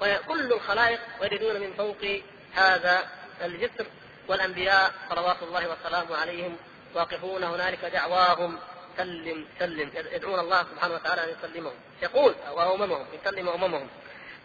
وكل 0.00 0.52
الخلائق 0.52 1.00
يردون 1.22 1.60
من 1.60 1.72
فوق 1.72 2.20
هذا 2.54 3.08
الجسر. 3.44 3.86
والأنبياء 4.28 4.92
صلوات 5.10 5.42
الله 5.42 5.68
وسلامه 5.68 6.16
عليهم 6.16 6.56
واقفون 6.94 7.44
هنالك 7.44 7.84
دعواهم 7.84 8.58
سلم 8.96 9.46
سلم 9.58 9.90
يدعون 10.12 10.38
الله 10.38 10.62
سبحانه 10.62 10.94
وتعالى 10.94 11.24
أن 11.24 11.36
يسلمهم. 11.38 11.74
يقول 12.02 12.34
واممهم 12.52 13.06
يسلم 13.12 13.48
أممهم. 13.48 13.88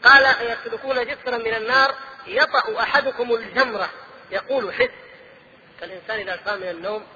قال 0.03 0.51
يسلكون 0.51 1.05
جسرا 1.05 1.37
من 1.37 1.53
النار؟ 1.53 1.95
يطأ 2.27 2.79
أحدكم 2.79 3.33
الجمرة. 3.33 3.89
يقول 4.31 4.73
حس. 4.73 4.89
كالانسان 5.79 6.19
إذا 6.19 6.39
قام 6.45 6.59
من 6.59 6.69
النوم 6.69 7.07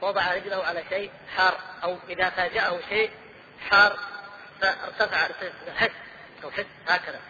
وضع 0.00 0.34
رجله 0.34 0.64
على 0.64 0.84
شيء 0.88 1.10
حار 1.36 1.58
أو 1.84 1.98
إذا 2.08 2.30
فاجأه 2.30 2.80
شيء 2.88 3.10
حار 3.70 3.98
فارتفع 4.60 5.28
حس. 5.76 5.90
أو 6.44 6.50
حس 6.50 6.66
هكذا. 6.88 7.20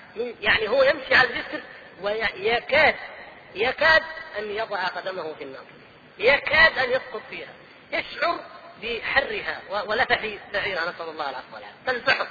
يعني 0.40 0.68
هو 0.68 0.82
يمشي 0.82 1.14
على 1.14 1.28
الجسر 1.28 1.62
ويكاد 2.02 2.96
يكاد 3.54 4.02
أن 4.38 4.50
يضع 4.50 4.86
قدمه 4.86 5.34
في 5.34 5.44
النار. 5.44 5.64
يكاد 6.18 6.78
أن 6.78 6.90
يسقط 6.90 7.22
فيها. 7.30 7.52
يشعر 7.92 8.40
بحرها 8.82 9.60
ولفح 9.86 10.20
سعيرها 10.52 10.82
نسال 10.82 11.08
الله 11.08 11.30
العفو 11.30 11.54
والعافية. 11.54 11.76
تلفحه 11.86 12.26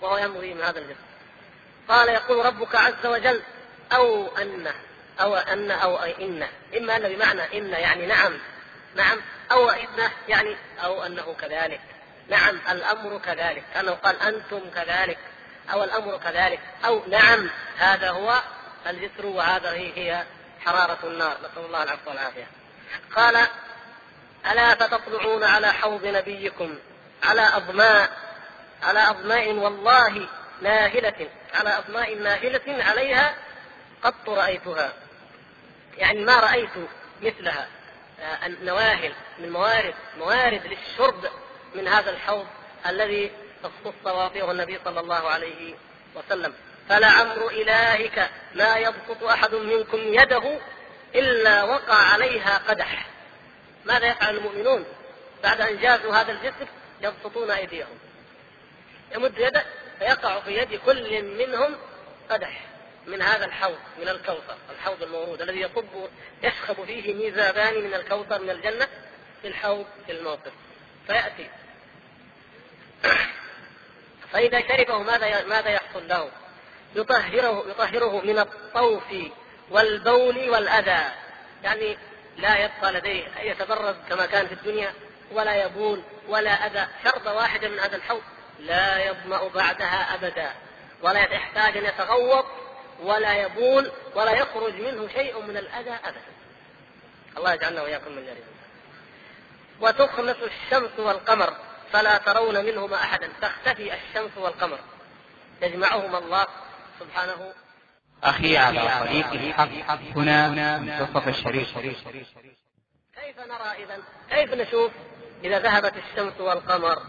وهو 0.00 0.18
يمضي 0.18 0.54
من 0.54 0.62
هذا 0.62 0.78
الجسر 0.78 1.00
قال 1.88 2.08
يقول 2.08 2.46
ربك 2.46 2.74
عز 2.74 3.06
وجل 3.06 3.42
أو 3.92 4.36
انه 4.36 4.74
أو 5.20 5.36
ان 5.36 5.70
أو 5.70 5.96
إن. 5.96 6.46
إما 6.76 6.96
أن 6.96 7.14
بمعنى 7.14 7.58
إن 7.58 7.70
يعني 7.70 8.06
نعم. 8.06 8.38
نعم. 8.94 9.20
أو 9.52 9.70
انه 9.70 10.10
يعني 10.28 10.56
أو 10.84 11.02
أنه 11.02 11.36
كذلك. 11.40 11.80
نعم. 12.28 12.58
الأمر 12.70 13.18
كذلك. 13.18 13.64
كأنه 13.74 13.92
قال 13.92 14.22
أنتم 14.22 14.70
كذلك. 14.74 15.18
أو 15.72 15.84
الأمر 15.84 16.16
كذلك. 16.16 16.60
أو 16.84 17.02
نعم. 17.06 17.50
هذا 17.78 18.10
هو 18.10 18.42
الجسر 18.86 19.26
وهذا 19.26 19.72
هي 19.72 20.24
حرارة 20.64 20.98
النار. 21.04 21.36
نسأل 21.38 21.66
الله 21.66 21.82
العفو 21.82 22.10
والعافية. 22.10 22.46
قال 23.16 23.46
ألا 24.46 24.74
فتطلعون 24.74 25.44
على 25.44 25.72
حوض 25.72 26.06
نبيكم 26.06 26.78
على 27.24 27.56
أظماء 27.56 28.10
على 28.82 29.10
أظماء 29.10 29.52
والله 29.52 30.28
ناهلة 30.62 31.28
على 31.54 31.78
أظماء 31.78 32.14
ناهلة 32.14 32.84
عليها 32.84 33.34
قط 34.02 34.28
رايتها 34.28 34.92
يعني 35.96 36.24
ما 36.24 36.40
رأيت 36.40 36.70
مثلها. 37.22 37.68
النواهل 38.46 39.12
من 39.38 39.50
موارد 39.50 39.94
موارد 40.18 40.66
للشرب 40.66 41.24
من 41.74 41.88
هذا 41.88 42.10
الحوض 42.10 42.46
الذي 42.86 43.32
اختص 43.64 44.06
واطيه 44.06 44.50
النبي 44.50 44.78
صلى 44.84 45.00
الله 45.00 45.28
عليه 45.28 45.74
وسلم. 46.14 46.54
فلعمر 46.88 47.48
إلهك 47.48 48.30
ما 48.54 48.76
يبسط 48.76 49.22
أحد 49.22 49.54
منكم 49.54 49.98
يده 49.98 50.58
إلا 51.14 51.64
وقع 51.64 51.94
عليها 51.94 52.60
قدح. 52.68 53.06
ماذا 53.84 54.06
يفعل 54.06 54.36
المؤمنون 54.36 54.84
بعد 55.42 55.60
أن 55.60 55.80
جازوا 55.80 56.14
هذا 56.14 56.32
الجسر 56.32 56.66
يبسطون 57.02 57.50
أيديهم؟ 57.50 57.98
يمد 59.14 59.38
يده 59.38 59.64
فيقع 59.98 60.40
في 60.40 60.56
يد 60.56 60.80
كل 60.86 61.22
منهم 61.22 61.76
قدح 62.30 62.60
من 63.06 63.22
هذا 63.22 63.44
الحوض 63.44 63.78
من 64.00 64.08
الكوثر 64.08 64.56
الحوض 64.70 65.02
المورود 65.02 65.42
الذي 65.42 65.60
يصب 65.60 65.84
يشخب 66.42 66.84
فيه 66.84 67.14
ميزابان 67.14 67.84
من 67.84 67.94
الكوثر 67.94 68.42
من 68.42 68.50
الجنة 68.50 68.88
في 69.42 69.48
الحوض 69.48 69.86
في 70.06 70.12
الموقف. 70.12 70.52
فيأتي. 71.06 71.50
فإذا 74.32 74.60
شربه 74.60 74.98
ماذا 74.98 75.44
ماذا 75.44 75.68
يحصل 75.68 76.08
له؟ 76.08 76.30
يطهره 76.94 77.70
يطهره 77.70 78.20
من 78.20 78.38
الطوف 78.38 79.14
والبول 79.70 80.50
والأذى. 80.50 81.04
يعني 81.64 81.98
لا 82.38 82.56
يبقى 82.64 82.92
لديه 82.92 83.26
أن 83.26 83.46
يتبرز 83.46 83.96
كما 84.08 84.26
كان 84.26 84.46
في 84.46 84.54
الدنيا 84.54 84.94
ولا 85.32 85.64
يبول 85.64 86.02
ولا 86.28 86.50
أذى 86.50 86.88
شربة 87.04 87.32
واحدة 87.32 87.68
من 87.68 87.78
هذا 87.78 87.96
الحوض. 87.96 88.22
لا 88.58 89.04
يظمأ 89.04 89.48
بعدها 89.48 90.14
أبدا 90.14 90.50
ولا 91.02 91.20
يحتاج 91.20 91.76
أن 91.76 91.84
يتغوط 91.84 92.46
ولا 93.02 93.34
يبول 93.34 93.92
ولا 94.14 94.32
يخرج 94.32 94.74
منه 94.74 95.08
شيء 95.08 95.40
من 95.40 95.56
الأذى 95.56 95.98
أبدا. 96.04 96.22
الله 97.36 97.54
يجعلنا 97.54 97.82
وإياكم 97.82 98.12
من 98.12 98.24
ذلك 98.26 98.44
وتخلص 99.80 100.36
الشمس 100.42 100.98
والقمر 100.98 101.56
فلا 101.92 102.18
ترون 102.18 102.64
منهما 102.64 102.96
أحدا. 102.96 103.32
تختفي 103.42 103.94
الشمس 103.94 104.30
والقمر. 104.36 104.78
يجمعهما 105.62 106.18
الله 106.18 106.46
سبحانه 107.00 107.52
أخي 108.24 108.56
على 108.56 108.80
طريق 109.00 109.32
الحق. 109.32 110.00
هنا 110.16 110.48
منتصف 110.78 111.28
الشريف 111.28 111.78
كيف 111.78 113.38
نرى 113.38 113.84
إذا؟ 113.84 113.98
كيف 114.30 114.54
نشوف 114.54 114.92
إذا 115.44 115.58
ذهبت 115.58 115.92
الشمس 115.96 116.40
والقمر؟ 116.40 117.02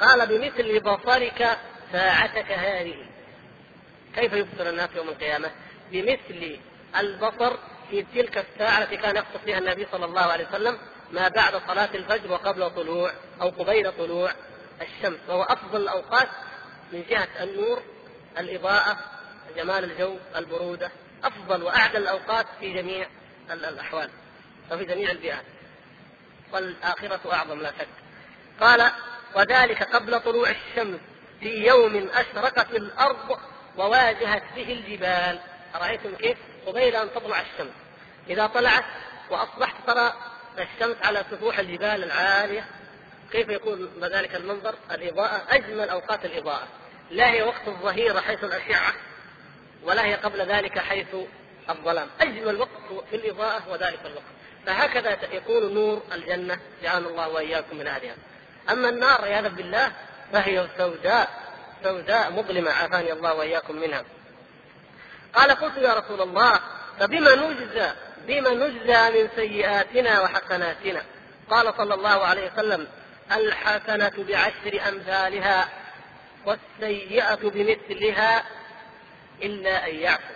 قال 0.00 0.26
بمثل 0.26 0.80
بصرك 0.80 1.58
ساعتك 1.92 2.52
هذه. 2.52 2.94
كيف 4.14 4.32
يبصر 4.32 4.68
الناس 4.68 4.88
يوم 4.96 5.08
القيامة؟ 5.08 5.50
بمثل 5.92 6.58
البصر 6.98 7.56
في 7.90 8.02
تلك 8.02 8.38
الساعة 8.38 8.82
التي 8.82 8.96
كان 8.96 9.16
يقصد 9.16 9.40
فيها 9.44 9.58
النبي 9.58 9.86
صلى 9.92 10.04
الله 10.04 10.20
عليه 10.20 10.48
وسلم 10.48 10.78
ما 11.12 11.28
بعد 11.28 11.62
صلاة 11.66 11.94
الفجر 11.94 12.32
وقبل 12.32 12.70
طلوع 12.70 13.12
أو 13.40 13.48
قبيل 13.48 13.92
طلوع 13.92 14.30
الشمس. 14.82 15.18
وهو 15.28 15.42
أفضل 15.42 15.82
الأوقات 15.82 16.28
من 16.92 17.04
جهة 17.10 17.28
النور 17.42 17.82
الإضاءة 18.38 18.98
جمال 19.56 19.84
الجو 19.84 20.16
البرودة 20.36 20.90
أفضل 21.24 21.62
وأعدل 21.62 21.96
الأوقات 21.96 22.46
في 22.60 22.72
جميع 22.74 23.06
الأحوال 23.50 24.10
وفي 24.72 24.84
جميع 24.84 25.10
البيئات. 25.10 25.44
والآخرة 26.52 27.32
أعظم 27.32 27.60
لا 27.60 27.72
شك. 27.78 27.88
قال 28.60 28.90
وذلك 29.34 29.82
قبل 29.82 30.20
طلوع 30.20 30.50
الشمس 30.50 31.00
في 31.40 31.66
يوم 31.66 32.08
أشرقت 32.14 32.70
الأرض 32.70 33.38
وواجهت 33.76 34.42
به 34.56 34.72
الجبال. 34.72 35.40
أرأيتم 35.74 36.14
كيف؟ 36.16 36.38
قبيل 36.66 36.96
أن 36.96 37.08
تطلع 37.14 37.40
الشمس. 37.40 37.72
إذا 38.30 38.46
طلعت 38.46 38.84
وأصبحت 39.30 39.74
ترى 39.86 40.12
الشمس 40.58 40.96
على 41.02 41.24
سفوح 41.30 41.58
الجبال 41.58 42.04
العالية 42.04 42.66
كيف 43.32 43.48
يكون 43.48 43.90
ذلك 44.00 44.34
المنظر؟ 44.34 44.74
الإضاءة 44.90 45.42
أجمل 45.48 45.88
أوقات 45.88 46.24
الإضاءة. 46.24 46.68
لا 47.10 47.30
هي 47.30 47.42
وقت 47.42 47.68
الظهيرة 47.68 48.20
حيث 48.20 48.44
الأشعة. 48.44 48.94
ولا 49.86 50.04
هي 50.04 50.14
قبل 50.14 50.42
ذلك 50.42 50.78
حيث 50.78 51.16
الظلام. 51.70 52.08
أجمل 52.20 52.56
وقت 52.60 53.06
في 53.10 53.16
الإضاءة 53.16 53.62
وذلك 53.70 54.00
الوقت. 54.06 54.24
فهكذا 54.66 55.18
يكون 55.32 55.74
نور 55.74 56.02
الجنة 56.12 56.58
جعلنا 56.82 57.08
الله 57.08 57.28
وإياكم 57.28 57.76
من 57.76 57.86
أهلها. 57.86 58.14
أما 58.70 58.88
النار 58.88 59.24
عياذا 59.24 59.48
بالله 59.48 59.92
فهي 60.32 60.68
سوداء 60.78 61.30
سوداء 61.82 62.32
مظلمة 62.32 62.70
عافاني 62.70 63.12
الله 63.12 63.34
وإياكم 63.34 63.76
منها. 63.76 64.04
قال 65.34 65.50
قلت 65.50 65.76
يا 65.76 65.94
رسول 65.94 66.20
الله 66.20 66.60
فبما 67.00 67.34
نجزى 67.34 67.90
بما 68.26 68.50
نجزى 68.50 69.22
من 69.22 69.28
سيئاتنا 69.36 70.20
وحسناتنا. 70.20 71.02
قال 71.50 71.74
صلى 71.76 71.94
الله 71.94 72.24
عليه 72.24 72.52
وسلم 72.52 72.88
الحسنة 73.32 74.24
بعشر 74.28 74.88
أمثالها 74.88 75.68
والسيئة 76.46 77.34
بمثلها 77.42 78.44
إلا 79.42 79.88
أن 79.88 79.94
يعفو. 79.94 80.34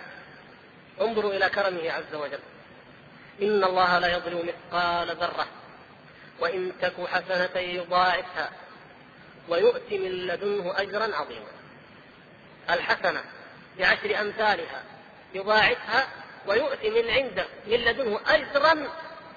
انظروا 1.01 1.33
إلى 1.33 1.49
كرمه 1.49 1.91
عز 1.91 2.15
وجل. 2.15 2.39
إن 3.41 3.63
الله 3.63 3.99
لا 3.99 4.07
يظلم 4.17 4.47
مثقال 4.47 5.15
ذرة 5.15 5.47
وإن 6.39 6.71
تك 6.81 6.93
حسنة 7.07 7.59
يضاعفها 7.59 8.51
ويؤتي 9.49 9.97
من 9.97 10.11
لدنه 10.11 10.73
أجرا 10.77 11.15
عظيما. 11.15 11.51
الحسنة 12.69 13.23
بعشر 13.79 14.21
أمثالها 14.21 14.83
يضاعفها 15.33 16.07
ويؤتي 16.47 16.89
من 16.89 17.09
عنده 17.09 17.45
من 17.67 17.77
لدنه 17.77 18.19
أجرا 18.27 18.87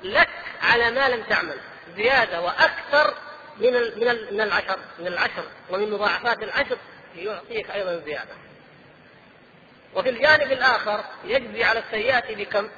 لك 0.02 0.30
على 0.62 0.90
ما 0.90 1.08
لم 1.08 1.22
تعمل. 1.22 1.56
زيادة 1.96 2.40
وأكثر 2.40 3.14
من 3.56 3.72
من 3.72 4.34
من 4.34 4.40
العشر 4.40 4.78
من 4.98 5.06
العشر 5.06 5.44
ومن 5.70 5.90
مضاعفات 5.90 6.42
العشر 6.42 6.78
يعطيك 7.16 7.70
أيضا 7.70 8.02
زيادة. 8.04 8.34
وفي 9.95 10.11
الجانب 10.11 10.53
الآخر 10.53 11.05
يجزي 11.24 11.64
على 11.64 11.78
السيئات 11.78 12.32
بكم؟ 12.32 12.68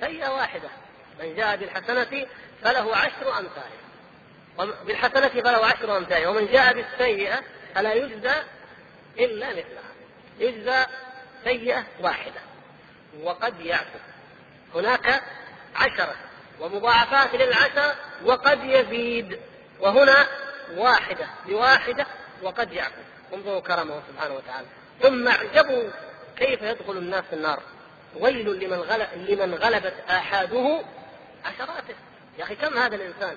سيئة 0.00 0.28
واحدة. 0.28 0.68
من 1.20 1.36
جاء 1.36 1.56
بالحسنة 1.56 2.26
فله 2.62 2.96
عشر 2.96 3.38
أمثالها 3.38 3.86
بالحسنة 4.84 5.28
فله 5.28 5.66
عشر 5.66 5.96
أمثالها 5.96 6.28
ومن 6.28 6.46
جاء 6.46 6.74
بالسيئة 6.74 7.40
فلا 7.74 7.92
يجزى 7.92 8.34
إلا 9.18 9.50
مثلها. 9.50 9.92
يجزى 10.38 10.86
سيئة 11.44 11.84
واحدة. 12.00 12.40
وقد 13.22 13.60
يعفو. 13.60 13.98
هناك 14.74 15.22
عشرة. 15.76 16.14
ومضاعفات 16.60 17.34
للعشر 17.34 17.94
وقد 18.24 18.64
يزيد. 18.64 19.40
وهنا 19.80 20.26
واحدة. 20.74 21.26
بواحدة 21.46 22.06
وقد 22.42 22.72
يعفو. 22.72 23.02
انظروا 23.34 23.60
كرمه 23.60 24.02
سبحانه 24.12 24.34
وتعالى. 24.34 24.66
ثم 25.02 25.28
اعجبوا 25.28 25.90
كيف 26.36 26.62
يدخل 26.62 26.96
الناس 26.96 27.24
النار. 27.32 27.62
ويل 28.14 28.64
لمن 28.64 28.78
غلب 28.78 29.08
لمن 29.16 29.54
غلبت 29.54 29.94
آحاده 30.10 30.82
عشراته. 31.44 31.94
يا 32.38 32.44
أخي 32.44 32.54
كم 32.54 32.78
هذا 32.78 32.96
الإنسان؟ 32.96 33.36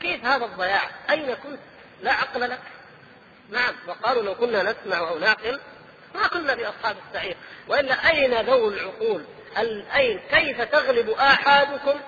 كيف 0.00 0.24
هذا 0.24 0.44
الضياع؟ 0.44 0.90
أين 1.10 1.34
كنت؟ 1.34 1.58
لا 2.02 2.12
عقل 2.12 2.50
لك. 2.50 2.60
نعم 3.50 3.74
وقالوا 3.86 4.22
لو 4.22 4.34
كنا 4.34 4.62
نسمع 4.62 4.98
أو 4.98 5.18
نعقل 5.18 5.60
ما 6.14 6.26
كنا 6.26 6.54
بأصحاب 6.54 6.96
السعير. 7.08 7.36
وإلا 7.68 8.10
أين 8.10 8.40
ذو 8.40 8.68
العقول؟ 8.68 9.24
أين 9.94 10.20
كيف 10.30 10.60
تغلب 10.60 11.10
آحادكم 11.10 12.00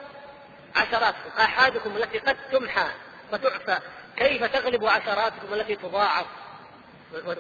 عشراتكم؟ 0.77 1.31
آحادكم 1.39 1.97
التي 1.97 2.19
قد 2.19 2.37
تمحى 2.53 2.89
وتعفى. 3.33 3.79
كيف 4.17 4.45
تغلب 4.45 4.85
عشراتكم 4.85 5.55
التي 5.55 5.77
تضاعف 5.77 6.27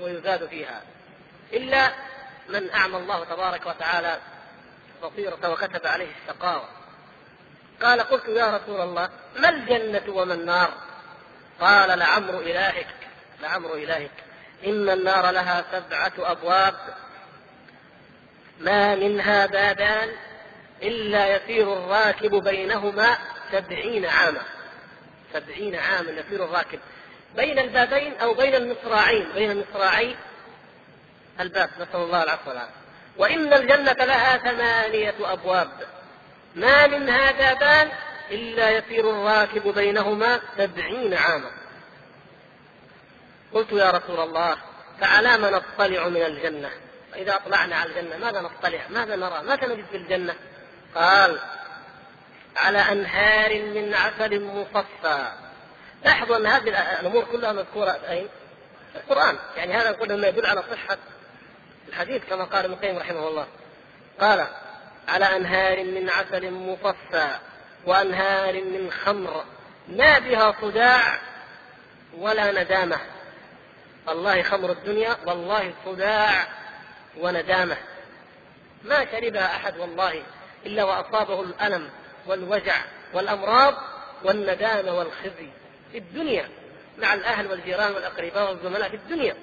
ويزاد 0.00 0.46
فيها؟ 0.46 0.82
إلا 1.53 1.92
من 2.48 2.70
أعمى 2.70 2.96
الله 2.96 3.24
تبارك 3.24 3.66
وتعالى 3.66 4.18
بصيرة 5.03 5.50
وكتب 5.50 5.86
عليه 5.86 6.09
الشقاوة. 6.22 6.68
قال 7.82 8.00
قلت 8.00 8.28
يا 8.28 8.57
رسول 8.57 8.80
الله 8.80 9.09
ما 9.36 9.48
الجنة 9.48 10.03
وما 10.09 10.34
النار؟ 10.34 10.74
قال 11.61 11.98
لعمر 11.98 12.40
إلهك 12.40 12.86
لعمر 13.40 13.74
إلهك. 13.74 14.11
إن 14.66 14.90
النار 14.90 15.30
لها 15.30 15.64
سبعة 15.72 16.12
أبواب 16.18 16.74
ما 18.61 18.94
منها 18.94 19.46
بابان 19.46 20.09
إلا 20.82 21.36
يسير 21.36 21.72
الراكب 21.72 22.34
بينهما 22.34 23.18
سبعين 23.53 24.07
عاما. 24.07 24.42
سبعين 25.32 25.74
عاما 25.76 26.11
يسير 26.11 26.44
الراكب. 26.44 26.80
بين 27.36 27.59
البابين 27.59 28.16
أو 28.18 28.34
بين 28.34 28.55
المصراعين 28.55 29.32
بين 29.34 29.50
المصراعي 29.50 30.16
الباب 31.41 31.70
نسأل 31.80 32.01
الله 32.01 32.22
العفو 32.22 32.51
والعافية. 32.51 32.83
وإن 33.16 33.53
الجنة 33.53 33.93
لها 33.93 34.37
ثمانية 34.37 35.14
أبواب. 35.20 35.68
ما 36.55 36.87
منها 36.87 37.33
بابان 37.33 37.89
إلا 38.30 38.70
يسير 38.70 39.11
الراكب 39.11 39.74
بينهما 39.74 40.41
سبعين 40.59 41.14
عاما. 41.14 41.51
قلت 43.53 43.72
يا 43.72 43.91
رسول 43.91 44.20
الله 44.20 44.57
فعلى 45.01 45.39
ما 45.39 45.51
نطلع 45.51 46.09
من 46.09 46.22
الجنة؟ 46.22 46.70
فإذا 47.12 47.35
أطلعنا 47.35 47.76
على 47.76 47.91
الجنة 47.91 48.16
ماذا 48.16 48.41
نطلع؟ 48.41 48.80
ماذا 48.91 49.16
نرى؟ 49.16 49.43
ماذا 49.43 49.66
نجد 49.66 49.85
في 49.91 49.97
الجنة؟ 49.97 50.35
قال 50.95 51.39
على 52.57 52.78
أنهار 52.78 53.62
من 53.62 53.95
عسل 53.95 54.45
مصفى. 54.45 55.33
لاحظوا 56.05 56.37
أن 56.37 56.47
هذه 56.47 57.01
الأمور 57.01 57.24
كلها 57.24 57.53
مذكورة 57.53 57.91
أين؟ 58.09 58.28
في 58.93 58.99
القرآن. 58.99 59.39
يعني 59.57 59.74
هذا 59.74 59.91
نقول 59.91 60.12
مما 60.12 60.28
يدل 60.28 60.47
على 60.47 60.62
صحة 60.70 60.99
الحديث 61.93 62.22
كما 62.24 62.45
قال 62.45 62.64
ابن 62.64 62.74
القيم 62.74 62.99
رحمه 62.99 63.28
الله. 63.28 63.47
قال 64.20 64.47
على 65.09 65.36
أنهار 65.36 65.84
من 65.84 66.11
عسل 66.11 66.51
مصفى 66.51 67.28
وأنهار 67.86 68.55
من 68.55 68.90
خمر. 68.90 69.45
ما 69.88 70.18
بها 70.18 70.55
صداع 70.61 71.18
ولا 72.18 72.62
ندامة. 72.62 72.99
الله 74.09 74.43
خمر 74.43 74.70
الدنيا 74.70 75.16
والله 75.26 75.74
صداع 75.84 76.49
وندامة. 77.16 77.76
ما 78.84 79.07
شربها 79.12 79.57
أحد 79.57 79.78
والله 79.78 80.22
إلا 80.66 80.84
وأصابه 80.84 81.43
الألم 81.43 81.90
والوجع 82.26 82.76
والأمراض 83.12 83.74
والندامة 84.24 84.95
والخزي 84.95 85.49
في 85.93 85.99
الدنيا 85.99 86.49
مع 86.99 87.14
الأهل 87.14 87.47
والجيران 87.47 87.93
والأقرباء 87.93 88.51
والزملاء 88.51 88.88
في 88.88 88.97
الدنيا. 88.97 89.36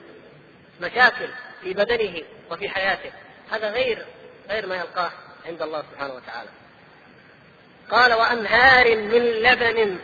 مشاكل 0.81 1.29
في 1.61 1.73
بدنه 1.73 2.23
وفي 2.51 2.69
حياته. 2.69 3.11
هذا 3.51 3.69
غير 3.69 4.05
غير 4.49 4.65
ما 4.65 4.75
يلقاه 4.75 5.11
عند 5.45 5.61
الله 5.61 5.83
سبحانه 5.91 6.13
وتعالى. 6.13 6.49
قال 7.91 8.13
وأنهار 8.13 8.95
من 8.95 9.21
لبن 9.21 9.99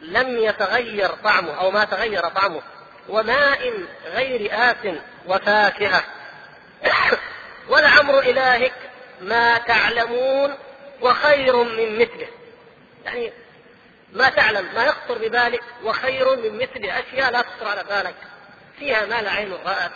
لم 0.00 0.38
يتغير 0.38 1.08
طعمه 1.08 1.60
أو 1.60 1.70
ما 1.70 1.84
تغير 1.84 2.28
طعمه 2.28 2.62
وماء 3.08 3.72
غير 4.04 4.50
آس 4.52 4.94
وفاكهة. 5.26 6.04
ولعمر 7.70 8.18
إلهك 8.18 8.74
ما 9.20 9.58
تعلمون 9.58 10.54
وخير 11.00 11.56
من 11.56 11.98
مثله. 11.98 12.28
يعني 13.04 13.32
ما 14.12 14.30
تعلم 14.30 14.74
ما 14.74 14.84
يخطر 14.84 15.18
ببالك 15.18 15.62
وخير 15.84 16.36
من 16.36 16.56
مثل 16.56 16.84
أشياء 16.84 17.30
لا 17.30 17.42
تخطر 17.42 17.68
على 17.68 17.84
بالك. 17.84 18.14
فيها 18.78 19.06
ما 19.06 19.22
لا 19.22 19.30
عين 19.30 19.52
رأت 19.52 19.90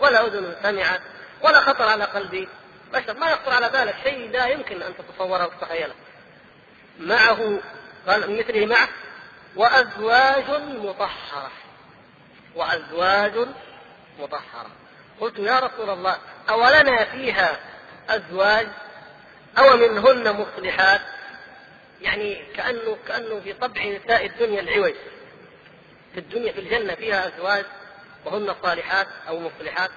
ولا 0.00 0.26
أذن 0.26 0.56
سمعت 0.62 1.00
ولا 1.42 1.60
خطر 1.60 1.88
على 1.88 2.04
قلب 2.04 2.48
بشر 2.92 3.14
ما 3.14 3.30
يخطر 3.30 3.52
على 3.52 3.68
بالك 3.68 3.96
شيء 4.04 4.30
لا 4.30 4.46
يمكن 4.46 4.82
أن 4.82 4.94
تتصوره 4.96 5.46
وتتخيله 5.46 5.94
معه 7.00 7.60
قال 8.06 8.38
مثله 8.38 8.66
معه 8.66 8.88
وأزواج 9.56 10.50
مطهرة. 10.60 11.50
وأزواج 12.54 13.48
مطهرة. 14.18 14.70
قلت 15.20 15.38
يا 15.38 15.58
رسول 15.58 15.90
الله 15.90 16.18
أولنا 16.50 17.04
فيها 17.04 17.60
أزواج 18.08 18.68
أو 19.58 19.76
منهن 19.76 20.32
مصلحات؟ 20.32 21.00
يعني 22.00 22.42
كأنه 22.56 22.96
كأنه 23.08 23.40
في 23.40 23.52
طبع 23.52 23.84
نساء 23.84 24.26
الدنيا 24.26 24.60
العوج. 24.60 24.94
في 26.14 26.20
الدنيا 26.20 26.52
في 26.52 26.60
الجنة 26.60 26.94
فيها 26.94 27.28
أزواج 27.28 27.64
وهن 28.24 28.54
صالحات 28.62 29.06
أو 29.28 29.40
مصلحات. 29.40 29.90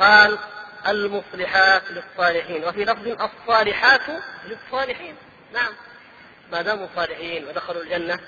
قال 0.00 0.38
المصلحات 0.88 1.82
للصالحين 1.90 2.64
وفي 2.64 2.84
لفظ 2.84 3.08
الصالحات 3.08 4.00
للصالحين. 4.44 5.16
نعم. 5.52 5.72
ما 6.52 6.62
داموا 6.62 6.86
صالحين 6.96 7.48
ودخلوا 7.48 7.82
الجنة 7.82 8.20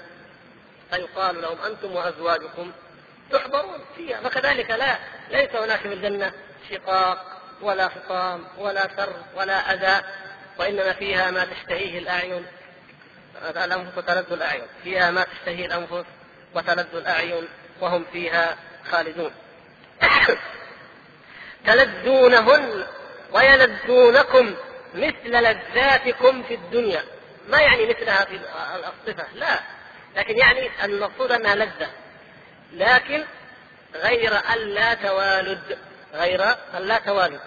فيقال 0.90 1.42
لهم 1.42 1.58
أنتم 1.60 1.92
وأزواجكم 1.92 2.72
تحضرون 3.30 3.80
فيها. 3.96 4.20
فكذلك 4.20 4.70
لا 4.70 4.98
ليس 5.30 5.50
هناك 5.54 5.80
في 5.80 5.92
الجنة 5.92 6.32
شقاق 6.70 7.40
ولا 7.60 7.88
خصام 7.88 8.44
ولا 8.58 8.88
شر 8.96 9.12
ولا 9.36 9.74
أذى 9.74 10.06
وإنما 10.58 10.92
فيها 10.92 11.30
ما 11.30 11.44
تشتهيه 11.44 11.98
الأعين. 11.98 12.46
الأنفس 13.42 13.98
وتلذ 13.98 14.32
الأعين. 14.32 14.66
فيها 14.84 15.10
ما 15.10 15.24
تشتهيه 15.24 15.66
الأنفس 15.66 16.04
وتلذ 16.54 16.94
الأعين 16.94 17.48
وهم 17.80 18.04
فيها 18.12 18.56
خالدون. 18.90 19.30
تلذونهن 21.66 22.86
ويلذونكم 23.32 24.54
مثل 24.94 25.30
لذاتكم 25.30 26.42
في 26.42 26.54
الدنيا. 26.54 27.02
ما 27.48 27.60
يعني 27.60 27.86
مثلها 27.86 28.24
في 28.24 28.40
الصفة؟ 28.76 29.26
لا. 29.34 29.60
لكن 30.16 30.38
يعني 30.38 30.70
المقصود 30.84 31.32
أنها 31.32 31.54
لذة. 31.54 31.90
لكن 32.72 33.24
غير 33.94 34.32
أن 34.52 34.58
لا 34.58 34.94
توالد 34.94 35.78
غير 36.14 36.42
أن 36.50 36.82
لا 36.82 36.98
توالد 36.98 37.40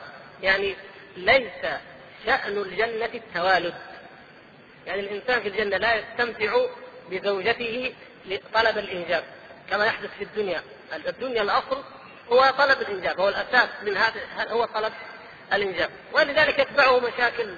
يعني 0.44 0.76
ليس 1.18 1.66
شأن 2.26 2.58
الجنة 2.58 3.10
التوالد. 3.14 3.74
يعني 4.88 5.02
الإنسان 5.02 5.42
في 5.42 5.48
الجنة 5.48 5.78
لا 5.78 5.96
يستمتع 5.96 6.58
بزوجته 7.10 7.94
لطلب 8.26 8.78
الإنجاب 8.78 9.24
كما 9.70 9.86
يحدث 9.86 10.10
في 10.18 10.24
الدنيا. 10.24 10.62
الدنيا 11.08 11.42
الأصل 11.42 11.84
هو 12.32 12.54
طلب 12.58 12.82
الإنجاب 12.82 13.20
هو 13.20 13.30
الأساس 13.30 13.70
من 13.82 13.98
هذا 13.98 14.52
هو 14.52 14.66
طلب 14.66 14.94
الإنجاب. 15.54 15.90
ولذلك 16.14 16.60
يتبعه 16.60 17.00
مشاكل 17.00 17.56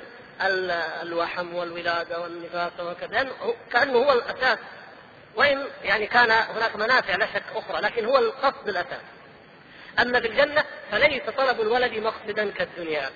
الوحم 1.02 1.56
والولادة 1.56 2.20
والنفاس 2.20 2.72
وكذا 2.80 3.28
كأنه 3.72 3.98
هو 3.98 4.12
الأساس. 4.12 4.58
وإن 5.36 5.68
يعني 5.84 6.08
كان 6.08 6.32
هناك 6.32 6.76
منافع 6.76 7.16
لا 7.16 7.26
شك 7.26 7.44
أخرى 7.56 7.82
لكن 7.82 8.06
هو 8.06 8.18
القصد 8.18 8.70
الأساس. 8.70 9.02
أما 10.00 10.20
في 10.20 10.28
الجنة 10.28 10.64
فليس 10.92 11.24
طلب 11.38 11.62
الولد 11.62 11.94
مقصدا 11.94 12.52
كالدنيا. 12.52 13.10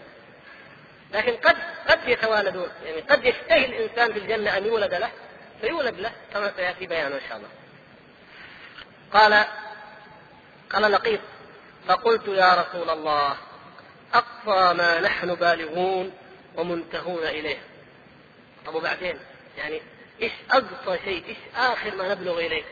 لكن 1.13 1.35
قد 1.35 1.55
قد 1.89 2.07
يتوالدون 2.07 2.69
يعني 2.85 3.01
قد 3.01 3.25
يشتهي 3.25 3.65
الإنسان 3.65 4.13
في 4.13 4.19
الجنة 4.19 4.57
أن 4.57 4.65
يولد 4.65 4.93
له 4.93 5.09
فيولد 5.61 5.99
له 5.99 6.11
كما 6.33 6.51
سيأتي 6.55 6.87
بيانه 6.87 7.15
إن 7.15 7.21
شاء 7.29 7.37
الله. 7.37 7.49
قال 9.13 9.45
قال 10.69 10.91
لقيط 10.91 11.19
فقلت 11.87 12.27
يا 12.27 12.53
رسول 12.53 12.89
الله 12.89 13.37
أقصى 14.13 14.73
ما 14.77 14.99
نحن 14.99 15.35
بالغون 15.35 16.13
ومنتهون 16.55 17.23
إليه 17.23 17.57
طب 18.65 18.75
وبعدين 18.75 19.19
يعني 19.57 19.81
إيش 20.21 20.31
أقصى 20.51 21.03
شيء 21.03 21.25
إيش 21.27 21.37
آخر 21.55 21.95
ما 21.95 22.11
نبلغ 22.11 22.39
إليه 22.39 22.63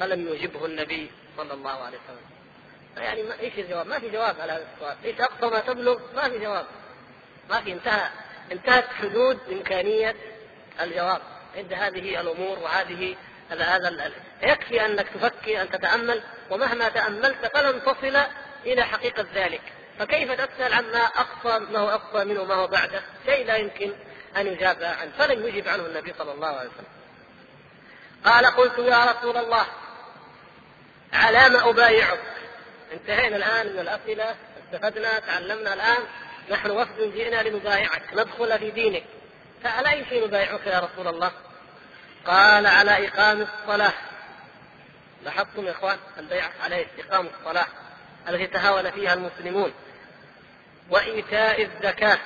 فلم 0.00 0.28
يجبه 0.28 0.66
النبي 0.66 1.10
صلى 1.36 1.54
الله 1.54 1.70
عليه 1.70 1.98
وسلم 1.98 2.36
يعني 2.96 3.22
ما 3.22 3.40
إيش 3.40 3.58
الجواب؟ 3.58 3.86
ما 3.86 3.98
في 3.98 4.10
جواب 4.10 4.40
على 4.40 4.52
هذا 4.52 4.66
السؤال، 4.74 4.96
إيش 5.04 5.20
أقصى 5.20 5.46
ما 5.46 5.60
تبلغ؟ 5.60 5.98
ما 6.14 6.28
في 6.28 6.38
جواب. 6.38 6.66
ما 7.50 7.60
في 7.60 7.72
انتهى 7.72 8.10
انتهت 8.52 8.88
حدود 8.88 9.38
إمكانية 9.52 10.16
الجواب 10.80 11.22
عند 11.56 11.72
هذه 11.72 12.20
الأمور 12.20 12.58
وهذه 12.58 13.16
هذا 13.50 13.64
هذا 13.64 14.12
يكفي 14.42 14.86
أنك 14.86 15.08
تفكر 15.08 15.62
أن 15.62 15.70
تتأمل 15.70 16.22
ومهما 16.50 16.88
تأملت 16.88 17.50
فلن 17.54 17.82
تصل 17.82 18.22
إلى 18.66 18.82
حقيقة 18.82 19.26
ذلك. 19.34 19.62
فكيف 19.98 20.32
تسأل 20.32 20.72
عما 20.72 20.98
اقصى 20.98 21.58
ما 21.58 21.78
هو 21.78 21.88
اقصى 21.90 22.24
منه 22.24 22.44
ما 22.44 22.54
هو 22.54 22.66
بعده؟ 22.66 23.02
شيء 23.26 23.46
لا 23.46 23.56
يمكن 23.56 23.92
أن 24.36 24.46
يجاب 24.46 24.82
عنه 24.82 25.12
فلم 25.18 25.46
يجب 25.46 25.68
عنه 25.68 25.86
النبي 25.86 26.14
صلى 26.18 26.32
الله 26.32 26.48
عليه 26.48 26.70
وسلم. 26.70 26.86
قال 28.24 28.46
قلت 28.46 28.78
يا 28.78 29.04
رسول 29.04 29.36
الله 29.36 29.66
على 31.12 31.48
ما 31.48 31.70
أبايعك؟ 31.70 32.20
انتهينا 32.92 33.36
الآن 33.36 33.72
من 33.72 33.78
الأسئلة 33.78 34.34
استفدنا 34.64 35.18
تعلمنا 35.18 35.74
الآن 35.74 36.02
نحن 36.50 36.70
وفد 36.70 37.12
جئنا 37.14 37.42
لنبايعك 37.42 38.02
ندخل 38.12 38.58
في 38.58 38.70
دينك. 38.70 39.04
فعلى 39.64 39.92
اي 39.92 40.04
شيء 40.08 40.26
نبايعك 40.26 40.66
يا 40.66 40.78
رسول 40.78 41.08
الله؟ 41.08 41.32
قال 42.26 42.66
على 42.66 43.08
إقام 43.08 43.40
الصلاة. 43.40 43.92
لاحظتم 45.24 45.66
يا 45.66 45.70
إخوان 45.70 45.98
البيعة 46.18 46.50
على 46.62 46.86
إقام 46.98 47.26
الصلاة 47.26 47.66
التي 48.28 48.46
تهاون 48.46 48.90
فيها 48.90 49.14
المسلمون. 49.14 49.72
وإيتاء 50.90 51.62
الزكاة 51.62 52.18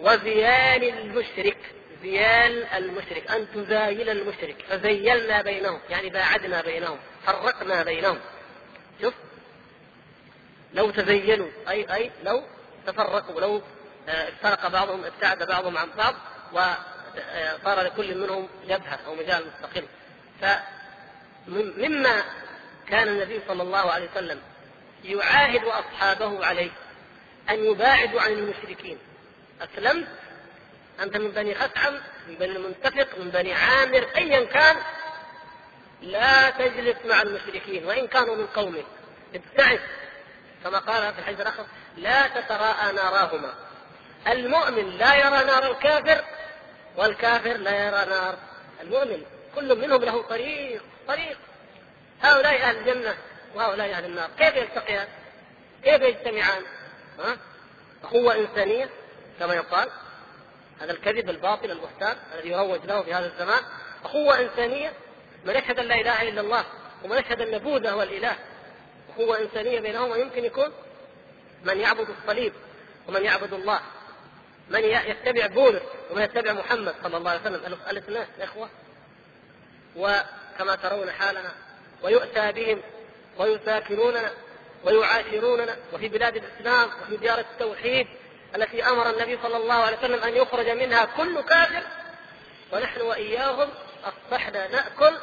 وزيان 0.00 0.82
المشرك 0.82 1.58
زيان 2.02 2.64
المشرك. 2.76 3.30
أن 3.30 3.46
تزايل 3.54 4.10
المشرك 4.10 4.64
فزيلنا 4.68 5.42
بينهم 5.42 5.80
يعني 5.90 6.08
باعدنا 6.08 6.60
بينهم 6.62 6.98
فرقنا 7.26 7.82
بينهم. 7.82 8.18
شوف 9.02 9.14
لو 10.74 10.90
تزينوا 10.90 11.48
أي 11.68 11.94
أي 11.94 12.10
لو 12.24 12.42
تفرقوا 12.86 13.40
لو 13.40 13.62
آه، 14.08 14.28
افترق 14.28 14.68
بعضهم 14.68 15.04
ابتعد 15.04 15.42
بعضهم 15.42 15.78
عن 15.78 15.88
بعض 15.98 16.14
صار 17.64 17.80
لكل 17.80 18.18
منهم 18.18 18.48
جبهة 18.64 18.98
أو 19.06 19.14
مجال 19.14 19.46
مستقل. 19.46 19.84
فمما 20.40 22.22
كان 22.88 23.08
النبي 23.08 23.40
صلى 23.48 23.62
الله 23.62 23.90
عليه 23.92 24.10
وسلم 24.10 24.40
يعاهد 25.04 25.64
أصحابه 25.64 26.46
عليه 26.46 26.70
أن 27.50 27.64
يباعدوا 27.64 28.20
عن 28.20 28.32
المشركين. 28.32 28.98
أسلمت؟ 29.60 30.08
أنت 31.00 31.16
من 31.16 31.30
بني 31.30 31.54
خثعم 31.54 31.94
من 32.28 32.34
بني 32.34 32.56
المنتفق 32.56 33.18
من 33.18 33.30
بني 33.30 33.54
عامر 33.54 34.08
أيا 34.16 34.44
كان. 34.44 34.76
لا 36.02 36.50
تجلس 36.50 36.96
مع 37.04 37.22
المشركين 37.22 37.86
وإن 37.86 38.06
كانوا 38.06 38.36
من 38.36 38.46
قومك. 38.46 38.86
ابتعد. 39.34 39.80
كما 40.64 40.78
قال 40.78 41.14
في 41.14 41.18
الحديث 41.18 41.40
الآخر 41.40 41.66
لا 41.96 42.26
تتراءى 42.26 42.92
ناراهما. 42.92 43.54
المؤمن 44.28 44.90
لا 44.90 45.14
يرى 45.14 45.44
نار 45.44 45.70
الكافر 45.70 46.24
والكافر 46.98 47.56
لا 47.56 47.86
يرى 47.86 48.10
نار. 48.10 48.38
المؤمن 48.80 49.22
كل 49.54 49.78
منهم 49.78 50.04
له 50.04 50.22
طريق 50.22 50.82
طريق. 51.08 51.38
هؤلاء 52.22 52.54
أهل 52.54 52.76
الجنة 52.76 53.14
وهؤلاء 53.54 53.90
أهل 53.90 54.04
النار. 54.04 54.30
كيف 54.38 54.56
يلتقيان؟ 54.56 55.08
كيف 55.84 56.02
يجتمعان؟ 56.02 56.62
ها؟ 57.18 57.36
أخوة 58.04 58.34
إنسانية 58.34 58.90
كما 59.38 59.54
يقال. 59.54 59.90
هذا 60.80 60.92
الكذب 60.92 61.30
الباطل 61.30 61.70
المحتال 61.70 62.16
الذي 62.34 62.50
يروج 62.50 62.80
له 62.84 63.02
في 63.02 63.14
هذا 63.14 63.26
الزمان. 63.26 63.62
أخوة 64.04 64.40
إنسانية 64.40 64.92
من 65.44 65.56
يشهد 65.56 65.78
أن 65.78 65.84
لا 65.84 65.94
إله 65.94 66.22
إلا 66.22 66.40
الله 66.40 66.64
ومن 67.04 67.18
يشهد 67.18 67.40
أن 67.40 67.58
بوذا 67.58 67.90
هو 67.90 68.02
الإله 68.02 68.36
أخوة 69.14 69.40
إنسانية 69.40 69.80
بينهما 69.80 70.16
يمكن 70.16 70.44
يكون 70.44 70.72
من 71.64 71.80
يعبد 71.80 72.06
الصليب 72.10 72.52
ومن 73.08 73.24
يعبد 73.24 73.52
الله. 73.52 73.80
من 74.70 74.84
يتبع 74.84 75.46
بولس 75.46 75.82
ومن 76.10 76.22
يتبع 76.22 76.52
محمد 76.52 76.94
صلى 77.02 77.16
الله 77.16 77.30
عليه 77.30 77.40
وسلم. 77.40 77.78
الاثنين 77.90 78.26
إخوة. 78.40 78.68
وكما 79.96 80.76
ترون 80.82 81.10
حالنا 81.10 81.52
ويؤتى 82.02 82.52
بهم 82.52 82.82
ويساكنوننا 83.38 84.30
ويعاشروننا 84.84 85.76
وفي 85.92 86.08
بلاد 86.08 86.36
الإسلام 86.36 86.90
وفي 87.02 87.16
ديار 87.16 87.38
التوحيد 87.38 88.06
التي 88.56 88.84
أمر 88.84 89.10
النبي 89.10 89.38
صلى 89.42 89.56
الله 89.56 89.74
عليه 89.74 89.98
وسلم 89.98 90.22
أن 90.22 90.36
يخرج 90.36 90.68
منها 90.68 91.04
كل 91.04 91.40
كافر. 91.40 91.82
ونحن 92.72 93.00
وإياهم 93.00 93.68
أصبحنا 94.04 94.68
نأكل 94.68 95.16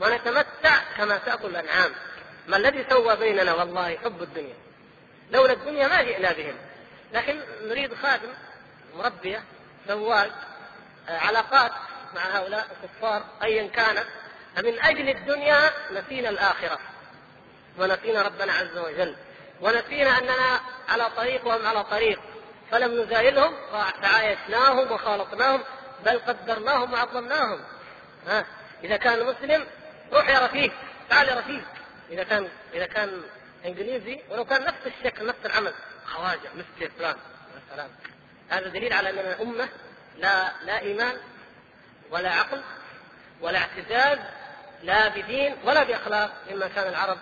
ونتمتع 0.00 0.80
كما 0.96 1.18
تأكل 1.18 1.46
الأنعام. 1.46 1.90
ما 2.46 2.56
الذي 2.56 2.84
سوى 2.90 3.16
بيننا 3.16 3.54
والله 3.54 3.96
حب 3.96 4.22
الدنيا؟ 4.22 4.54
لولا 5.30 5.52
الدنيا 5.52 5.88
ما 5.88 6.02
جئنا 6.02 6.32
بهم. 6.32 6.54
لكن 7.12 7.40
نريد 7.62 7.94
خادم 7.94 8.28
مربية 8.96 9.44
سواق 9.88 10.30
آه، 11.08 11.18
علاقات 11.18 11.72
مع 12.14 12.20
هؤلاء 12.20 12.66
الكفار 12.82 13.24
أيا 13.42 13.66
كانت 13.68 14.06
فمن 14.56 14.82
أجل 14.82 15.08
الدنيا 15.08 15.70
نسينا 15.92 16.28
الآخرة 16.28 16.78
ونسينا 17.78 18.22
ربنا 18.22 18.52
عز 18.52 18.78
وجل 18.78 19.16
ونسينا 19.60 20.18
أننا 20.18 20.60
على 20.88 21.10
طريق 21.16 21.46
وهم 21.46 21.66
على 21.66 21.84
طريق 21.84 22.20
فلم 22.70 23.02
نزايلهم 23.02 23.54
فعايشناهم 24.02 24.92
وخالطناهم 24.92 25.62
بل 26.04 26.18
قدرناهم 26.18 26.92
وعظمناهم. 26.92 27.60
ها 28.26 28.46
إذا 28.84 28.96
كان 28.96 29.26
مسلم 29.26 29.66
روح 30.12 30.28
يا 30.28 30.46
رفيق 30.46 30.72
تعال 31.10 31.28
يا 31.28 31.34
رفيق. 31.34 31.64
إذا 32.10 32.24
كان 32.24 32.48
إذا 32.74 32.86
كان 32.86 33.22
إنجليزي 33.64 34.20
ولو 34.30 34.44
كان 34.44 34.64
نفس 34.64 34.86
الشكل 34.86 35.26
نفس 35.26 35.38
العمل. 35.44 35.74
خواجة 36.06 36.48
مثل 36.56 36.90
فلان 36.98 37.16
سلام 37.74 37.90
هذا 38.52 38.68
دليل 38.68 38.92
على 38.92 39.10
اننا 39.10 39.42
امه 39.42 39.68
لا 40.18 40.52
لا 40.64 40.80
إيمان 40.80 41.16
ولا 42.10 42.30
عقل 42.30 42.62
ولا 43.40 43.58
اعتزاز 43.58 44.18
لا 44.82 45.08
بدين 45.08 45.56
ولا 45.64 45.84
بأخلاق 45.84 46.32
مما 46.50 46.68
كان 46.68 46.88
العرب 46.88 47.18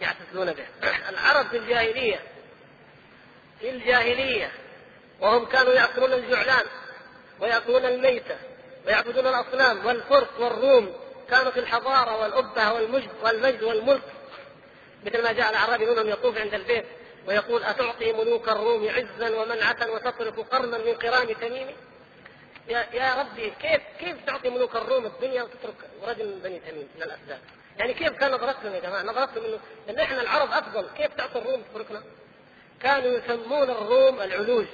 يعتزون 0.00 0.52
به. 0.52 0.66
العرب 1.12 1.46
في 1.46 1.56
الجاهلية 1.56 2.20
في 3.60 3.70
الجاهلية 3.70 4.52
وهم 5.20 5.46
كانوا 5.46 5.72
يأكلون 5.72 6.12
الجعلان 6.12 6.64
ويأكلون 7.40 7.84
الميتة 7.84 8.36
ويعبدون 8.86 9.26
الأصنام 9.26 9.86
والفرس 9.86 10.28
والروم. 10.38 10.96
كانوا 11.30 11.50
في 11.50 11.60
الحضارة 11.60 12.20
والأبهة 12.22 12.72
والمجد 12.72 13.10
والمجد 13.22 13.62
والملك 13.62 14.02
مثل 15.06 15.22
ما 15.22 15.32
جاء 15.32 15.50
الأعرابي 15.50 15.86
منهم 15.86 16.08
يطوف 16.08 16.38
عند 16.38 16.54
البيت. 16.54 16.84
ويقول 17.26 17.64
أتعطي 17.64 18.12
ملوك 18.12 18.48
الروم 18.48 18.88
عزا 18.88 19.36
ومنعة 19.36 19.90
وتصرف 19.90 20.40
قرنا 20.40 20.78
من 20.78 20.94
قرام 20.94 21.32
تميم؟ 21.32 21.66
يا 22.68 22.86
يا 22.92 23.14
ربي 23.14 23.52
كيف 23.60 23.82
كيف 24.00 24.16
تعطي 24.26 24.50
ملوك 24.50 24.76
الروم 24.76 25.06
الدنيا 25.06 25.42
وتترك 25.42 25.74
رجل 26.02 26.26
من 26.26 26.38
بني 26.38 26.58
تميم 26.58 26.88
من 26.96 27.02
الأسباب 27.02 27.38
يعني 27.78 27.94
كيف 27.94 28.12
كان 28.12 28.30
نظرتهم 28.30 28.74
يا 28.74 28.80
جماعة؟ 28.80 29.02
نظرتهم 29.02 29.44
إنه 29.44 29.58
إن 29.90 29.98
إحنا 29.98 30.22
العرب 30.22 30.50
أفضل 30.50 30.86
كيف 30.96 31.14
تعطي 31.14 31.38
الروم 31.38 31.62
تتركنا 31.62 32.02
كانوا 32.80 33.18
يسمون 33.18 33.70
الروم 33.70 34.20
العلوج. 34.20 34.66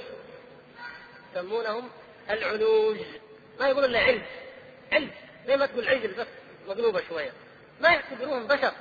يسمونهم 1.32 1.90
العلوج. 2.30 2.96
ما 3.60 3.68
يقولون 3.68 3.90
إلا 3.90 3.98
علج. 3.98 4.22
علج. 4.92 5.10
زي 5.46 5.56
ما 5.56 5.66
تقول 5.66 5.88
عجل 5.88 6.12
بس 6.14 6.26
مقلوبة 6.68 7.02
شوية. 7.08 7.32
ما 7.80 7.88
يعتبروهم 7.88 8.46
بشر. 8.46 8.72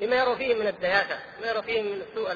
لما 0.00 0.16
يروا 0.16 0.34
فيهم 0.34 0.58
من 0.58 0.66
الدياثه 0.66 1.18
ما 1.40 1.46
يروا 1.48 1.62
فيهم 1.62 1.84
من 1.84 2.02
سوء 2.14 2.32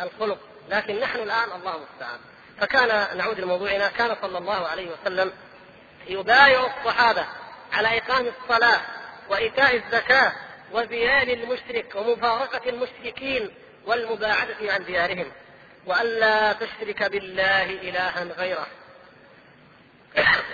الخلق 0.00 0.38
لكن 0.68 1.00
نحن 1.00 1.18
الآن 1.18 1.52
الله 1.52 1.76
المستعان. 1.76 2.18
فكان 2.60 3.18
نعود 3.18 3.40
لموضوعنا 3.40 3.88
كان 3.88 4.16
صلى 4.22 4.38
الله 4.38 4.68
عليه 4.68 4.90
وسلم 4.90 5.32
يبايع 6.08 6.66
الصحابة 6.66 7.26
على 7.72 7.98
إقام 7.98 8.26
الصلاة 8.26 8.80
وإيتاء 9.28 9.76
الزكاة 9.76 10.32
وزيال 10.72 11.30
المشرك 11.30 11.94
ومفارقة 11.94 12.70
المشركين 12.70 13.50
والمباعدة 13.86 14.72
عن 14.72 14.84
ديارهم 14.84 15.32
والا 15.86 16.52
تشرك 16.52 17.02
بالله 17.02 17.64
إلها 17.64 18.24
غيره. 18.24 18.66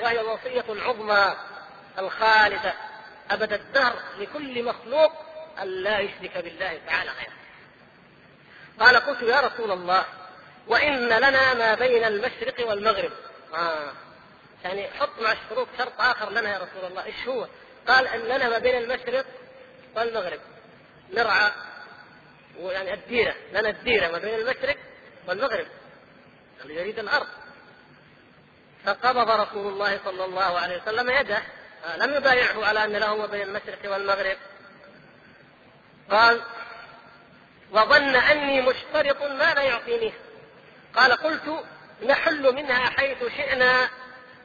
وهي 0.02 0.20
الوصية 0.20 0.64
العظمى 0.68 1.36
الخالده 1.98 2.74
أبد 3.30 3.52
الدهر 3.52 3.94
لكل 4.18 4.64
مخلوق 4.64 5.12
أن 5.62 5.68
لا 5.68 5.98
يشرك 5.98 6.38
بالله 6.38 6.80
تعالى 6.86 7.10
غيره. 7.10 7.45
قال 8.80 8.96
قلت 8.96 9.22
يا 9.22 9.40
رسول 9.40 9.70
الله 9.70 10.04
وإن 10.66 11.08
لنا 11.08 11.54
ما 11.54 11.74
بين 11.74 12.04
المشرق 12.04 12.68
والمغرب. 12.68 13.12
آه. 13.54 13.92
يعني 14.64 14.90
حط 14.90 15.20
مع 15.20 15.32
الشروط 15.32 15.68
شرط 15.78 16.00
آخر 16.00 16.30
لنا 16.30 16.52
يا 16.52 16.58
رسول 16.58 16.90
الله. 16.90 17.04
إيش 17.04 17.28
هو؟ 17.28 17.46
قال 17.88 18.06
أن 18.06 18.20
لنا 18.20 18.48
ما 18.48 18.58
بين 18.58 18.76
المشرق 18.76 19.26
والمغرب. 19.96 20.40
نرعى 21.12 21.50
ويعني 22.60 22.94
الديرة 22.94 23.34
لنا 23.52 23.68
الديرة 23.68 24.08
ما 24.08 24.18
بين 24.18 24.34
المشرق 24.34 24.76
والمغرب. 25.28 25.66
اللي 26.62 26.74
يريد 26.74 26.98
الأرض. 26.98 27.26
فقبض 28.84 29.30
رسول 29.30 29.72
الله 29.72 30.00
صلى 30.04 30.24
الله 30.24 30.58
عليه 30.58 30.82
وسلم 30.82 31.10
يده. 31.10 31.42
آه 31.84 31.96
لم 31.96 32.14
يبايعه 32.14 32.64
على 32.64 32.84
أن 32.84 32.92
له 32.92 33.16
ما 33.16 33.26
بين 33.26 33.42
المشرق 33.42 33.92
والمغرب. 33.92 34.36
قال 36.10 36.42
وظن 37.72 38.16
أني 38.16 38.60
مشترط 38.60 39.22
ما 39.22 39.54
لا 39.54 39.62
يعطينيه 39.62 40.12
قال 40.94 41.12
قلت 41.12 41.64
نحل 42.06 42.54
منها 42.54 42.90
حيث 42.90 43.18
شئنا 43.36 43.88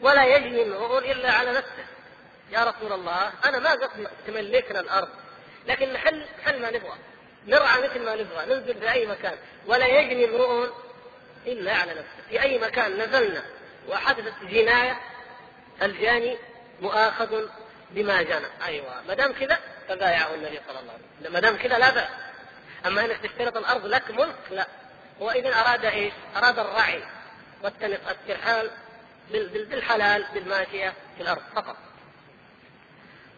ولا 0.02 0.24
يجني 0.24 0.64
العقول 0.64 1.06
إلا 1.06 1.32
على 1.32 1.52
نفسه. 1.52 1.86
يا 2.52 2.64
رسول 2.64 2.94
الله 2.94 3.32
أنا 3.46 3.60
ما 3.60 3.72
قصدي 3.72 4.08
تملكنا 4.28 4.80
الأرض 4.80 5.10
لكن 5.68 5.94
نحل 5.94 6.26
حل 6.46 6.62
ما 6.62 6.72
نبغى. 6.72 6.98
نرعى 7.48 7.82
مثل 7.82 8.06
ما 8.06 8.16
نبغى 8.16 8.46
ننزل 8.46 8.80
في 8.80 8.92
أي 8.92 9.06
مكان. 9.06 9.38
ولا 9.66 9.86
يجني 9.86 10.26
امرؤ 10.26 10.70
إلا 11.48 11.74
على 11.74 11.92
نفسه. 11.92 12.30
في 12.30 12.42
أي 12.42 12.60
مكان 12.60 12.98
نزلنا 12.98 13.44
وحدثت 13.90 14.44
جناية 14.44 15.00
الجاني 15.82 16.38
مؤاخذ 16.82 17.48
بما 17.92 18.22
جنى. 18.22 18.48
أيوة 18.66 19.02
ما 19.08 19.14
دام 19.14 19.34
كذا 19.34 19.60
فبايعه 19.90 20.34
النبي 20.34 20.60
صلى 20.68 20.80
الله 20.80 20.94
عليه 20.94 21.04
وسلم. 21.20 21.34
ما 21.34 21.40
دام 21.40 21.58
كذا 21.58 21.78
لا 21.78 21.90
بأس. 21.90 22.10
أما 22.86 23.06
أنك 23.06 23.18
تشترط 23.18 23.58
الأرض 23.58 23.86
لك 23.86 24.12
ملك 24.12 24.36
لا. 24.52 24.68
هو 25.22 25.32
إذا 25.32 25.50
أراد 25.50 25.86
إيش؟ 25.86 26.14
أراد 26.36 26.60
الرعي 26.60 27.04
والترحال 27.64 28.72
بالحلال 29.32 30.26
بالماشية 30.34 30.94
في 31.16 31.24
الأرض 31.24 31.42
فقط. 31.56 31.76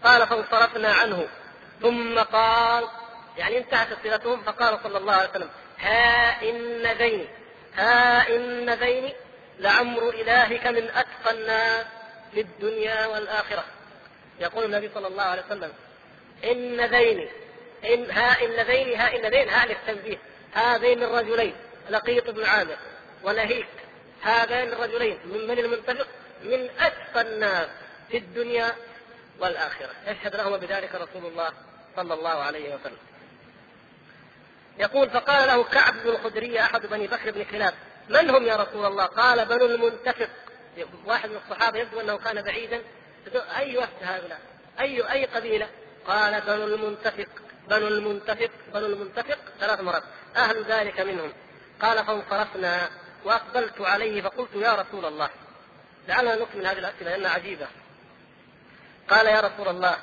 قال 0.03 0.27
فانصرفنا 0.27 0.93
عنه. 0.93 1.27
ثم 1.81 2.19
قال 2.19 2.87
يعني 3.37 3.57
انتهت 3.57 3.87
صلتهم 4.03 4.43
فقال 4.43 4.79
صلى 4.83 4.97
الله 4.97 5.13
عليه 5.13 5.29
وسلم 5.29 5.49
ها 5.79 6.41
إن 6.49 6.87
ذين 6.87 7.27
ها 7.75 8.35
إن 8.35 8.69
ذين 8.69 9.13
لعمر 9.59 10.09
إلهك 10.09 10.67
من 10.67 10.89
أتقى 10.89 11.31
الناس 11.31 11.85
في 12.33 12.41
الدنيا 12.41 13.05
والآخرة. 13.05 13.63
يقول 14.39 14.65
النبي 14.65 14.89
صلى 14.93 15.07
الله 15.07 15.23
عليه 15.23 15.43
وسلم 15.45 15.73
إن 16.43 16.81
ذين 16.81 17.29
إن 17.85 18.11
ها 18.11 18.45
إن 18.45 18.65
ذين 18.67 18.99
ها 18.99 19.15
إن 19.15 19.25
ذين 19.25 19.49
ها 19.49 19.65
للتنبيه. 19.65 20.17
هذين 20.53 21.03
الرجلين 21.03 21.55
لقيط 21.89 22.29
بن 22.29 22.45
عامر 22.45 22.77
ونهيك 23.23 23.67
هذين 24.21 24.73
الرجلين 24.73 25.19
من 25.25 25.47
من 25.47 25.59
المنتفق؟ 25.59 26.07
من 26.43 26.69
أتقى 26.79 27.21
الناس 27.21 27.67
في 28.11 28.17
الدنيا 28.17 28.75
والآخرة. 29.39 29.89
يشهد 30.07 30.35
لهما 30.35 30.57
بذلك 30.57 30.95
رسول 30.95 31.25
الله 31.25 31.49
صلى 31.95 32.13
الله 32.13 32.29
عليه 32.29 32.75
وسلم. 32.75 32.97
يقول 34.79 35.09
فقال 35.09 35.47
له 35.47 35.63
كعب 35.63 35.93
بن 35.93 36.09
الخدري 36.09 36.59
أحد 36.59 36.85
بني 36.85 37.07
بكر 37.07 37.31
بن 37.31 37.43
كلاب 37.43 37.73
من 38.09 38.29
هم 38.29 38.45
يا 38.45 38.55
رسول 38.55 38.85
الله؟ 38.85 39.05
قال 39.05 39.45
بنو 39.45 39.65
المنتفق. 39.65 40.29
واحد 41.05 41.29
من 41.29 41.39
الصحابة 41.45 41.79
يبدو 41.79 41.99
أنه 41.99 42.17
كان 42.17 42.41
بعيدا. 42.41 42.81
أي 43.57 43.77
وفد 43.77 44.03
هؤلاء؟ 44.03 44.39
أي 44.79 45.11
أي 45.11 45.25
قبيلة؟ 45.25 45.67
قال 46.07 46.41
بنو 46.41 46.63
المنتفق. 46.63 47.27
بنو 47.69 47.87
المنتفق 47.87 48.49
بنو 48.73 48.85
المنتفق 48.85 49.37
ثلاث 49.59 49.81
مرات. 49.81 50.03
أهل 50.35 50.63
ذلك 50.63 50.99
منهم. 50.99 51.33
قال 51.81 52.05
فانصرفنا 52.05 52.89
وأقبلت 53.25 53.81
عليه 53.81 54.21
فقلت 54.21 54.55
يا 54.55 54.73
رسول 54.73 55.05
الله. 55.05 55.29
لعلنا 56.07 56.35
نكمل 56.35 56.67
هذه 56.67 56.79
الأسئلة 56.79 57.09
لأنها 57.11 57.31
عجيبة. 57.31 57.67
قال 59.09 59.25
يا 59.25 59.39
رسول 59.39 59.67
الله 59.67 59.97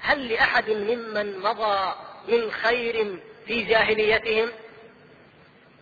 هل 0.00 0.28
لأحد 0.28 0.70
ممن 0.70 1.38
مضى 1.38 1.94
من 2.28 2.52
خير 2.52 3.22
في 3.46 3.62
جاهليتهم؟ 3.62 4.50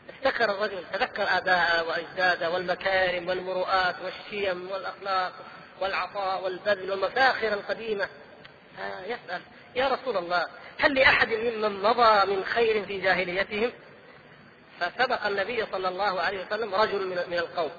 افتكر 0.08 0.50
الرجل 0.50 0.84
تذكر 0.92 1.22
آباءه 1.22 1.88
وأجداده 1.88 2.50
والمكارم 2.50 3.28
والمروءات 3.28 3.96
والشيم 4.04 4.70
والأخلاق 4.70 5.32
والعطاء 5.80 6.44
والبذل 6.44 6.90
والمفاخر 6.90 7.52
القديمة. 7.52 8.08
يسأل 9.06 9.42
يا 9.74 9.88
رسول 9.88 10.16
الله 10.16 10.46
هل 10.78 10.94
لأحد 10.94 11.28
ممن 11.28 11.82
مضى 11.82 12.36
من 12.36 12.44
خير 12.44 12.84
في 12.84 13.00
جاهليتهم؟ 13.00 13.72
فسبق 14.80 15.26
النبي 15.26 15.66
صلى 15.72 15.88
الله 15.88 16.20
عليه 16.20 16.46
وسلم 16.46 16.74
رجل 16.74 17.06
من 17.28 17.38
القوم 17.38 17.70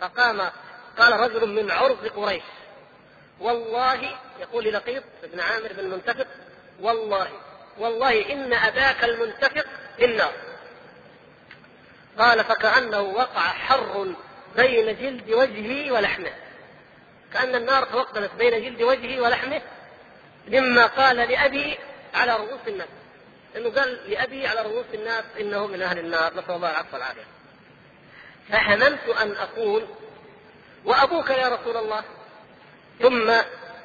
فقام 0.00 0.50
قال 0.98 1.20
رجل 1.20 1.48
من 1.48 1.70
عرض 1.70 2.06
قريش 2.06 2.42
والله 3.40 4.18
يقول 4.40 4.64
لقيط 4.64 5.02
بن 5.22 5.40
عامر 5.40 5.72
بن 5.72 5.78
المنتفق 5.78 6.26
والله 6.80 7.28
والله 7.78 8.32
إن 8.32 8.52
أباك 8.52 9.04
المنتفق 9.04 9.66
في 9.96 10.04
النار. 10.04 10.32
قال 12.18 12.44
فكأنه 12.44 13.00
وقع 13.00 13.40
حر 13.40 14.14
بين 14.56 14.86
جلد 14.86 15.30
وجهه 15.30 15.92
ولحمه 15.92 16.32
كأن 17.32 17.54
النار 17.54 17.84
توقدت 17.84 18.34
بين 18.38 18.62
جلد 18.62 18.82
وجهه 18.82 19.20
ولحمه 19.20 19.62
مما 20.48 20.86
قال 20.86 21.16
لأبي 21.16 21.78
على 22.14 22.36
رؤوس 22.36 22.60
الناس. 22.68 22.88
إنه 23.56 23.70
قال 23.70 24.10
لأبي 24.10 24.46
على 24.46 24.62
رؤوس 24.62 24.86
الناس 24.94 25.24
انه 25.40 25.66
من 25.66 25.82
أهل 25.82 25.98
النار. 25.98 26.34
نسأل 26.34 26.54
الله 26.54 26.70
العفو 26.70 26.92
والعافية. 26.92 27.24
فهممت 28.48 29.08
أن 29.08 29.32
أقول 29.32 29.86
وأبوك 30.84 31.30
يا 31.30 31.48
رسول 31.48 31.76
الله. 31.76 32.04
ثم 33.00 33.30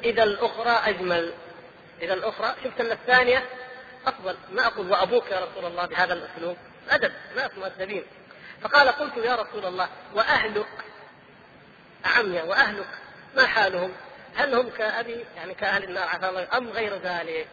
إذا 0.03 0.23
الأخرى 0.23 0.69
أجمل. 0.69 1.33
إذا 2.01 2.13
الأخرى 2.13 2.55
شفت 2.63 2.81
أن 2.81 2.91
الثانية 2.91 3.49
أفضل. 4.07 4.37
ما 4.51 4.67
أقول 4.67 4.91
وأبوك 4.91 5.31
يا 5.31 5.39
رسول 5.39 5.65
الله 5.65 5.85
بهذا 5.85 6.13
الأسلوب. 6.13 6.57
أدب. 6.89 7.11
ناس 7.35 7.51
مؤدبين. 7.57 8.03
فقال 8.61 8.89
قلت 8.89 9.17
يا 9.17 9.35
رسول 9.35 9.65
الله 9.65 9.89
وأهلك. 10.15 10.67
أعمية 12.05 12.43
وأهلك. 12.43 12.87
ما 13.35 13.47
حالهم؟ 13.47 13.91
هل 14.35 14.55
هم 14.55 14.69
كأبي؟ 14.69 15.25
يعني 15.35 15.53
كأهل 15.53 15.83
النار. 15.83 16.07
عفا 16.07 16.29
الله. 16.29 16.47
أم 16.57 16.69
غير 16.69 16.95
ذلك؟ 16.95 17.47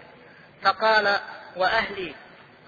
فقال 0.67 1.17
وأهلي 1.57 2.15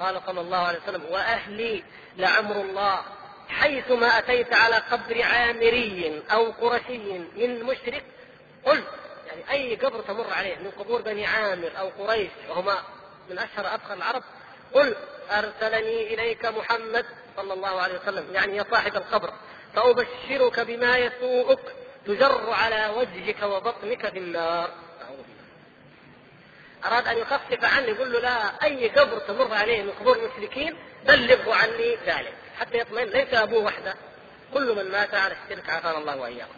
قال 0.01 0.21
صلى 0.27 0.41
الله 0.41 0.57
عليه 0.57 0.79
وسلم 0.79 1.05
وأهلي 1.11 1.85
لعمر 2.17 2.57
الله 2.61 3.01
حيثما 3.49 4.19
أتيت 4.19 4.55
على 4.55 4.77
قبر 4.77 5.23
عامري 5.23 6.23
أو 6.33 6.51
قرشي 6.51 6.99
من 7.37 7.63
مشرك 7.63 8.05
قلت 8.65 8.85
يعني 9.27 9.51
أي 9.51 9.77
قبر 9.77 10.01
تمر 10.01 10.27
عليه 10.33 10.57
من 10.57 10.71
قبور 10.71 11.03
بني 11.03 11.27
عامر 11.27 11.71
أو 11.79 11.89
قريش 11.89 12.31
وهما 12.49 12.75
من 13.31 13.39
أشهر 13.39 13.75
ابخر 13.75 13.95
العرب 13.95 14.23
قل 14.75 14.97
أرسلني 15.31 16.15
إليك 16.15 16.47
محمد 16.47 17.07
صلى 17.37 17.53
الله 17.53 17.81
عليه 17.81 18.01
وسلم 18.01 18.35
يعني 18.35 18.57
يا 18.57 18.65
صاحب 18.71 18.97
القبر 18.97 19.33
فأبشرك 19.75 20.61
بما 20.61 20.99
يسوءك 20.99 21.61
تجر 22.07 22.51
على 22.51 22.93
وجهك 22.97 23.43
وبطنك 23.43 24.09
في 24.09 24.19
النار 24.19 24.71
أراد 26.87 27.09
أن 27.09 27.19
يخفف 27.19 27.65
عنه 27.65 27.87
يقول 27.87 28.13
له 28.13 28.21
لا 28.21 28.65
أي 28.65 28.89
قبر 28.89 29.19
تمر 29.19 29.55
عليه 29.55 29.83
من 29.83 29.91
قبور 29.91 30.17
المشركين 30.17 30.77
بلغه 31.07 31.55
عني 31.55 31.97
ذلك. 32.07 32.33
حتى 32.61 32.79
يطمئن 32.79 33.09
ليس 33.09 33.35
أبوه 33.35 33.65
وحده 33.65 33.95
كل 34.55 34.77
من 34.77 34.93
مات 34.93 35.15
على 35.15 35.35
الشرك 35.45 35.71
عافانا 35.71 35.99
الله 35.99 36.17
وإياكم. 36.17 36.55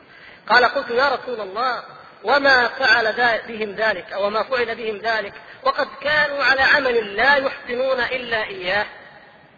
قال 0.49 0.65
قلت 0.65 0.91
يا 0.91 1.09
رسول 1.09 1.41
الله 1.41 1.83
وما 2.25 2.69
فعل 2.69 3.13
بهم 3.49 3.73
ذلك 3.73 4.13
أو 4.13 4.31
ما 4.31 4.43
فعل 4.43 4.75
بهم 4.75 4.97
ذلك 4.97 5.33
وقد 5.63 5.89
كانوا 6.01 6.45
على 6.45 6.63
عمل 6.63 7.17
لا 7.17 7.37
يحسنون 7.37 8.01
إلا 8.01 8.43
إياه. 8.45 8.87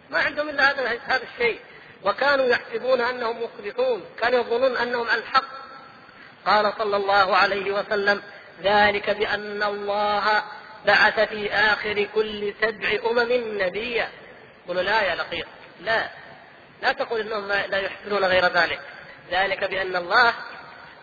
ما 0.09 0.19
عندهم 0.19 0.49
إلا 0.49 0.71
هذا 0.71 0.99
هذا 1.05 1.23
الشيء. 1.33 1.59
وكانوا 2.03 2.45
يحسبون 2.45 3.01
أنهم 3.01 3.43
مخلصون 3.43 4.05
كانوا 4.21 4.39
يظنون 4.39 4.77
أنهم 4.77 5.09
على 5.09 5.21
الحق. 5.21 5.63
قال 6.45 6.73
صلى 6.77 6.97
الله 6.97 7.35
عليه 7.37 7.71
وسلم 7.71 8.23
ذلك 8.63 9.09
بأن 9.09 9.63
الله 9.63 10.43
بعث 10.85 11.19
في 11.19 11.53
آخر 11.53 12.07
كل 12.15 12.53
سبع 12.61 12.89
أمم 13.11 13.61
نبيا. 13.61 14.09
قل 14.67 14.75
لا 14.75 15.01
يا 15.01 15.15
لقيط. 15.15 15.45
لا. 15.81 16.07
لا 16.81 16.91
تقول 16.91 17.21
إنهم 17.21 17.47
لا 17.47 17.77
يحسنون 17.77 18.25
غير 18.25 18.45
ذلك. 18.45 18.79
ذلك 19.31 19.63
بأن 19.63 19.95
الله 19.95 20.33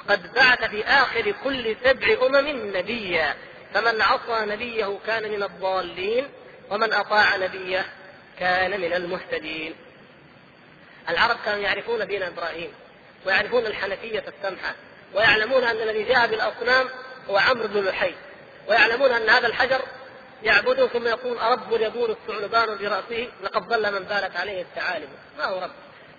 قد 0.09 0.35
بعث 0.35 0.65
في 0.65 0.85
آخر 0.85 1.35
كل 1.45 1.77
سبع 1.85 2.27
أمم 2.27 2.77
نبيا. 2.77 3.35
فمن 3.75 4.03
عصى 4.03 4.47
نبيه 4.47 4.99
كان 5.07 5.31
من 5.31 5.43
الضالين 5.43 6.29
ومن 6.71 6.93
أطاع 6.93 7.37
نبيه 7.37 7.85
كان 8.39 8.81
من 8.81 8.93
المهتدين. 8.93 9.75
العرب 11.09 11.37
كانوا 11.45 11.61
يعرفون 11.61 12.07
دين 12.07 12.23
إبراهيم 12.23 12.73
ويعرفون 13.27 13.67
الحنفية 13.67 14.25
السمحة 14.29 14.75
ويعلمون 15.15 15.65
أن 15.65 15.77
الذي 15.77 16.03
جاء 16.03 16.27
بالأصنام 16.27 16.89
هو 17.29 17.37
عمرو 17.37 17.68
بن 17.68 17.85
لحي. 17.85 18.14
ويعلمون 18.68 19.12
أن 19.12 19.29
هذا 19.29 19.47
الحجر 19.47 19.81
يعبده 20.43 20.87
ثم 20.87 21.07
يقول 21.07 21.39
أرب 21.39 21.73
يبول 21.73 22.11
الثعلبان 22.11 22.79
برأسه 22.79 23.29
لقد 23.43 23.68
ضل 23.68 23.93
من 23.93 23.99
بالت 23.99 24.37
عليه 24.37 24.62
الثعالب 24.62 25.09
ما 25.39 25.45
هو 25.45 25.62
رب؟ 25.62 25.71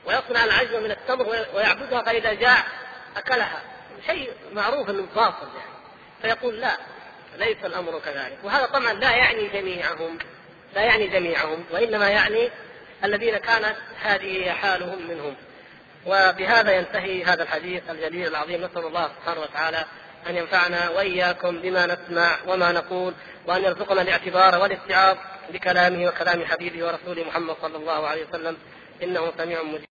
ويصنع 0.06 0.44
العجوة 0.44 0.80
من 0.80 0.92
التمر 0.92 1.46
ويعبدها 1.56 2.02
فإذا 2.02 2.34
جاع 2.34 2.64
أكلها. 3.18 3.62
شيء 4.08 4.32
معروف 4.54 4.90
أنه 4.90 5.08
باطل 5.16 5.48
يعني. 5.48 5.72
فيقول 6.22 6.60
لا 6.60 6.78
ليس 7.38 7.58
الأمر 7.66 8.00
كذلك. 8.00 8.38
وهذا 8.44 8.66
طبعا 8.66 8.94
لا 8.94 9.12
يعني 9.12 9.48
جميعهم 9.48 10.18
لا 10.76 10.82
يعني 10.82 11.08
جميعهم 11.08 11.66
وإنما 11.72 12.10
يعني 12.10 12.50
الذين 13.04 13.38
كانت 13.38 13.76
هذه 14.02 14.52
حالهم 14.52 15.08
منهم. 15.08 15.36
وبهذا 16.06 16.72
ينتهي 16.72 17.24
هذا 17.24 17.44
الحديث 17.44 17.90
الجليل 17.90 18.28
العظيم. 18.28 18.64
نسأل 18.64 18.86
الله 18.86 19.08
سبحانه 19.08 19.42
وتعالى 19.42 19.86
أن 20.30 20.36
ينفعنا 20.36 20.90
وإياكم 20.90 21.62
بما 21.62 21.86
نسمع 21.86 22.38
وما 22.48 22.72
نقول 22.72 23.14
وأن 23.48 23.64
يرزقنا 23.64 24.02
الاعتبار 24.02 24.62
والاستيعاب 24.62 25.18
بكلامه 25.54 26.08
وكلام 26.08 26.46
حبيبه 26.46 26.86
ورسوله 26.88 27.24
محمد 27.24 27.56
صلى 27.62 27.78
الله 27.78 28.08
عليه 28.08 28.26
وسلم. 28.28 28.58
إنه 29.04 29.32
سميع 29.38 29.64
مجيب. 29.64 29.86